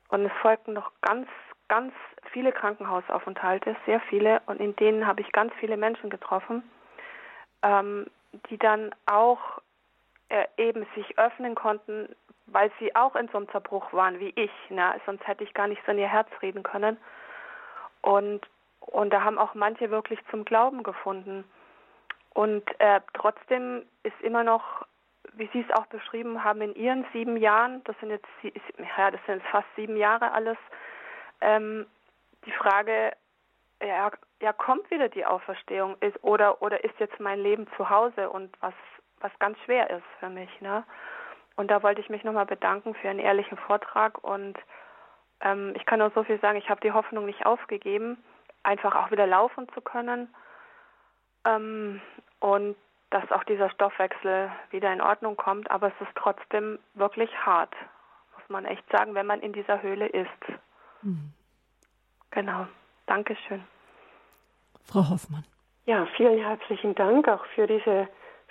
Und 0.10 0.26
es 0.26 0.32
folgten 0.42 0.74
noch 0.74 0.92
ganz, 1.02 1.28
ganz 1.68 1.94
viele 2.32 2.52
Krankenhausaufenthalte, 2.52 3.76
sehr 3.86 4.00
viele, 4.02 4.42
und 4.46 4.60
in 4.60 4.76
denen 4.76 5.08
habe 5.08 5.22
ich 5.22 5.32
ganz 5.32 5.54
viele 5.60 5.78
Menschen 5.78 6.10
getroffen, 6.10 6.64
ähm, 7.64 8.08
die 8.50 8.58
dann 8.58 8.94
auch 9.06 9.40
äh, 10.30 10.46
eben 10.58 10.86
sich 10.96 11.18
öffnen 11.18 11.56
konnten, 11.56 12.10
weil 12.48 12.72
sie 12.80 12.96
auch 12.96 13.16
in 13.16 13.28
so 13.30 13.38
einem 13.38 13.50
Zerbruch 13.50 13.94
waren 13.94 14.20
wie 14.20 14.34
ich. 14.36 14.52
Ne? 14.70 15.00
Sonst 15.06 15.26
hätte 15.28 15.44
ich 15.44 15.54
gar 15.54 15.68
nicht 15.68 15.82
so 15.86 15.92
in 15.92 16.00
ihr 16.00 16.08
Herz 16.08 16.30
reden 16.42 16.64
können. 16.64 16.98
Und, 18.02 18.42
und 18.82 19.12
da 19.12 19.24
haben 19.24 19.40
auch 19.40 19.54
manche 19.54 19.90
wirklich 19.90 20.20
zum 20.30 20.46
Glauben 20.46 20.84
gefunden. 20.84 21.46
Und 22.34 22.64
äh, 22.80 23.00
trotzdem 23.14 23.84
ist 24.04 24.20
immer 24.22 24.44
noch, 24.44 24.86
wie 25.34 25.50
Sie 25.54 25.66
es 25.68 25.76
auch 25.76 25.86
beschrieben 25.88 26.44
haben, 26.44 26.62
in 26.62 26.76
Ihren 26.76 27.06
sieben 27.14 27.38
Jahren, 27.38 27.84
das 27.86 27.96
sind 28.00 28.10
jetzt, 28.10 28.28
ja, 28.44 29.12
das 29.12 29.22
sind 29.26 29.40
jetzt 29.40 29.50
fast 29.50 29.68
sieben 29.76 29.96
Jahre 29.96 30.32
alles, 30.32 30.58
ähm, 31.42 31.86
die 32.46 32.52
Frage, 32.52 33.14
ja, 33.82 34.12
ja, 34.42 34.54
kommt 34.54 34.90
wieder 34.92 35.10
die 35.10 35.26
Auferstehung 35.26 35.96
ist, 36.02 36.22
oder, 36.24 36.62
oder 36.62 36.84
ist 36.84 37.00
jetzt 37.00 37.20
mein 37.20 37.40
Leben 37.40 37.68
zu 37.78 37.90
Hause 37.90 38.30
und 38.30 38.56
was, 38.62 38.74
was 39.20 39.32
ganz 39.40 39.58
schwer 39.66 39.90
ist 39.90 40.06
für 40.20 40.30
mich. 40.30 40.50
Ne? 40.62 40.84
Und 41.56 41.70
da 41.70 41.84
wollte 41.84 42.02
ich 42.02 42.10
mich 42.10 42.24
nochmal 42.24 42.46
bedanken 42.46 42.96
für 42.96 43.10
einen 43.10 43.20
ehrlichen 43.20 43.58
Vortrag. 43.58 44.24
Und 44.24 44.58
ähm, 45.42 45.74
ich 45.76 45.86
kann 45.86 46.00
nur 46.00 46.12
so 46.12 46.24
viel 46.24 46.40
sagen, 46.40 46.58
ich 46.58 46.70
habe 46.70 46.82
die 46.82 46.92
Hoffnung 46.92 47.26
nicht 47.26 47.46
aufgegeben, 47.46 48.18
einfach 48.64 48.96
auch 48.96 49.12
wieder 49.12 49.28
laufen 49.28 49.68
zu 49.74 49.82
können. 49.82 50.34
Ähm, 51.46 52.02
und 52.40 52.76
dass 53.10 53.32
auch 53.32 53.44
dieser 53.44 53.70
Stoffwechsel 53.70 54.52
wieder 54.72 54.92
in 54.92 55.02
Ordnung 55.02 55.38
kommt. 55.38 55.70
Aber 55.70 55.88
es 55.88 56.02
ist 56.02 56.16
trotzdem 56.16 56.80
wirklich 56.96 57.30
hart, 57.46 57.74
muss 58.36 58.50
man 58.50 58.66
echt 58.66 58.84
sagen, 58.92 59.14
wenn 59.14 59.28
man 59.28 59.42
in 59.42 59.54
dieser 59.54 59.82
Höhle 59.82 60.08
ist. 60.08 60.30
Mhm. 61.04 61.34
Genau. 62.32 62.66
Dankeschön. 63.06 63.64
Frau 64.86 65.08
Hoffmann. 65.10 65.46
Ja, 65.86 66.08
vielen 66.18 66.40
herzlichen 66.40 66.96
Dank 66.96 67.28
auch 67.28 67.46
für 67.54 67.68
diese 67.68 68.08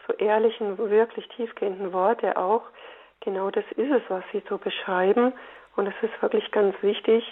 so 0.06 0.14
ehrlichen, 0.14 0.78
wirklich 0.78 1.28
tiefgehenden 1.28 1.92
Worte 1.92 2.36
auch. 2.36 2.62
Genau 3.20 3.50
das 3.50 3.64
ist 3.76 3.90
es, 3.90 4.02
was 4.08 4.24
Sie 4.32 4.42
so 4.48 4.58
beschreiben. 4.58 5.32
Und 5.76 5.86
es 5.86 5.94
ist 6.02 6.22
wirklich 6.22 6.50
ganz 6.50 6.74
wichtig, 6.82 7.24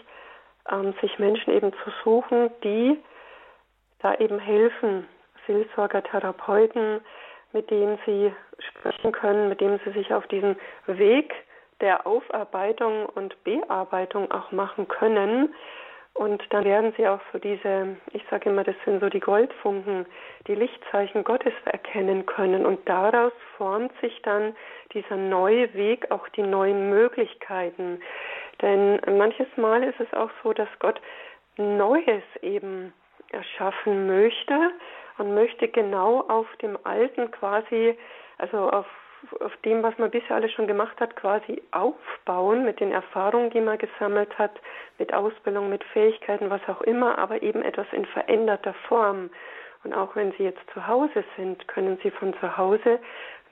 ähm, 0.71 0.95
sich 1.01 1.19
Menschen 1.19 1.53
eben 1.53 1.73
zu 1.85 1.91
suchen, 2.05 2.51
die 2.63 2.99
da 4.01 4.15
eben 4.15 4.39
helfen, 4.39 5.07
Seelsorger, 5.47 6.03
Therapeuten, 6.03 7.01
mit 7.53 7.71
denen 7.71 7.99
sie 8.07 8.33
sprechen 8.59 9.13
können, 9.13 9.49
mit 9.49 9.61
denen 9.61 9.81
sie 9.85 9.93
sich 9.93 10.13
auf 10.15 10.27
diesen 10.29 10.57
Weg 10.87 11.35
der 11.81 12.07
Aufarbeitung 12.07 13.07
und 13.07 13.43
Bearbeitung 13.45 14.31
auch 14.31 14.53
machen 14.53 14.87
können. 14.87 15.55
Und 16.15 16.43
dann 16.51 16.65
werden 16.65 16.93
sie 16.97 17.07
auch 17.07 17.21
so 17.33 17.39
diese, 17.39 17.97
ich 18.13 18.23
sage 18.31 18.51
immer, 18.51 18.65
das 18.65 18.75
sind 18.85 19.01
so 19.01 19.09
die 19.09 19.21
Goldfunken, 19.21 20.07
die 20.47 20.55
Lichtzeichen 20.55 21.25
Gottes 21.25 21.55
erkennen 21.65 22.27
können. 22.27 22.67
Und 22.67 22.87
daraus 22.89 23.33
formt 23.57 23.93
sich 24.01 24.21
dann 24.23 24.55
dieser 24.93 25.17
neue 25.17 25.73
Weg, 25.75 26.11
auch 26.11 26.29
die 26.31 26.43
neuen 26.43 26.91
Möglichkeiten. 26.91 28.01
Denn 28.61 29.01
manches 29.17 29.49
Mal 29.57 29.83
ist 29.83 30.01
es 30.01 30.13
auch 30.13 30.31
so, 30.43 30.53
dass 30.53 30.69
Gott 30.79 31.01
Neues 31.57 32.23
eben 32.43 32.93
erschaffen 33.31 34.07
möchte 34.07 34.73
und 35.19 35.35
möchte 35.35 35.69
genau 35.69 36.21
auf 36.23 36.47
dem 36.63 36.79
Alten 36.85 37.31
quasi, 37.31 37.97
also 38.39 38.71
auf, 38.71 38.87
auf 39.41 39.57
dem, 39.65 39.83
was 39.83 39.97
man 39.99 40.11
bisher 40.11 40.37
alles 40.37 40.53
schon 40.53 40.67
gemacht 40.67 40.99
hat, 41.01 41.17
quasi 41.17 41.63
aufbauen 41.73 42.65
mit 42.65 42.81
den 42.81 42.93
Erfahrungen, 42.93 43.51
die 43.51 43.61
man 43.61 43.79
gesammelt 43.79 44.37
hat, 44.39 44.53
mit 44.99 45.13
Ausbildung, 45.13 45.69
mit 45.69 45.85
Fähigkeiten, 45.85 46.51
was 46.51 46.61
auch 46.69 46.81
immer, 46.83 47.19
aber 47.19 47.43
eben 47.43 47.63
etwas 47.63 47.87
in 47.93 48.07
veränderter 48.07 48.75
Form. 48.89 49.31
Und 49.85 49.95
auch 49.95 50.15
wenn 50.17 50.33
Sie 50.33 50.45
jetzt 50.45 50.63
zu 50.73 50.87
Hause 50.87 51.25
sind, 51.37 51.67
können 51.69 51.99
Sie 52.03 52.11
von 52.11 52.35
zu 52.35 52.57
Hause 52.57 52.99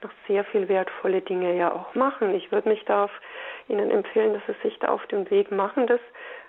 noch 0.01 0.11
sehr 0.27 0.43
viel 0.45 0.69
wertvolle 0.69 1.21
Dinge 1.21 1.55
ja 1.55 1.71
auch 1.71 1.93
machen. 1.95 2.33
Ich 2.35 2.51
würde 2.51 2.69
mich 2.69 2.83
da 2.85 3.05
auf 3.05 3.11
Ihnen 3.67 3.91
empfehlen, 3.91 4.33
dass 4.33 4.43
Sie 4.47 4.67
sich 4.67 4.79
da 4.79 4.89
auf 4.89 5.05
dem 5.07 5.29
Weg 5.29 5.51
machen, 5.51 5.87
das 5.87 5.99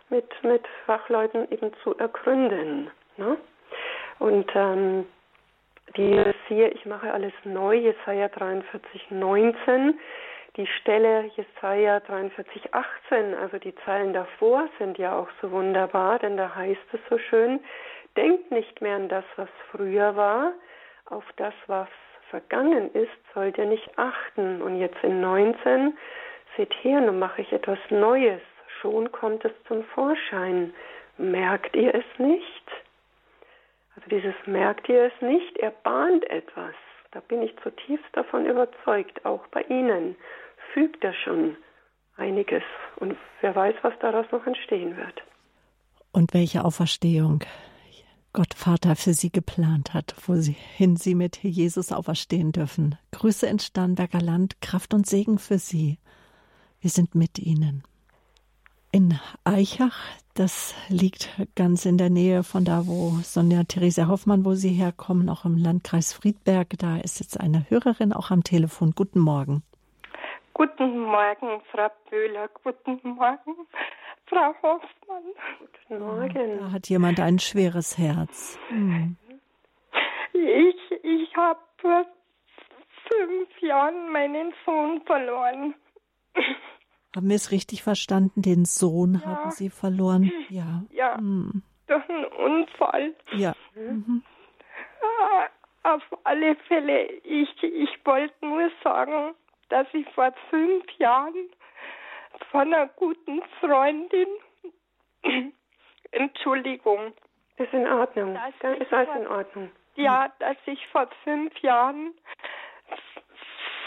mit, 0.09 0.29
mit 0.43 0.67
Fachleuten 0.87 1.51
eben 1.51 1.73
zu 1.83 1.97
ergründen. 1.97 2.91
Ne? 3.17 3.37
Und 4.19 4.51
ähm, 4.55 5.07
die 5.97 6.23
siehe, 6.49 6.69
ich 6.69 6.87
mache 6.87 7.13
alles 7.13 7.33
neu, 7.45 7.75
Jesaja 7.75 8.29
43, 8.29 9.11
19. 9.11 9.99
Die 10.57 10.67
Stelle 10.67 11.31
Jesaja 11.37 12.01
43, 12.01 12.75
18, 12.75 13.35
also 13.35 13.59
die 13.59 13.75
Zeilen 13.85 14.13
davor 14.13 14.69
sind 14.79 14.99
ja 14.99 15.17
auch 15.17 15.29
so 15.41 15.51
wunderbar, 15.53 16.19
denn 16.19 16.37
da 16.37 16.55
heißt 16.55 16.81
es 16.93 17.01
so 17.09 17.19
schön, 17.19 17.61
denkt 18.17 18.51
nicht 18.51 18.81
mehr 18.81 18.97
an 18.97 19.09
das, 19.09 19.25
was 19.37 19.49
früher 19.71 20.17
war, 20.17 20.53
auf 21.07 21.25
das, 21.37 21.55
was 21.67 21.89
vergangen 22.31 22.93
ist, 22.95 23.11
sollt 23.35 23.59
ihr 23.59 23.67
nicht 23.67 23.91
achten. 23.97 24.63
Und 24.63 24.79
jetzt 24.79 25.03
in 25.03 25.21
19, 25.21 25.97
seht 26.57 26.73
her, 26.83 27.01
nun 27.01 27.19
mache 27.19 27.43
ich 27.43 27.53
etwas 27.53 27.79
Neues, 27.91 28.41
schon 28.81 29.11
kommt 29.13 29.45
es 29.45 29.53
zum 29.69 29.85
Vorschein. 29.85 30.73
Merkt 31.19 31.77
ihr 31.77 31.95
es 31.95 32.19
nicht? 32.19 32.71
Also 34.01 34.17
dieses 34.17 34.35
merkt 34.47 34.89
ihr 34.89 35.05
es 35.05 35.23
nicht, 35.23 35.59
er 35.59 35.71
bahnt 35.71 36.25
etwas. 36.31 36.75
Da 37.11 37.21
bin 37.21 37.43
ich 37.43 37.55
zutiefst 37.63 38.07
davon 38.13 38.47
überzeugt, 38.47 39.25
auch 39.27 39.47
bei 39.49 39.63
Ihnen 39.63 40.17
fügt 40.73 41.03
er 41.05 41.13
schon 41.13 41.57
einiges. 42.17 42.63
Und 42.97 43.17
wer 43.41 43.55
weiß, 43.55 43.75
was 43.83 43.93
daraus 44.01 44.27
noch 44.31 44.47
entstehen 44.47 44.97
wird. 44.97 45.23
Und 46.13 46.33
welche 46.33 46.65
Auferstehung 46.65 47.45
Gott 48.33 48.55
Vater 48.55 48.97
für 48.97 49.13
Sie 49.13 49.31
geplant 49.31 49.93
hat, 49.93 50.15
wohin 50.27 50.97
Sie 50.97 51.15
mit 51.15 51.43
Jesus 51.43 51.93
auferstehen 51.93 52.53
dürfen. 52.53 52.97
Grüße 53.11 53.47
in 53.47 53.59
Starnberger 53.59 54.21
Land, 54.21 54.61
Kraft 54.61 54.95
und 54.95 55.07
Segen 55.07 55.39
für 55.39 55.59
Sie. 55.59 55.99
Wir 56.81 56.91
sind 56.91 57.15
mit 57.15 57.39
Ihnen. 57.39 57.83
In 58.93 59.19
Eichach, 59.45 59.99
das 60.41 60.75
liegt 60.89 61.29
ganz 61.55 61.85
in 61.85 61.99
der 61.99 62.09
Nähe 62.09 62.43
von 62.43 62.65
da, 62.65 62.87
wo 62.87 63.11
Sonja 63.23 63.65
Theresa 63.65 64.09
Hoffmann, 64.09 64.47
wo 64.47 64.55
Sie 64.55 64.71
herkommen, 64.71 65.29
auch 65.29 65.45
im 65.45 65.59
Landkreis 65.59 66.15
Friedberg. 66.15 66.69
Da 66.79 66.97
ist 66.97 67.21
jetzt 67.21 67.39
eine 67.39 67.67
Hörerin 67.69 68.15
auch 68.15 68.31
am 68.31 68.43
Telefon. 68.43 68.93
Guten 68.97 69.21
Morgen. 69.21 69.63
Guten 70.55 70.99
Morgen, 70.99 71.61
Frau 71.71 71.91
Böhler. 72.09 72.49
Guten 72.65 72.99
Morgen, 73.03 73.55
Frau 74.27 74.55
Hoffmann. 74.63 75.25
Guten 75.59 76.03
Morgen. 76.03 76.59
Da 76.59 76.73
hat 76.73 76.89
jemand 76.89 77.21
ein 77.21 77.39
schweres 77.39 77.99
Herz. 77.99 78.59
Hm. 78.69 79.19
Ich, 80.33 81.05
ich 81.05 81.37
habe 81.37 81.61
vor 81.83 82.07
fünf 83.11 83.61
Jahren 83.61 84.11
meinen 84.11 84.55
Sohn 84.65 85.03
verloren. 85.05 85.75
Haben 87.15 87.29
wir 87.29 87.37
es 87.37 87.51
richtig 87.51 87.83
verstanden? 87.83 88.43
Den 88.43 88.65
Sohn 88.65 89.15
ja. 89.15 89.27
haben 89.27 89.51
Sie 89.51 89.71
verloren? 89.71 90.33
Ja. 90.49 90.85
Ja. 90.91 91.17
Hm. 91.17 91.63
Durch 91.87 92.09
einen 92.09 92.25
Unfall. 92.27 93.15
Ja. 93.33 93.55
Mhm. 93.75 94.23
Auf 95.83 96.03
alle 96.25 96.57
Fälle, 96.69 97.05
ich, 97.25 97.63
ich 97.63 97.91
wollte 98.05 98.35
nur 98.47 98.71
sagen, 98.85 99.35
dass 99.71 99.87
ich 99.93 100.07
vor 100.11 100.33
fünf 100.51 100.85
Jahren 100.99 101.49
von 102.51 102.73
einer 102.73 102.87
guten 102.89 103.43
Freundin, 103.61 104.29
Entschuldigung. 106.13 107.13
Ist 107.57 107.73
in 107.73 107.87
Ordnung. 107.87 108.37
Ist 108.79 108.93
alles 108.93 109.09
in 109.17 109.27
Ordnung. 109.27 109.71
Ja, 109.97 110.33
dass 110.39 110.57
ich 110.67 110.87
vor 110.89 111.09
fünf 111.25 111.57
Jahren 111.59 112.15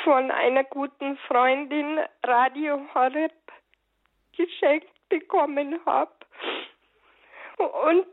von 0.03 0.31
einer 0.31 0.63
guten 0.65 1.17
Freundin 1.27 1.99
Radio 2.23 2.81
Horeb 2.93 3.31
geschenkt 4.35 4.89
bekommen 5.09 5.79
habe. 5.85 6.11
Und 7.57 8.07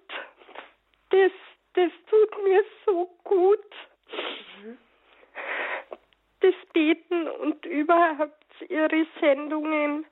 das, 1.11 1.33
das 1.75 1.91
tut 2.09 2.45
mir 2.45 2.65
so 2.87 3.11
gut. 3.25 3.65
Mhm. 4.63 4.79
Das 6.41 6.55
Beten 6.73 7.29
und 7.29 7.65
überhaupt 7.67 8.35
Ihre 8.69 9.07
Sendungen, 9.21 10.07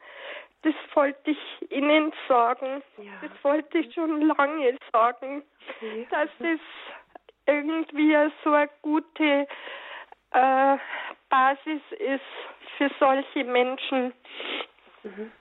das 0.62 0.74
wollte 0.94 1.30
ich 1.30 1.70
Ihnen 1.70 2.12
sagen. 2.26 2.82
Ja. 2.96 3.12
Das 3.22 3.44
wollte 3.44 3.78
ich 3.78 3.94
schon 3.94 4.22
lange 4.22 4.76
sagen, 4.92 5.44
okay. 5.76 6.06
dass 6.10 6.30
es 6.40 6.60
irgendwie 7.46 8.16
so 8.42 8.50
eine 8.52 8.68
gute 8.82 9.46
äh, 10.32 10.76
Basis 11.28 11.82
ist 11.98 12.20
für 12.76 12.90
solche 12.98 13.44
Menschen. 13.44 14.12
Mhm. 15.02 15.32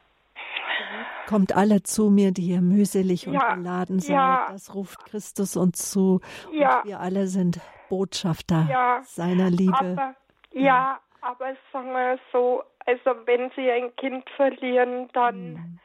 Kommt 1.28 1.56
alle 1.56 1.84
zu 1.84 2.10
mir, 2.10 2.32
die 2.32 2.50
ihr 2.50 2.62
mühselig 2.62 3.26
ja, 3.26 3.32
und 3.32 3.64
beladen 3.64 4.00
seid. 4.00 4.16
Ja. 4.16 4.48
Das 4.52 4.74
ruft 4.76 5.06
Christus 5.06 5.58
uns 5.58 5.92
zu. 5.92 6.22
Ja. 6.52 6.80
Und 6.80 6.86
wir 6.90 7.00
alle 7.00 7.28
sind 7.28 7.60
Botschafter 7.90 9.02
seiner 9.04 9.50
Liebe. 9.50 9.74
Aber, 9.78 10.16
ja, 10.52 11.00
aber 11.22 11.56
sagen 11.72 11.92
wir 11.92 12.20
so, 12.32 12.64
also 12.86 13.16
wenn 13.26 13.52
sie 13.56 13.70
ein 13.70 13.96
Kind 13.96 14.30
verlieren, 14.36 15.10
dann, 15.14 15.54
mhm. 15.54 15.80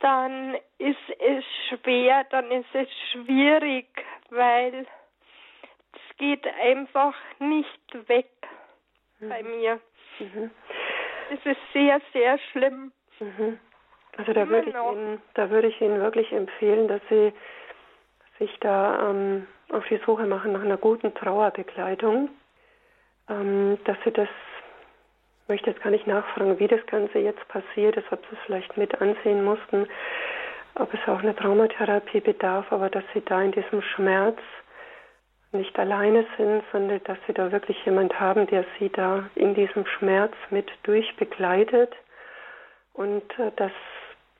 dann 0.00 0.54
ist 0.78 0.98
es 1.18 1.44
schwer, 1.68 2.24
dann 2.30 2.50
ist 2.50 2.74
es 2.74 2.88
schwierig, 3.12 3.86
weil 4.30 4.86
geht 6.20 6.46
einfach 6.62 7.14
nicht 7.38 8.08
weg 8.08 8.28
mhm. 9.18 9.28
bei 9.28 9.42
mir. 9.42 9.80
Mhm. 10.20 10.50
Es 11.32 11.46
ist 11.46 11.60
sehr, 11.72 12.00
sehr 12.12 12.38
schlimm. 12.52 12.92
Mhm. 13.18 13.58
Also 14.16 14.32
da 14.32 14.48
würde, 14.48 14.68
ich 14.68 14.76
Ihnen, 14.76 15.22
da 15.34 15.50
würde 15.50 15.68
ich 15.68 15.80
Ihnen 15.80 16.00
wirklich 16.00 16.30
empfehlen, 16.32 16.88
dass 16.88 17.00
Sie 17.08 17.32
sich 18.38 18.54
da 18.60 19.10
ähm, 19.10 19.46
auf 19.70 19.86
die 19.88 20.00
Suche 20.04 20.26
machen 20.26 20.52
nach 20.52 20.62
einer 20.62 20.76
guten 20.76 21.14
Trauerbegleitung, 21.14 22.28
ähm, 23.28 23.78
dass 23.84 23.96
Sie 24.04 24.10
das, 24.10 24.28
ich 25.44 25.48
möchte 25.48 25.70
jetzt 25.70 25.82
gar 25.82 25.90
nicht 25.90 26.06
nachfragen, 26.06 26.58
wie 26.58 26.68
das 26.68 26.84
Ganze 26.86 27.18
jetzt 27.18 27.46
passiert 27.48 27.96
ist, 27.96 28.12
ob 28.12 28.20
Sie 28.26 28.36
es 28.36 28.42
vielleicht 28.44 28.76
mit 28.76 29.00
ansehen 29.00 29.42
mussten, 29.42 29.86
ob 30.74 30.92
es 30.92 31.00
auch 31.06 31.20
eine 31.20 31.34
Traumatherapie 31.34 32.20
bedarf, 32.20 32.70
aber 32.72 32.90
dass 32.90 33.04
Sie 33.14 33.22
da 33.24 33.40
in 33.40 33.52
diesem 33.52 33.80
Schmerz 33.80 34.38
nicht 35.52 35.78
alleine 35.78 36.26
sind, 36.36 36.62
sondern 36.72 37.02
dass 37.04 37.18
sie 37.26 37.32
da 37.32 37.50
wirklich 37.50 37.84
jemand 37.84 38.18
haben, 38.18 38.46
der 38.46 38.64
sie 38.78 38.88
da 38.88 39.28
in 39.34 39.54
diesem 39.54 39.84
Schmerz 39.86 40.32
mit 40.50 40.70
durchbegleitet 40.84 41.92
und 42.92 43.22
äh, 43.38 43.50
dass 43.56 43.72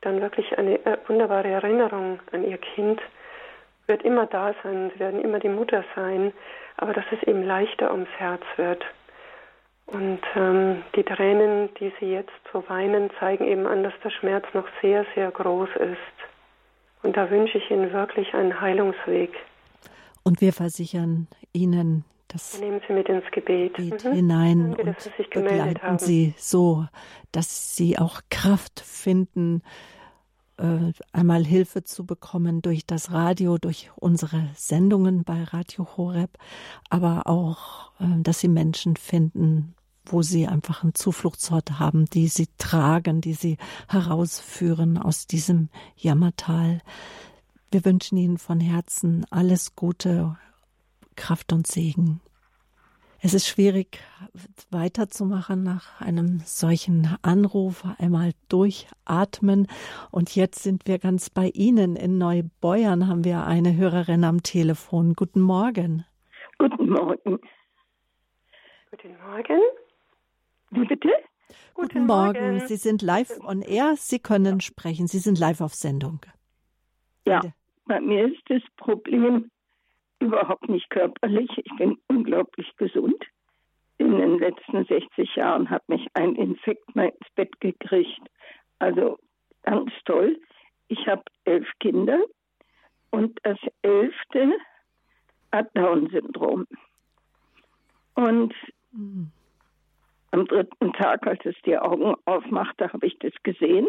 dann 0.03 0.21
wirklich 0.21 0.57
eine 0.57 0.85
äh, 0.87 0.99
wunderbare 1.07 1.49
Erinnerung 1.49 2.21
an 2.33 2.45
ihr 2.45 2.59
Kind 2.59 3.01
wird 3.87 4.03
immer 4.05 4.27
da 4.27 4.55
sein, 4.63 4.91
sie 4.95 5.01
werden 5.01 5.21
immer 5.21 5.41
die 5.41 5.49
Mutter 5.49 5.85
sein, 5.97 6.33
aber 6.77 6.93
dass 6.93 7.05
es 7.11 7.23
eben 7.27 7.43
leichter 7.43 7.91
ums 7.91 8.09
Herz 8.19 8.43
wird. 8.57 8.85
Und 9.87 10.21
ähm, 10.37 10.85
die 10.95 11.03
Tränen, 11.03 11.75
die 11.75 11.93
Sie 11.99 12.13
jetzt 12.13 12.31
so 12.53 12.63
weinen, 12.69 13.11
zeigen 13.19 13.45
eben 13.45 13.67
an, 13.67 13.83
dass 13.83 13.93
der 14.05 14.11
Schmerz 14.11 14.47
noch 14.55 14.69
sehr, 14.81 15.05
sehr 15.17 15.33
groß 15.33 15.71
ist. 15.75 16.17
Und 17.03 17.17
da 17.17 17.29
wünsche 17.31 17.59
ich 17.59 17.69
Ihnen 17.71 17.93
wirklich 17.93 18.33
einen 18.33 18.61
Heilungsweg. 18.61 19.33
Und 20.23 20.41
wir 20.41 20.53
versichern 20.53 21.29
Ihnen, 21.53 22.05
das 22.29 22.59
nehmen 22.61 22.81
Sie 22.87 22.93
mit 22.93 23.09
ins 23.09 23.25
Gebet, 23.33 23.75
Gebet 23.75 24.05
mhm. 24.05 24.13
hinein 24.13 24.75
Danke, 24.77 24.83
und 24.83 25.01
Sie 25.01 25.11
begleiten 25.23 25.83
haben. 25.83 25.99
Sie 25.99 26.35
so, 26.37 26.87
dass 27.33 27.77
Sie 27.77 27.99
auch 27.99 28.21
Kraft 28.31 28.81
finden, 28.81 29.63
äh, 30.59 30.93
einmal 31.13 31.45
Hilfe 31.45 31.83
zu 31.85 32.07
bekommen 32.07 32.63
durch 32.63 32.87
das 32.87 33.13
Radio, 33.13 33.59
durch 33.59 33.91
unsere 33.97 34.49
Sendungen 34.55 35.25
bei 35.25 35.43
Radio 35.43 35.87
Horeb, 35.97 36.39
aber 36.89 37.27
auch, 37.27 37.93
äh, 38.01 38.23
dass 38.23 38.41
Sie 38.41 38.49
Menschen 38.49 38.97
finden, 38.97 39.75
wo 40.13 40.23
sie 40.23 40.47
einfach 40.47 40.83
einen 40.83 40.95
Zufluchtsort 40.95 41.79
haben, 41.79 42.07
die 42.07 42.29
sie 42.29 42.49
tragen, 42.59 43.21
die 43.21 43.35
sie 43.35 43.59
herausführen 43.89 44.99
aus 44.99 45.27
diesem 45.27 45.69
Jammertal. 45.97 46.81
Wir 47.73 47.85
wünschen 47.85 48.19
Ihnen 48.19 48.37
von 48.37 48.59
Herzen 48.59 49.25
alles 49.31 49.77
Gute, 49.77 50.37
Kraft 51.15 51.53
und 51.53 51.69
Segen. 51.69 52.21
Es 53.21 53.33
ist 53.33 53.47
schwierig 53.47 54.01
weiterzumachen 54.71 55.63
nach 55.63 56.01
einem 56.01 56.41
solchen 56.45 57.17
Anruf, 57.23 57.85
einmal 57.99 58.33
durchatmen. 58.49 59.69
Und 60.11 60.35
jetzt 60.35 60.65
sind 60.65 60.89
wir 60.89 60.99
ganz 60.99 61.31
bei 61.31 61.51
Ihnen. 61.51 61.95
In 61.95 62.19
Neubeuern 62.19 63.07
haben 63.07 63.25
wir 63.25 63.45
eine 63.45 63.77
Hörerin 63.77 64.25
am 64.25 64.43
Telefon. 64.43 65.13
Guten 65.15 65.41
Morgen. 65.41 66.05
Guten 66.59 66.89
Morgen. 66.89 67.39
Guten 68.91 69.17
Morgen. 69.23 69.61
Wie 70.71 70.87
bitte? 70.87 71.11
Guten, 71.75 71.89
Guten 71.89 72.07
Morgen. 72.07 72.53
Morgen. 72.55 72.67
Sie 72.67 72.77
sind 72.77 73.01
live 73.03 73.39
on 73.45 73.63
air. 73.63 73.95
Sie 73.97 74.19
können 74.19 74.61
sprechen. 74.61 75.07
Sie 75.07 75.19
sind 75.19 75.39
live 75.39 75.61
auf 75.61 75.75
Sendung. 75.75 76.21
Ja, 77.27 77.41
bitte. 77.41 77.55
Bei 77.91 78.01
mir 78.01 78.33
ist 78.33 78.43
das 78.47 78.63
Problem 78.77 79.51
überhaupt 80.21 80.69
nicht 80.69 80.89
körperlich. 80.91 81.51
Ich 81.57 81.77
bin 81.77 81.99
unglaublich 82.07 82.71
gesund. 82.77 83.21
In 83.99 84.17
den 84.17 84.39
letzten 84.39 84.85
60 84.85 85.35
Jahren 85.35 85.69
hat 85.69 85.89
mich 85.89 86.07
ein 86.15 86.37
Infekt 86.37 86.95
mal 86.95 87.09
ins 87.09 87.35
Bett 87.35 87.61
gekriegt. 87.61 88.23
Also 88.79 89.19
ganz 89.65 89.91
toll. 90.05 90.41
Ich 90.87 91.05
habe 91.09 91.25
elf 91.47 91.67
Kinder 91.81 92.21
und 93.11 93.41
das 93.43 93.59
elfte 93.83 94.53
hat 95.51 95.77
Down-Syndrom. 95.77 96.69
Und 98.15 98.55
mhm. 98.93 99.33
Am 100.31 100.47
dritten 100.47 100.93
Tag, 100.93 101.27
als 101.27 101.45
es 101.45 101.57
die 101.67 101.77
Augen 101.77 102.15
aufmachte, 102.25 102.93
habe 102.93 103.05
ich 103.05 103.19
das 103.19 103.33
gesehen. 103.43 103.89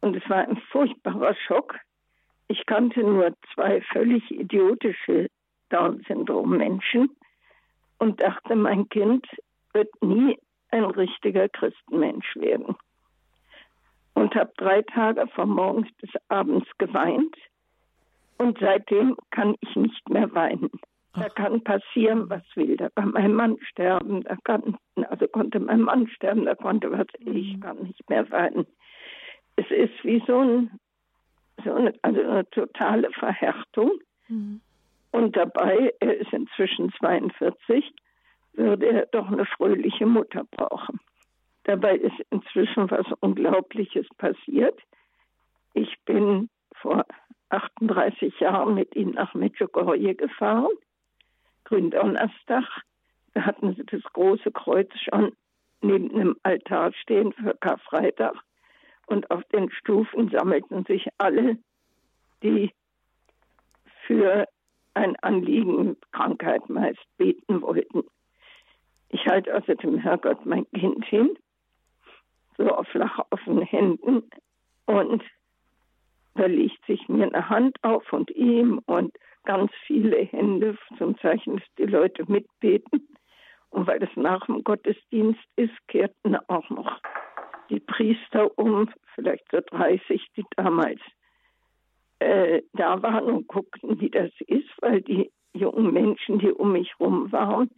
Und 0.00 0.14
es 0.14 0.30
war 0.30 0.46
ein 0.46 0.56
furchtbarer 0.70 1.34
Schock. 1.34 1.74
Ich 2.50 2.66
kannte 2.66 3.04
nur 3.04 3.32
zwei 3.54 3.80
völlig 3.80 4.28
idiotische 4.28 5.28
Down-Syndrom-Menschen 5.68 7.08
und 7.98 8.20
dachte, 8.20 8.56
mein 8.56 8.88
Kind 8.88 9.24
wird 9.72 9.88
nie 10.02 10.36
ein 10.72 10.82
richtiger 10.82 11.48
Christenmensch 11.48 12.34
werden. 12.34 12.74
Und 14.14 14.34
habe 14.34 14.50
drei 14.56 14.82
Tage 14.82 15.28
von 15.28 15.50
morgens 15.50 15.86
bis 16.00 16.10
abends 16.26 16.68
geweint. 16.78 17.36
Und 18.38 18.58
seitdem 18.58 19.16
kann 19.30 19.54
ich 19.60 19.76
nicht 19.76 20.08
mehr 20.08 20.34
weinen. 20.34 20.72
Da 21.14 21.28
kann 21.28 21.62
passieren, 21.62 22.28
was 22.30 22.42
will. 22.56 22.76
Da 22.76 22.88
kann 22.96 23.12
mein 23.12 23.32
Mann 23.32 23.58
sterben, 23.60 24.24
da 24.24 24.34
kann, 24.42 24.76
also 25.08 25.28
konnte 25.28 25.60
mein 25.60 25.82
Mann 25.82 26.08
sterben, 26.08 26.46
da 26.46 26.56
konnte 26.56 26.90
was, 26.90 27.06
ich 27.20 27.56
mhm. 27.56 27.60
kann 27.60 27.82
nicht 27.84 28.10
mehr 28.10 28.28
weinen. 28.32 28.66
Es 29.54 29.70
ist 29.70 30.02
wie 30.02 30.20
so, 30.26 30.38
ein, 30.38 30.79
so 31.64 31.72
eine, 31.72 31.92
also 32.02 32.20
eine 32.20 32.48
totale 32.50 33.10
Verhärtung. 33.12 33.92
Mhm. 34.28 34.60
Und 35.12 35.36
dabei, 35.36 35.92
er 36.00 36.16
ist 36.18 36.32
inzwischen 36.32 36.92
42, 36.98 37.92
würde 38.52 38.86
er 38.86 39.06
doch 39.06 39.26
eine 39.26 39.46
fröhliche 39.46 40.06
Mutter 40.06 40.44
brauchen. 40.50 41.00
Dabei 41.64 41.96
ist 41.96 42.18
inzwischen 42.30 42.90
was 42.90 43.06
Unglaubliches 43.20 44.06
passiert. 44.18 44.78
Ich 45.74 45.96
bin 46.04 46.48
vor 46.74 47.04
38 47.50 48.38
Jahren 48.40 48.74
mit 48.74 48.94
ihm 48.94 49.10
nach 49.10 49.34
Medjugorje 49.34 50.14
gefahren 50.14 50.70
Gründonnerstag, 51.70 52.64
da 53.32 53.42
hatten 53.42 53.74
sie 53.76 53.84
das 53.84 54.02
große 54.12 54.50
Kreuz 54.50 54.90
schon 54.98 55.32
neben 55.80 56.08
dem 56.08 56.36
Altar 56.42 56.92
stehen 56.92 57.32
für 57.32 57.54
Karfreitag. 57.60 58.34
Und 59.10 59.28
auf 59.32 59.42
den 59.52 59.72
Stufen 59.72 60.30
sammelten 60.30 60.84
sich 60.84 61.08
alle, 61.18 61.58
die 62.44 62.72
für 64.06 64.46
ein 64.94 65.16
Anliegen, 65.16 65.96
Krankheit 66.12 66.68
meist 66.68 67.04
beten 67.18 67.60
wollten. 67.60 68.04
Ich 69.08 69.26
halte 69.26 69.52
also 69.52 69.74
dem 69.74 69.98
Herrgott 69.98 70.46
mein 70.46 70.64
Kind 70.70 71.04
hin, 71.06 71.36
so 72.56 72.68
auf 72.68 72.86
flach 72.86 73.18
offenen 73.30 73.64
Händen 73.64 74.30
und 74.86 75.24
da 76.36 76.46
legt 76.46 76.84
sich 76.86 77.08
mir 77.08 77.24
eine 77.24 77.48
Hand 77.48 77.82
auf 77.82 78.12
und 78.12 78.30
ihm 78.30 78.80
und 78.86 79.12
ganz 79.42 79.72
viele 79.86 80.18
Hände 80.18 80.78
zum 80.98 81.18
Zeichen, 81.18 81.56
dass 81.56 81.66
die 81.78 81.86
Leute 81.86 82.30
mitbeten. 82.30 83.08
Und 83.70 83.88
weil 83.88 84.02
es 84.02 84.10
nach 84.14 84.46
dem 84.46 84.62
Gottesdienst 84.62 85.40
ist, 85.56 85.74
kehrten 85.88 86.36
auch 86.48 86.70
noch 86.70 87.00
die 87.70 87.80
Priester 87.80 88.58
um, 88.58 88.90
vielleicht 89.14 89.44
so 89.50 89.60
30, 89.60 90.22
die 90.36 90.44
damals 90.56 91.00
äh, 92.18 92.62
da 92.74 93.02
waren 93.02 93.24
und 93.24 93.48
guckten, 93.48 94.00
wie 94.00 94.10
das 94.10 94.30
ist, 94.46 94.68
weil 94.80 95.00
die 95.02 95.30
jungen 95.52 95.92
Menschen, 95.92 96.38
die 96.38 96.52
um 96.52 96.72
mich 96.72 96.92
rum 97.00 97.32
waren, 97.32 97.70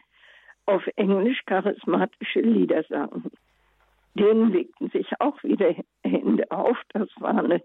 auf 0.66 0.86
Englisch 0.96 1.40
charismatische 1.46 2.40
Lieder 2.40 2.82
sangen. 2.84 3.30
Denen 4.14 4.52
legten 4.52 4.90
sich 4.90 5.08
auch 5.20 5.42
wieder 5.42 5.74
Hände 6.04 6.50
auf. 6.50 6.76
Das 6.92 7.08
war 7.18 7.38
eine 7.38 7.62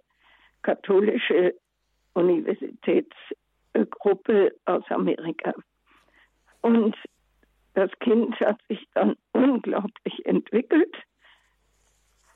katholische 0.61 1.55
Universitäts 2.13 3.15
Gruppe 3.85 4.53
aus 4.65 4.83
Amerika. 4.89 5.53
Und 6.61 6.95
das 7.73 7.91
Kind 7.99 8.39
hat 8.39 8.59
sich 8.67 8.87
dann 8.93 9.15
unglaublich 9.33 10.25
entwickelt. 10.25 10.95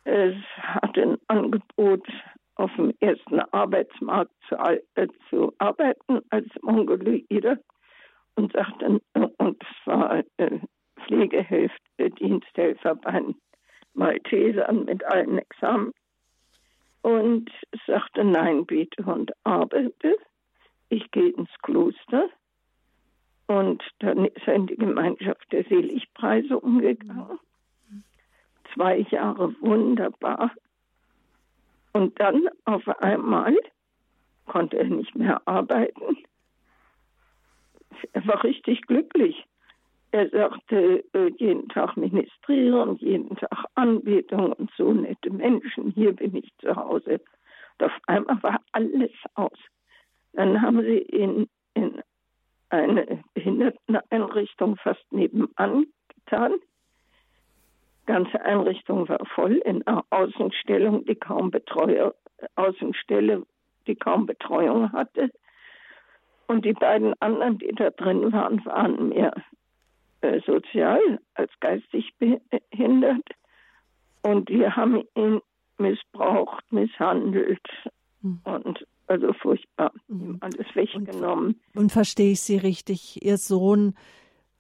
Es 0.04 0.36
hatte 0.58 1.02
ein 1.02 1.18
Angebot, 1.28 2.08
auf 2.56 2.72
dem 2.76 2.93
ersten 2.99 3.39
Arbeitsmarkt 3.39 4.32
zu, 4.47 4.56
äh, 4.95 5.08
zu 5.30 5.54
arbeiten 5.58 6.20
als 6.30 6.47
Mongoloide 6.62 7.60
und 8.36 8.52
sagte, 8.54 9.02
und 9.14 9.64
es 9.64 9.88
war 9.88 10.24
äh, 10.38 10.60
Pflegehilfe, 11.06 11.76
Diensthelfer 12.20 12.95
bei 12.95 13.24
Maltesern 13.93 14.86
mit 14.86 15.04
allen 15.06 15.39
Examen. 15.39 15.91
Und 17.02 17.49
sagte, 17.88 18.24
nein, 18.24 18.66
bitte 18.66 19.04
und 19.04 19.32
arbeite 19.43 20.18
ich 20.91 21.10
gehe 21.12 21.30
ins 21.30 21.49
Kloster 21.62 22.30
und 23.47 23.82
dann 23.99 24.26
ist 24.26 24.45
er 24.45 24.56
in 24.56 24.68
die 24.68 24.76
Gemeinschaft 24.76 25.52
der 25.52 25.64
Seligpreise 25.64 26.60
umgegangen. 26.60 27.39
Zwei 28.74 28.99
Jahre 29.09 29.53
wunderbar. 29.61 30.51
Und 31.93 32.19
dann 32.19 32.47
auf 32.65 32.88
einmal 33.01 33.55
konnte 34.45 34.78
er 34.78 34.86
nicht 34.86 35.15
mehr 35.15 35.41
arbeiten. 35.45 36.17
Er 38.13 38.26
war 38.28 38.43
richtig 38.43 38.82
glücklich. 38.84 39.45
Er 40.11 40.30
sagte, 40.30 41.03
äh, 41.13 41.32
jeden 41.38 41.69
Tag 41.69 41.95
ministrieren, 41.95 42.97
jeden 42.97 43.36
Tag 43.38 43.65
Anbetung 43.76 44.51
und 44.53 44.69
so 44.78 44.91
nette 44.91 45.30
Menschen. 45.30 45.91
Hier 45.91 46.13
bin 46.13 46.36
ich 46.36 46.51
zu 46.59 46.76
Hause. 46.76 47.22
Und 47.80 47.86
auf 47.86 47.97
einmal 48.07 48.43
war 48.43 48.61
alles 48.74 49.11
aus. 49.36 49.57
Dann 50.34 50.61
haben 50.61 50.82
sie 50.82 50.99
ihn 50.99 51.49
in 51.74 52.01
eine 52.69 53.24
Behinderteneinrichtung 53.34 54.78
fast 54.78 55.05
nebenan 55.11 55.88
getan. 56.15 56.55
Die 58.12 58.14
ganze 58.14 58.41
Einrichtung 58.41 59.07
war 59.07 59.26
voll 59.26 59.53
in 59.64 59.88
einer 59.88 60.03
Außenstellung, 60.09 61.05
die 61.05 61.16
kaum 61.16 61.49
Betreuer, 61.49 62.14
Außenstelle, 62.57 63.43
die 63.88 63.95
kaum 63.95 64.26
Betreuung 64.26 64.91
hatte. 64.91 65.32
Und 66.45 66.66
die 66.66 66.74
beiden 66.74 67.14
anderen, 67.22 67.57
die 67.59 67.72
da 67.74 67.89
drin 67.91 68.34
waren, 68.34 68.66
waren 68.66 69.09
mehr 69.09 69.34
äh, 70.20 70.41
sozial 70.45 70.99
als 71.36 71.51
geistig 71.62 72.14
behindert. 72.20 73.30
Und 74.24 74.49
die 74.49 74.68
haben 74.68 75.03
ihn 75.16 75.39
missbraucht, 75.78 76.70
misshandelt 76.70 77.66
mhm. 78.22 78.41
und 78.43 78.86
also 79.07 79.32
furchtbar. 79.32 79.93
Mhm. 80.09 80.38
Alles 80.41 80.68
weggenommen. 80.76 81.62
Und, 81.74 81.84
und 81.84 81.91
verstehe 81.93 82.34
ich 82.34 82.41
Sie 82.41 82.57
richtig? 82.57 83.24
Ihr 83.24 83.38
Sohn, 83.38 83.95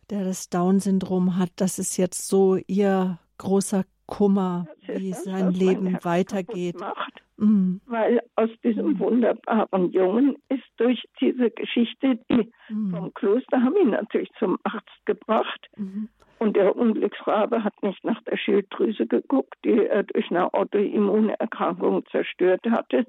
der 0.09 0.23
das 0.23 0.49
Down-Syndrom 0.49 1.37
hat, 1.37 1.51
das 1.57 1.79
ist 1.79 1.97
jetzt 1.97 2.29
so 2.29 2.55
Ihr 2.67 3.19
großer 3.41 3.83
Kummer, 4.05 4.67
wie 4.85 5.11
das, 5.11 5.23
sein 5.23 5.51
Leben 5.51 5.97
weitergeht. 6.03 6.79
Macht. 6.79 7.23
Mhm. 7.37 7.81
Weil 7.87 8.21
aus 8.35 8.49
diesem 8.63 8.99
wunderbaren 8.99 9.91
Jungen 9.91 10.35
ist 10.49 10.63
durch 10.77 11.03
diese 11.19 11.49
Geschichte, 11.49 12.19
die 12.29 12.51
mhm. 12.69 12.91
vom 12.91 13.13
Kloster 13.15 13.63
haben 13.63 13.75
ihn 13.77 13.89
natürlich 13.91 14.29
zum 14.37 14.59
Arzt 14.63 15.05
gebracht. 15.05 15.69
Mhm. 15.75 16.09
Und 16.37 16.55
der 16.55 16.75
Unglücksrabe 16.75 17.63
hat 17.63 17.81
nicht 17.83 18.03
nach 18.03 18.21
der 18.23 18.37
Schilddrüse 18.37 19.07
geguckt, 19.07 19.55
die 19.63 19.85
er 19.85 20.03
durch 20.03 20.29
eine 20.29 20.53
Autoimmunerkrankung 20.53 22.05
zerstört 22.07 22.65
hatte. 22.69 23.05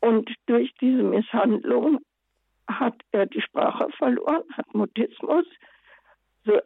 Und 0.00 0.30
durch 0.46 0.72
diese 0.80 1.02
Misshandlung 1.02 2.00
hat 2.68 2.96
er 3.12 3.26
die 3.26 3.40
Sprache 3.40 3.88
verloren, 3.98 4.42
hat 4.52 4.74
Mutismus, 4.74 5.46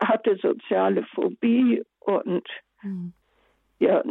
hatte 0.01 0.37
soziale 0.37 1.05
Phobie 1.15 1.83
und 2.01 2.47
mhm. 2.83 3.13
ja, 3.79 4.03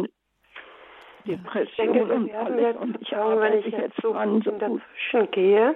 Depression 1.28 1.64
ich 1.68 1.76
denke, 1.76 2.14
und 2.14 2.34
alles. 2.34 2.62
Jetzt 2.62 2.80
und 2.80 3.02
ich 3.02 3.08
schauen, 3.08 3.40
wenn 3.40 3.60
ich 3.60 3.66
jetzt 3.66 4.02
so 4.02 4.14
dran, 4.14 4.42
so 4.44 4.52
dazwischen 4.52 5.32
gehe, 5.32 5.76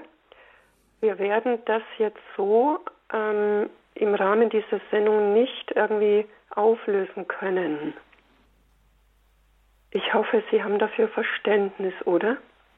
wir 1.01 1.19
werden 1.19 1.59
das 1.65 1.83
jetzt 1.97 2.19
so 2.37 2.79
ähm, 3.11 3.69
im 3.95 4.15
Rahmen 4.15 4.49
dieser 4.49 4.79
Sendung 4.89 5.33
nicht 5.33 5.71
irgendwie 5.75 6.25
auflösen 6.51 7.27
können. 7.27 7.93
Ich 9.91 10.13
hoffe, 10.13 10.43
Sie 10.49 10.63
haben 10.63 10.79
dafür 10.79 11.09
Verständnis, 11.09 11.93
oder? 12.05 12.37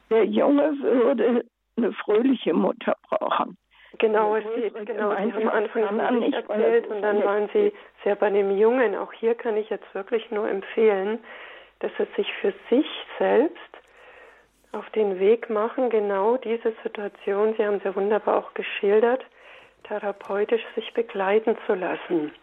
Der 0.09 0.26
Junge 0.26 0.72
würde 0.82 1.45
eine 1.78 1.93
fröhliche 1.93 2.53
Mutter 2.53 2.95
brauchen. 3.07 3.57
Genau, 4.04 4.36
es 4.36 4.43
geht, 4.56 4.74
genau. 4.86 5.12
Sie 5.12 5.32
haben 5.32 5.47
am 5.47 5.99
Anfang 6.01 6.20
nicht 6.20 6.34
erzählt 6.34 6.88
und 6.88 7.01
dann 7.01 7.24
waren 7.24 7.49
Sie 7.54 7.72
sehr 8.04 8.18
bei 8.18 8.30
dem 8.30 8.58
Jungen. 8.58 8.97
Auch 8.97 9.14
hier 9.14 9.34
kann 9.34 9.56
ich 9.56 9.70
jetzt 9.70 9.95
wirklich 9.95 10.30
nur 10.30 10.49
empfehlen, 10.49 11.20
dass 11.80 11.91
er 11.97 12.08
sich 12.18 12.28
für 12.41 12.54
sich 12.70 12.86
selbst 13.18 13.58
auf 14.74 14.89
den 14.89 15.22
Weg 15.22 15.49
machen, 15.49 15.89
genau 15.89 16.36
diese 16.36 16.74
Situation, 16.84 17.56
Sie 17.58 17.66
haben 17.66 17.80
sie 17.82 17.95
wunderbar 17.95 18.39
auch 18.39 18.54
geschildert, 18.56 19.24
therapeutisch 19.86 20.64
sich 20.76 20.93
begleiten 20.93 21.56
zu 21.66 21.74
lassen. 21.74 22.34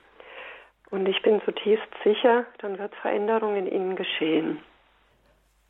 Und 0.89 1.07
ich 1.07 1.21
bin 1.21 1.43
zutiefst 1.43 1.91
sicher, 2.03 2.47
dann 2.59 2.79
wird 2.79 2.95
Veränderung 3.03 3.57
in 3.57 3.71
Ihnen 3.71 3.97
geschehen. 3.97 4.61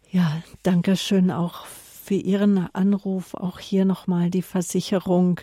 Ja, 0.08 0.40
danke 0.62 0.94
schön 0.94 1.32
auch 1.32 1.66
für 1.66 2.14
Ihren 2.14 2.68
Anruf. 2.74 3.34
Auch 3.34 3.58
hier 3.58 3.84
nochmal 3.84 4.30
die 4.30 4.42
Versicherung, 4.42 5.40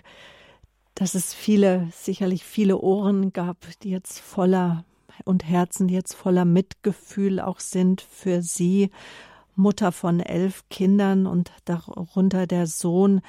dass 0.98 1.14
es 1.14 1.32
viele, 1.32 1.88
sicherlich 1.94 2.44
viele 2.44 2.80
Ohren 2.80 3.32
gab, 3.32 3.58
die 3.84 3.92
jetzt 3.92 4.20
voller 4.20 4.84
und 5.26 5.46
Herzen, 5.46 5.88
die 5.88 5.94
jetzt 5.94 6.16
voller 6.16 6.44
Mitgefühl 6.44 7.40
auch 7.40 7.60
sind 7.60 8.02
für 8.02 8.42
Sie, 8.42 8.90
Mutter 9.56 9.92
von 9.92 10.20
elf 10.20 10.64
Kindern 10.70 11.28
und 11.28 11.52
darunter 11.66 12.48
der 12.48 12.66
Sohn, 12.66 13.22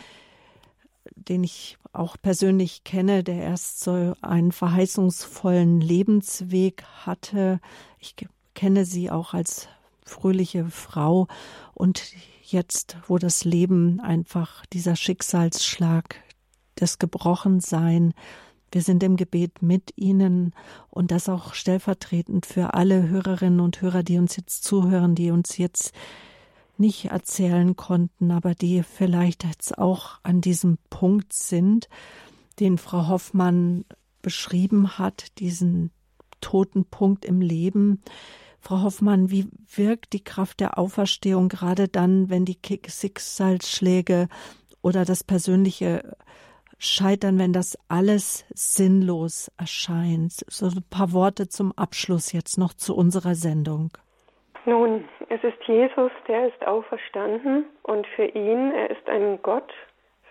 den 1.14 1.44
ich 1.44 1.76
auch 1.92 2.16
persönlich 2.20 2.84
kenne, 2.84 3.22
der 3.22 3.42
erst 3.42 3.80
so 3.80 4.14
einen 4.22 4.52
verheißungsvollen 4.52 5.82
Lebensweg 5.82 6.84
hatte. 7.04 7.60
Ich 7.98 8.14
kenne 8.54 8.86
sie 8.86 9.10
auch 9.10 9.34
als 9.34 9.68
fröhliche 10.06 10.70
Frau 10.70 11.28
und 11.74 12.02
jetzt, 12.44 12.96
wo 13.08 13.18
das 13.18 13.44
Leben 13.44 14.00
einfach 14.00 14.64
dieser 14.66 14.96
Schicksalsschlag, 14.96 16.22
das 16.80 16.98
Gebrochensein, 16.98 18.14
wir 18.70 18.82
sind 18.82 19.02
im 19.02 19.16
Gebet 19.16 19.62
mit 19.62 19.92
Ihnen 19.96 20.52
und 20.90 21.10
das 21.10 21.28
auch 21.28 21.54
stellvertretend 21.54 22.44
für 22.44 22.74
alle 22.74 23.08
Hörerinnen 23.08 23.60
und 23.60 23.80
Hörer, 23.80 24.02
die 24.02 24.18
uns 24.18 24.36
jetzt 24.36 24.64
zuhören, 24.64 25.14
die 25.14 25.30
uns 25.30 25.56
jetzt 25.56 25.92
nicht 26.76 27.06
erzählen 27.06 27.76
konnten, 27.76 28.30
aber 28.30 28.54
die 28.54 28.82
vielleicht 28.82 29.44
jetzt 29.44 29.78
auch 29.78 30.18
an 30.22 30.40
diesem 30.40 30.78
Punkt 30.90 31.32
sind, 31.32 31.88
den 32.60 32.78
Frau 32.78 33.08
Hoffmann 33.08 33.84
beschrieben 34.22 34.98
hat, 34.98 35.38
diesen 35.38 35.90
toten 36.40 36.84
Punkt 36.84 37.24
im 37.24 37.40
Leben. 37.40 38.02
Frau 38.60 38.82
Hoffmann, 38.82 39.30
wie 39.30 39.48
wirkt 39.74 40.12
die 40.12 40.22
Kraft 40.22 40.60
der 40.60 40.78
Auferstehung 40.78 41.48
gerade 41.48 41.88
dann, 41.88 42.28
wenn 42.28 42.44
die 42.44 42.58
Schicksalsschläge 42.86 44.28
oder 44.82 45.04
das 45.04 45.24
persönliche 45.24 46.16
Scheitern, 46.78 47.38
wenn 47.38 47.52
das 47.52 47.76
alles 47.88 48.46
sinnlos 48.54 49.50
erscheint? 49.58 50.32
So 50.48 50.66
ein 50.66 50.84
paar 50.90 51.12
Worte 51.12 51.48
zum 51.48 51.72
Abschluss 51.76 52.32
jetzt 52.32 52.56
noch 52.58 52.72
zu 52.72 52.96
unserer 52.96 53.34
Sendung. 53.34 53.90
Nun, 54.64 55.08
es 55.28 55.42
ist 55.42 55.62
Jesus, 55.66 56.12
der 56.26 56.48
ist 56.48 56.66
auferstanden 56.66 57.64
und 57.82 58.06
für 58.08 58.26
ihn, 58.26 58.72
er 58.72 58.90
ist 58.90 59.08
ein 59.08 59.40
Gott, 59.42 59.72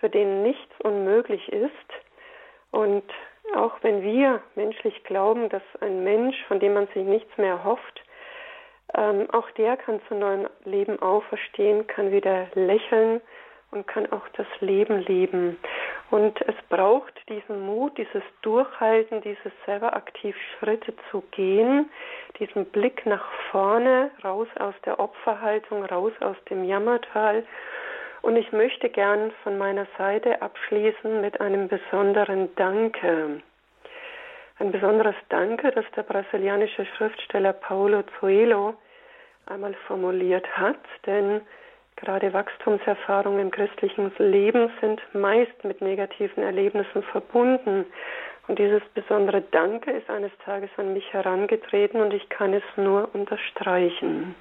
für 0.00 0.08
den 0.08 0.42
nichts 0.42 0.80
unmöglich 0.82 1.48
ist. 1.48 1.72
Und 2.70 3.04
auch 3.54 3.74
wenn 3.82 4.02
wir 4.02 4.42
menschlich 4.54 5.02
glauben, 5.04 5.48
dass 5.48 5.62
ein 5.80 6.04
Mensch, 6.04 6.36
von 6.46 6.60
dem 6.60 6.74
man 6.74 6.86
sich 6.88 7.04
nichts 7.04 7.36
mehr 7.36 7.64
hofft, 7.64 8.02
ähm, 8.94 9.28
auch 9.32 9.50
der 9.52 9.76
kann 9.76 10.00
zu 10.08 10.14
neuem 10.14 10.48
Leben 10.64 10.98
auferstehen, 11.00 11.86
kann 11.86 12.10
wieder 12.10 12.46
lächeln 12.54 13.20
und 13.70 13.86
kann 13.86 14.10
auch 14.12 14.26
das 14.36 14.46
Leben 14.60 15.00
leben. 15.00 15.58
Und 16.10 16.40
es 16.48 16.54
braucht 16.70 17.12
diesen 17.28 17.66
Mut, 17.66 17.98
dieses 17.98 18.22
Durchhalten, 18.40 19.20
dieses 19.20 19.52
selber 19.66 19.94
aktiv 19.94 20.34
Schritte 20.58 20.94
zu 21.10 21.22
gehen, 21.32 21.90
diesen 22.38 22.64
Blick 22.66 23.04
nach 23.04 23.30
vorne, 23.50 24.10
raus 24.24 24.48
aus 24.58 24.74
der 24.86 24.98
Opferhaltung, 24.98 25.84
raus 25.84 26.12
aus 26.20 26.36
dem 26.48 26.64
Jammertal. 26.64 27.44
Und 28.22 28.36
ich 28.36 28.52
möchte 28.52 28.88
gern 28.88 29.32
von 29.42 29.58
meiner 29.58 29.86
Seite 29.98 30.40
abschließen 30.40 31.20
mit 31.20 31.40
einem 31.40 31.68
besonderen 31.68 32.54
Danke. 32.56 33.42
Ein 34.58 34.72
besonderes 34.72 35.14
Danke, 35.28 35.70
das 35.70 35.84
der 35.94 36.02
brasilianische 36.02 36.86
Schriftsteller 36.96 37.52
Paulo 37.52 38.02
Coelho 38.18 38.74
einmal 39.46 39.74
formuliert 39.86 40.46
hat, 40.56 40.80
denn 41.06 41.42
Gerade 42.00 42.32
Wachstumserfahrungen 42.32 43.40
im 43.40 43.50
christlichen 43.50 44.12
Leben 44.18 44.70
sind 44.80 45.02
meist 45.14 45.64
mit 45.64 45.80
negativen 45.80 46.44
Erlebnissen 46.44 47.02
verbunden. 47.02 47.86
Und 48.46 48.58
dieses 48.58 48.82
besondere 48.94 49.42
Danke 49.50 49.90
ist 49.90 50.08
eines 50.08 50.30
Tages 50.44 50.70
an 50.76 50.92
mich 50.92 51.12
herangetreten 51.12 52.00
und 52.00 52.14
ich 52.14 52.28
kann 52.28 52.54
es 52.54 52.62
nur 52.76 53.12
unterstreichen. 53.14 54.36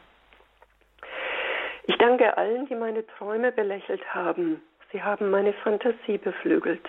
Ich 1.88 1.97
danke 1.97 2.38
allen, 2.38 2.68
die 2.68 2.76
meine 2.76 3.05
Träume 3.08 3.51
belächelt 3.51 4.14
haben. 4.14 4.62
Sie 4.91 5.01
haben 5.01 5.32
meine 5.32 5.53
Fantasie 5.53 6.20
beflügelt. 6.20 6.88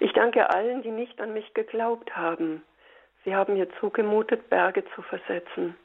Ich 0.00 0.12
danke 0.14 0.50
allen, 0.50 0.82
die 0.82 0.90
nicht 0.90 1.20
an 1.20 1.32
mich 1.32 1.54
geglaubt 1.54 2.16
haben. 2.16 2.64
Sie 3.24 3.36
haben 3.36 3.54
mir 3.54 3.68
zugemutet, 3.78 4.50
Berge 4.50 4.84
zu 4.96 5.02
versetzen. 5.02 5.76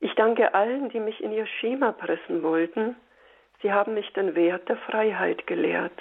Ich 0.00 0.14
danke 0.16 0.52
allen, 0.52 0.88
die 0.88 1.00
mich 1.00 1.22
in 1.22 1.32
ihr 1.32 1.46
Schema 1.46 1.92
pressen 1.92 2.42
wollten. 2.42 2.96
Sie 3.64 3.72
haben 3.72 3.94
mich 3.94 4.12
den 4.12 4.34
Wert 4.34 4.68
der 4.68 4.76
Freiheit 4.76 5.46
gelehrt. 5.46 5.98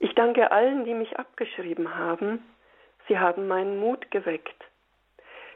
Ich 0.00 0.12
danke 0.16 0.50
allen, 0.50 0.84
die 0.84 0.92
mich 0.92 1.16
abgeschrieben 1.16 1.94
haben. 1.94 2.44
Sie 3.06 3.16
haben 3.16 3.46
meinen 3.46 3.78
Mut 3.78 4.10
geweckt. 4.10 4.64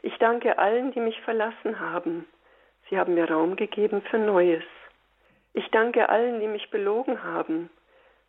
Ich 0.03 0.17
danke 0.19 0.59
allen, 0.59 0.93
die 0.93 1.01
mich 1.01 1.21
verlassen 1.23 1.81
haben. 1.81 2.29
Sie 2.89 2.97
haben 2.97 3.15
mir 3.15 3.29
Raum 3.29 3.57
gegeben 3.57 4.03
für 4.03 4.19
Neues. 4.19 4.63
Ich 5.55 5.69
danke 5.73 6.09
allen, 6.09 6.39
die 6.39 6.47
mich 6.47 6.71
belogen 6.71 7.25
haben. 7.25 7.69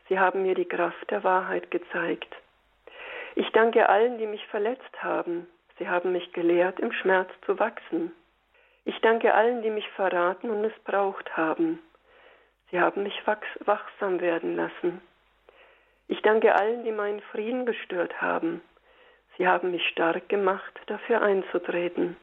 Sie 0.09 0.17
haben 0.17 0.41
mir 0.41 0.55
die 0.55 0.67
Kraft 0.67 1.11
der 1.11 1.23
Wahrheit 1.23 1.69
gezeigt. 1.69 2.35
Ich 3.35 3.51
danke 3.51 3.87
allen, 3.87 4.17
die 4.17 4.25
mich 4.25 4.47
verletzt 4.47 5.03
haben. 5.03 5.45
Sie 5.77 5.87
haben 5.87 6.11
mich 6.11 6.33
gelehrt, 6.33 6.79
im 6.79 6.91
Schmerz 6.91 7.29
zu 7.45 7.59
wachsen. 7.59 8.11
Ich 8.83 8.99
danke 9.01 9.35
allen, 9.35 9.61
die 9.61 9.69
mich 9.69 9.87
verraten 9.89 10.49
und 10.49 10.61
missbraucht 10.61 11.37
haben. 11.37 11.77
Sie 12.73 12.79
haben 12.79 13.03
mich 13.03 13.13
wachsam 13.65 14.19
werden 14.19 14.55
lassen. 14.55 14.99
Ich 16.07 16.23
danke 16.23 16.55
allen, 16.55 16.83
die 16.83 16.91
meinen 16.91 17.21
Frieden 17.31 17.67
gestört 17.67 18.19
haben. 18.19 18.61
Sie 19.37 19.47
haben 19.47 19.69
mich 19.69 19.87
stark 19.89 20.27
gemacht, 20.27 20.73
dafür 20.87 21.21
einzutreten. 21.21 22.17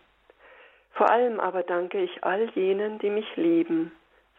Vor 0.90 1.08
allem 1.08 1.38
aber 1.38 1.62
danke 1.62 2.02
ich 2.02 2.24
all 2.24 2.50
jenen, 2.56 2.98
die 2.98 3.10
mich 3.10 3.36
lieben, 3.36 3.92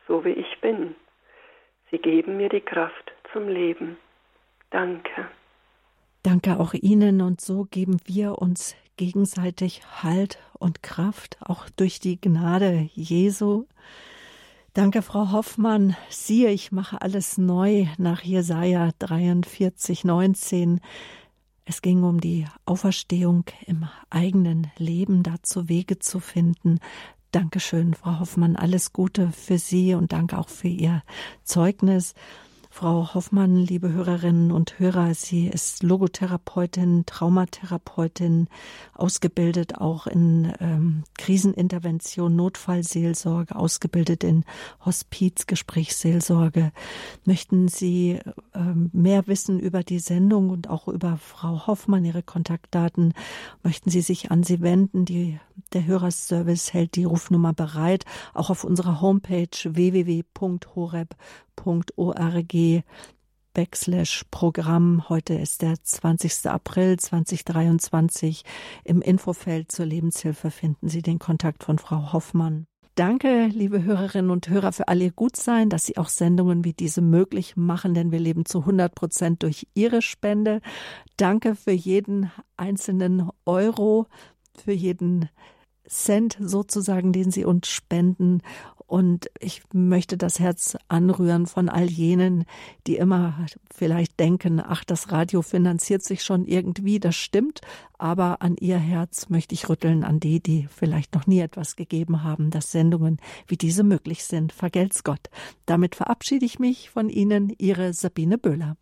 so 0.05 0.25
wie 0.25 0.33
ich 0.33 0.59
bin. 0.59 0.95
Sie 1.91 1.97
geben 1.97 2.35
mir 2.35 2.49
die 2.49 2.59
Kraft 2.59 3.13
zum 3.31 3.47
Leben. 3.47 3.95
Danke. 4.69 5.29
Danke 6.23 6.59
auch 6.59 6.73
Ihnen 6.73 7.21
und 7.21 7.39
so 7.39 7.67
geben 7.71 8.01
wir 8.03 8.37
uns 8.37 8.75
gegenseitig 8.97 9.81
Halt 10.03 10.39
und 10.59 10.83
Kraft, 10.83 11.37
auch 11.39 11.69
durch 11.69 12.01
die 12.01 12.19
Gnade 12.19 12.89
Jesu 12.95 13.65
Danke, 14.73 15.01
Frau 15.01 15.33
Hoffmann. 15.33 15.97
Siehe, 16.09 16.49
ich 16.49 16.71
mache 16.71 17.01
alles 17.01 17.37
neu 17.37 17.87
nach 17.97 18.21
Jesaja 18.21 18.91
43, 18.99 20.05
19. 20.05 20.79
Es 21.65 21.81
ging 21.81 22.03
um 22.03 22.21
die 22.21 22.45
Auferstehung 22.65 23.43
im 23.65 23.89
eigenen 24.09 24.71
Leben, 24.77 25.23
dazu 25.23 25.67
Wege 25.67 25.99
zu 25.99 26.21
finden. 26.21 26.79
Dankeschön, 27.31 27.95
Frau 27.95 28.21
Hoffmann. 28.21 28.55
Alles 28.55 28.93
Gute 28.93 29.33
für 29.33 29.57
Sie 29.57 29.93
und 29.93 30.13
danke 30.13 30.37
auch 30.37 30.47
für 30.47 30.69
Ihr 30.69 31.03
Zeugnis. 31.43 32.13
Frau 32.73 33.13
Hoffmann, 33.13 33.57
liebe 33.57 33.91
Hörerinnen 33.91 34.49
und 34.49 34.79
Hörer, 34.79 35.13
sie 35.13 35.47
ist 35.47 35.83
Logotherapeutin, 35.83 37.03
Traumatherapeutin, 37.05 38.47
ausgebildet 38.93 39.75
auch 39.75 40.07
in 40.07 40.53
ähm, 40.61 41.03
Krisenintervention, 41.17 42.33
Notfallseelsorge, 42.37 43.57
ausgebildet 43.57 44.23
in 44.23 44.45
Hospizgesprächsseelsorge. 44.85 46.71
Möchten 47.25 47.67
Sie 47.67 48.19
ähm, 48.55 48.89
mehr 48.93 49.27
wissen 49.27 49.59
über 49.59 49.83
die 49.83 49.99
Sendung 49.99 50.49
und 50.49 50.69
auch 50.69 50.87
über 50.87 51.17
Frau 51.17 51.67
Hoffmann, 51.67 52.05
ihre 52.05 52.23
Kontaktdaten? 52.23 53.13
Möchten 53.63 53.89
Sie 53.89 54.01
sich 54.01 54.31
an 54.31 54.43
sie 54.43 54.61
wenden? 54.61 55.03
Die, 55.03 55.37
der 55.73 55.85
Hörerservice 55.85 56.71
hält 56.71 56.95
die 56.95 57.03
Rufnummer 57.03 57.53
bereit, 57.53 58.05
auch 58.33 58.49
auf 58.49 58.63
unserer 58.63 59.01
Homepage 59.01 59.49
www.horeb.org 59.65 61.09
www.ccc.org 61.65 62.83
Backslash 63.53 64.23
Programm. 64.31 65.09
Heute 65.09 65.33
ist 65.33 65.61
der 65.61 65.75
20. 65.81 66.49
April 66.49 66.97
2023. 66.97 68.43
Im 68.85 69.01
Infofeld 69.01 69.71
zur 69.73 69.85
Lebenshilfe 69.85 70.51
finden 70.51 70.87
Sie 70.87 71.01
den 71.01 71.19
Kontakt 71.19 71.65
von 71.65 71.77
Frau 71.77 72.13
Hoffmann. 72.13 72.65
Danke, 72.95 73.47
liebe 73.47 73.83
Hörerinnen 73.83 74.31
und 74.31 74.47
Hörer, 74.47 74.71
für 74.71 74.87
all 74.87 75.01
Ihr 75.01 75.11
Gutsein, 75.11 75.69
dass 75.69 75.85
Sie 75.85 75.97
auch 75.97 76.07
Sendungen 76.07 76.63
wie 76.63 76.73
diese 76.73 77.01
möglich 77.01 77.57
machen, 77.57 77.93
denn 77.93 78.11
wir 78.11 78.19
leben 78.19 78.45
zu 78.45 78.59
100 78.59 78.95
Prozent 78.95 79.43
durch 79.43 79.67
Ihre 79.73 80.01
Spende. 80.01 80.61
Danke 81.17 81.55
für 81.55 81.71
jeden 81.71 82.31
einzelnen 82.55 83.29
Euro, 83.45 84.07
für 84.55 84.73
jeden 84.73 85.29
Cent 85.91 86.37
sozusagen, 86.39 87.11
den 87.11 87.31
Sie 87.31 87.45
uns 87.45 87.67
spenden. 87.67 88.41
Und 88.87 89.29
ich 89.39 89.61
möchte 89.73 90.17
das 90.17 90.39
Herz 90.39 90.77
anrühren 90.89 91.47
von 91.47 91.69
all 91.69 91.89
jenen, 91.89 92.45
die 92.87 92.97
immer 92.97 93.45
vielleicht 93.73 94.19
denken, 94.19 94.61
ach, 94.61 94.83
das 94.83 95.11
Radio 95.11 95.41
finanziert 95.41 96.03
sich 96.03 96.23
schon 96.23 96.45
irgendwie, 96.45 96.99
das 96.99 97.15
stimmt, 97.15 97.61
aber 97.97 98.41
an 98.41 98.57
ihr 98.57 98.77
Herz 98.77 99.29
möchte 99.29 99.55
ich 99.55 99.69
rütteln, 99.69 100.03
an 100.03 100.19
die, 100.19 100.41
die 100.41 100.67
vielleicht 100.67 101.15
noch 101.15 101.25
nie 101.25 101.39
etwas 101.39 101.77
gegeben 101.77 102.23
haben, 102.23 102.49
dass 102.49 102.71
Sendungen 102.71 103.17
wie 103.47 103.57
diese 103.57 103.83
möglich 103.83 104.25
sind. 104.25 104.51
Vergelt's 104.51 105.05
Gott. 105.05 105.29
Damit 105.65 105.95
verabschiede 105.95 106.45
ich 106.45 106.59
mich 106.59 106.89
von 106.89 107.07
Ihnen, 107.07 107.53
Ihre 107.57 107.93
Sabine 107.93 108.37
Böhler. 108.37 108.75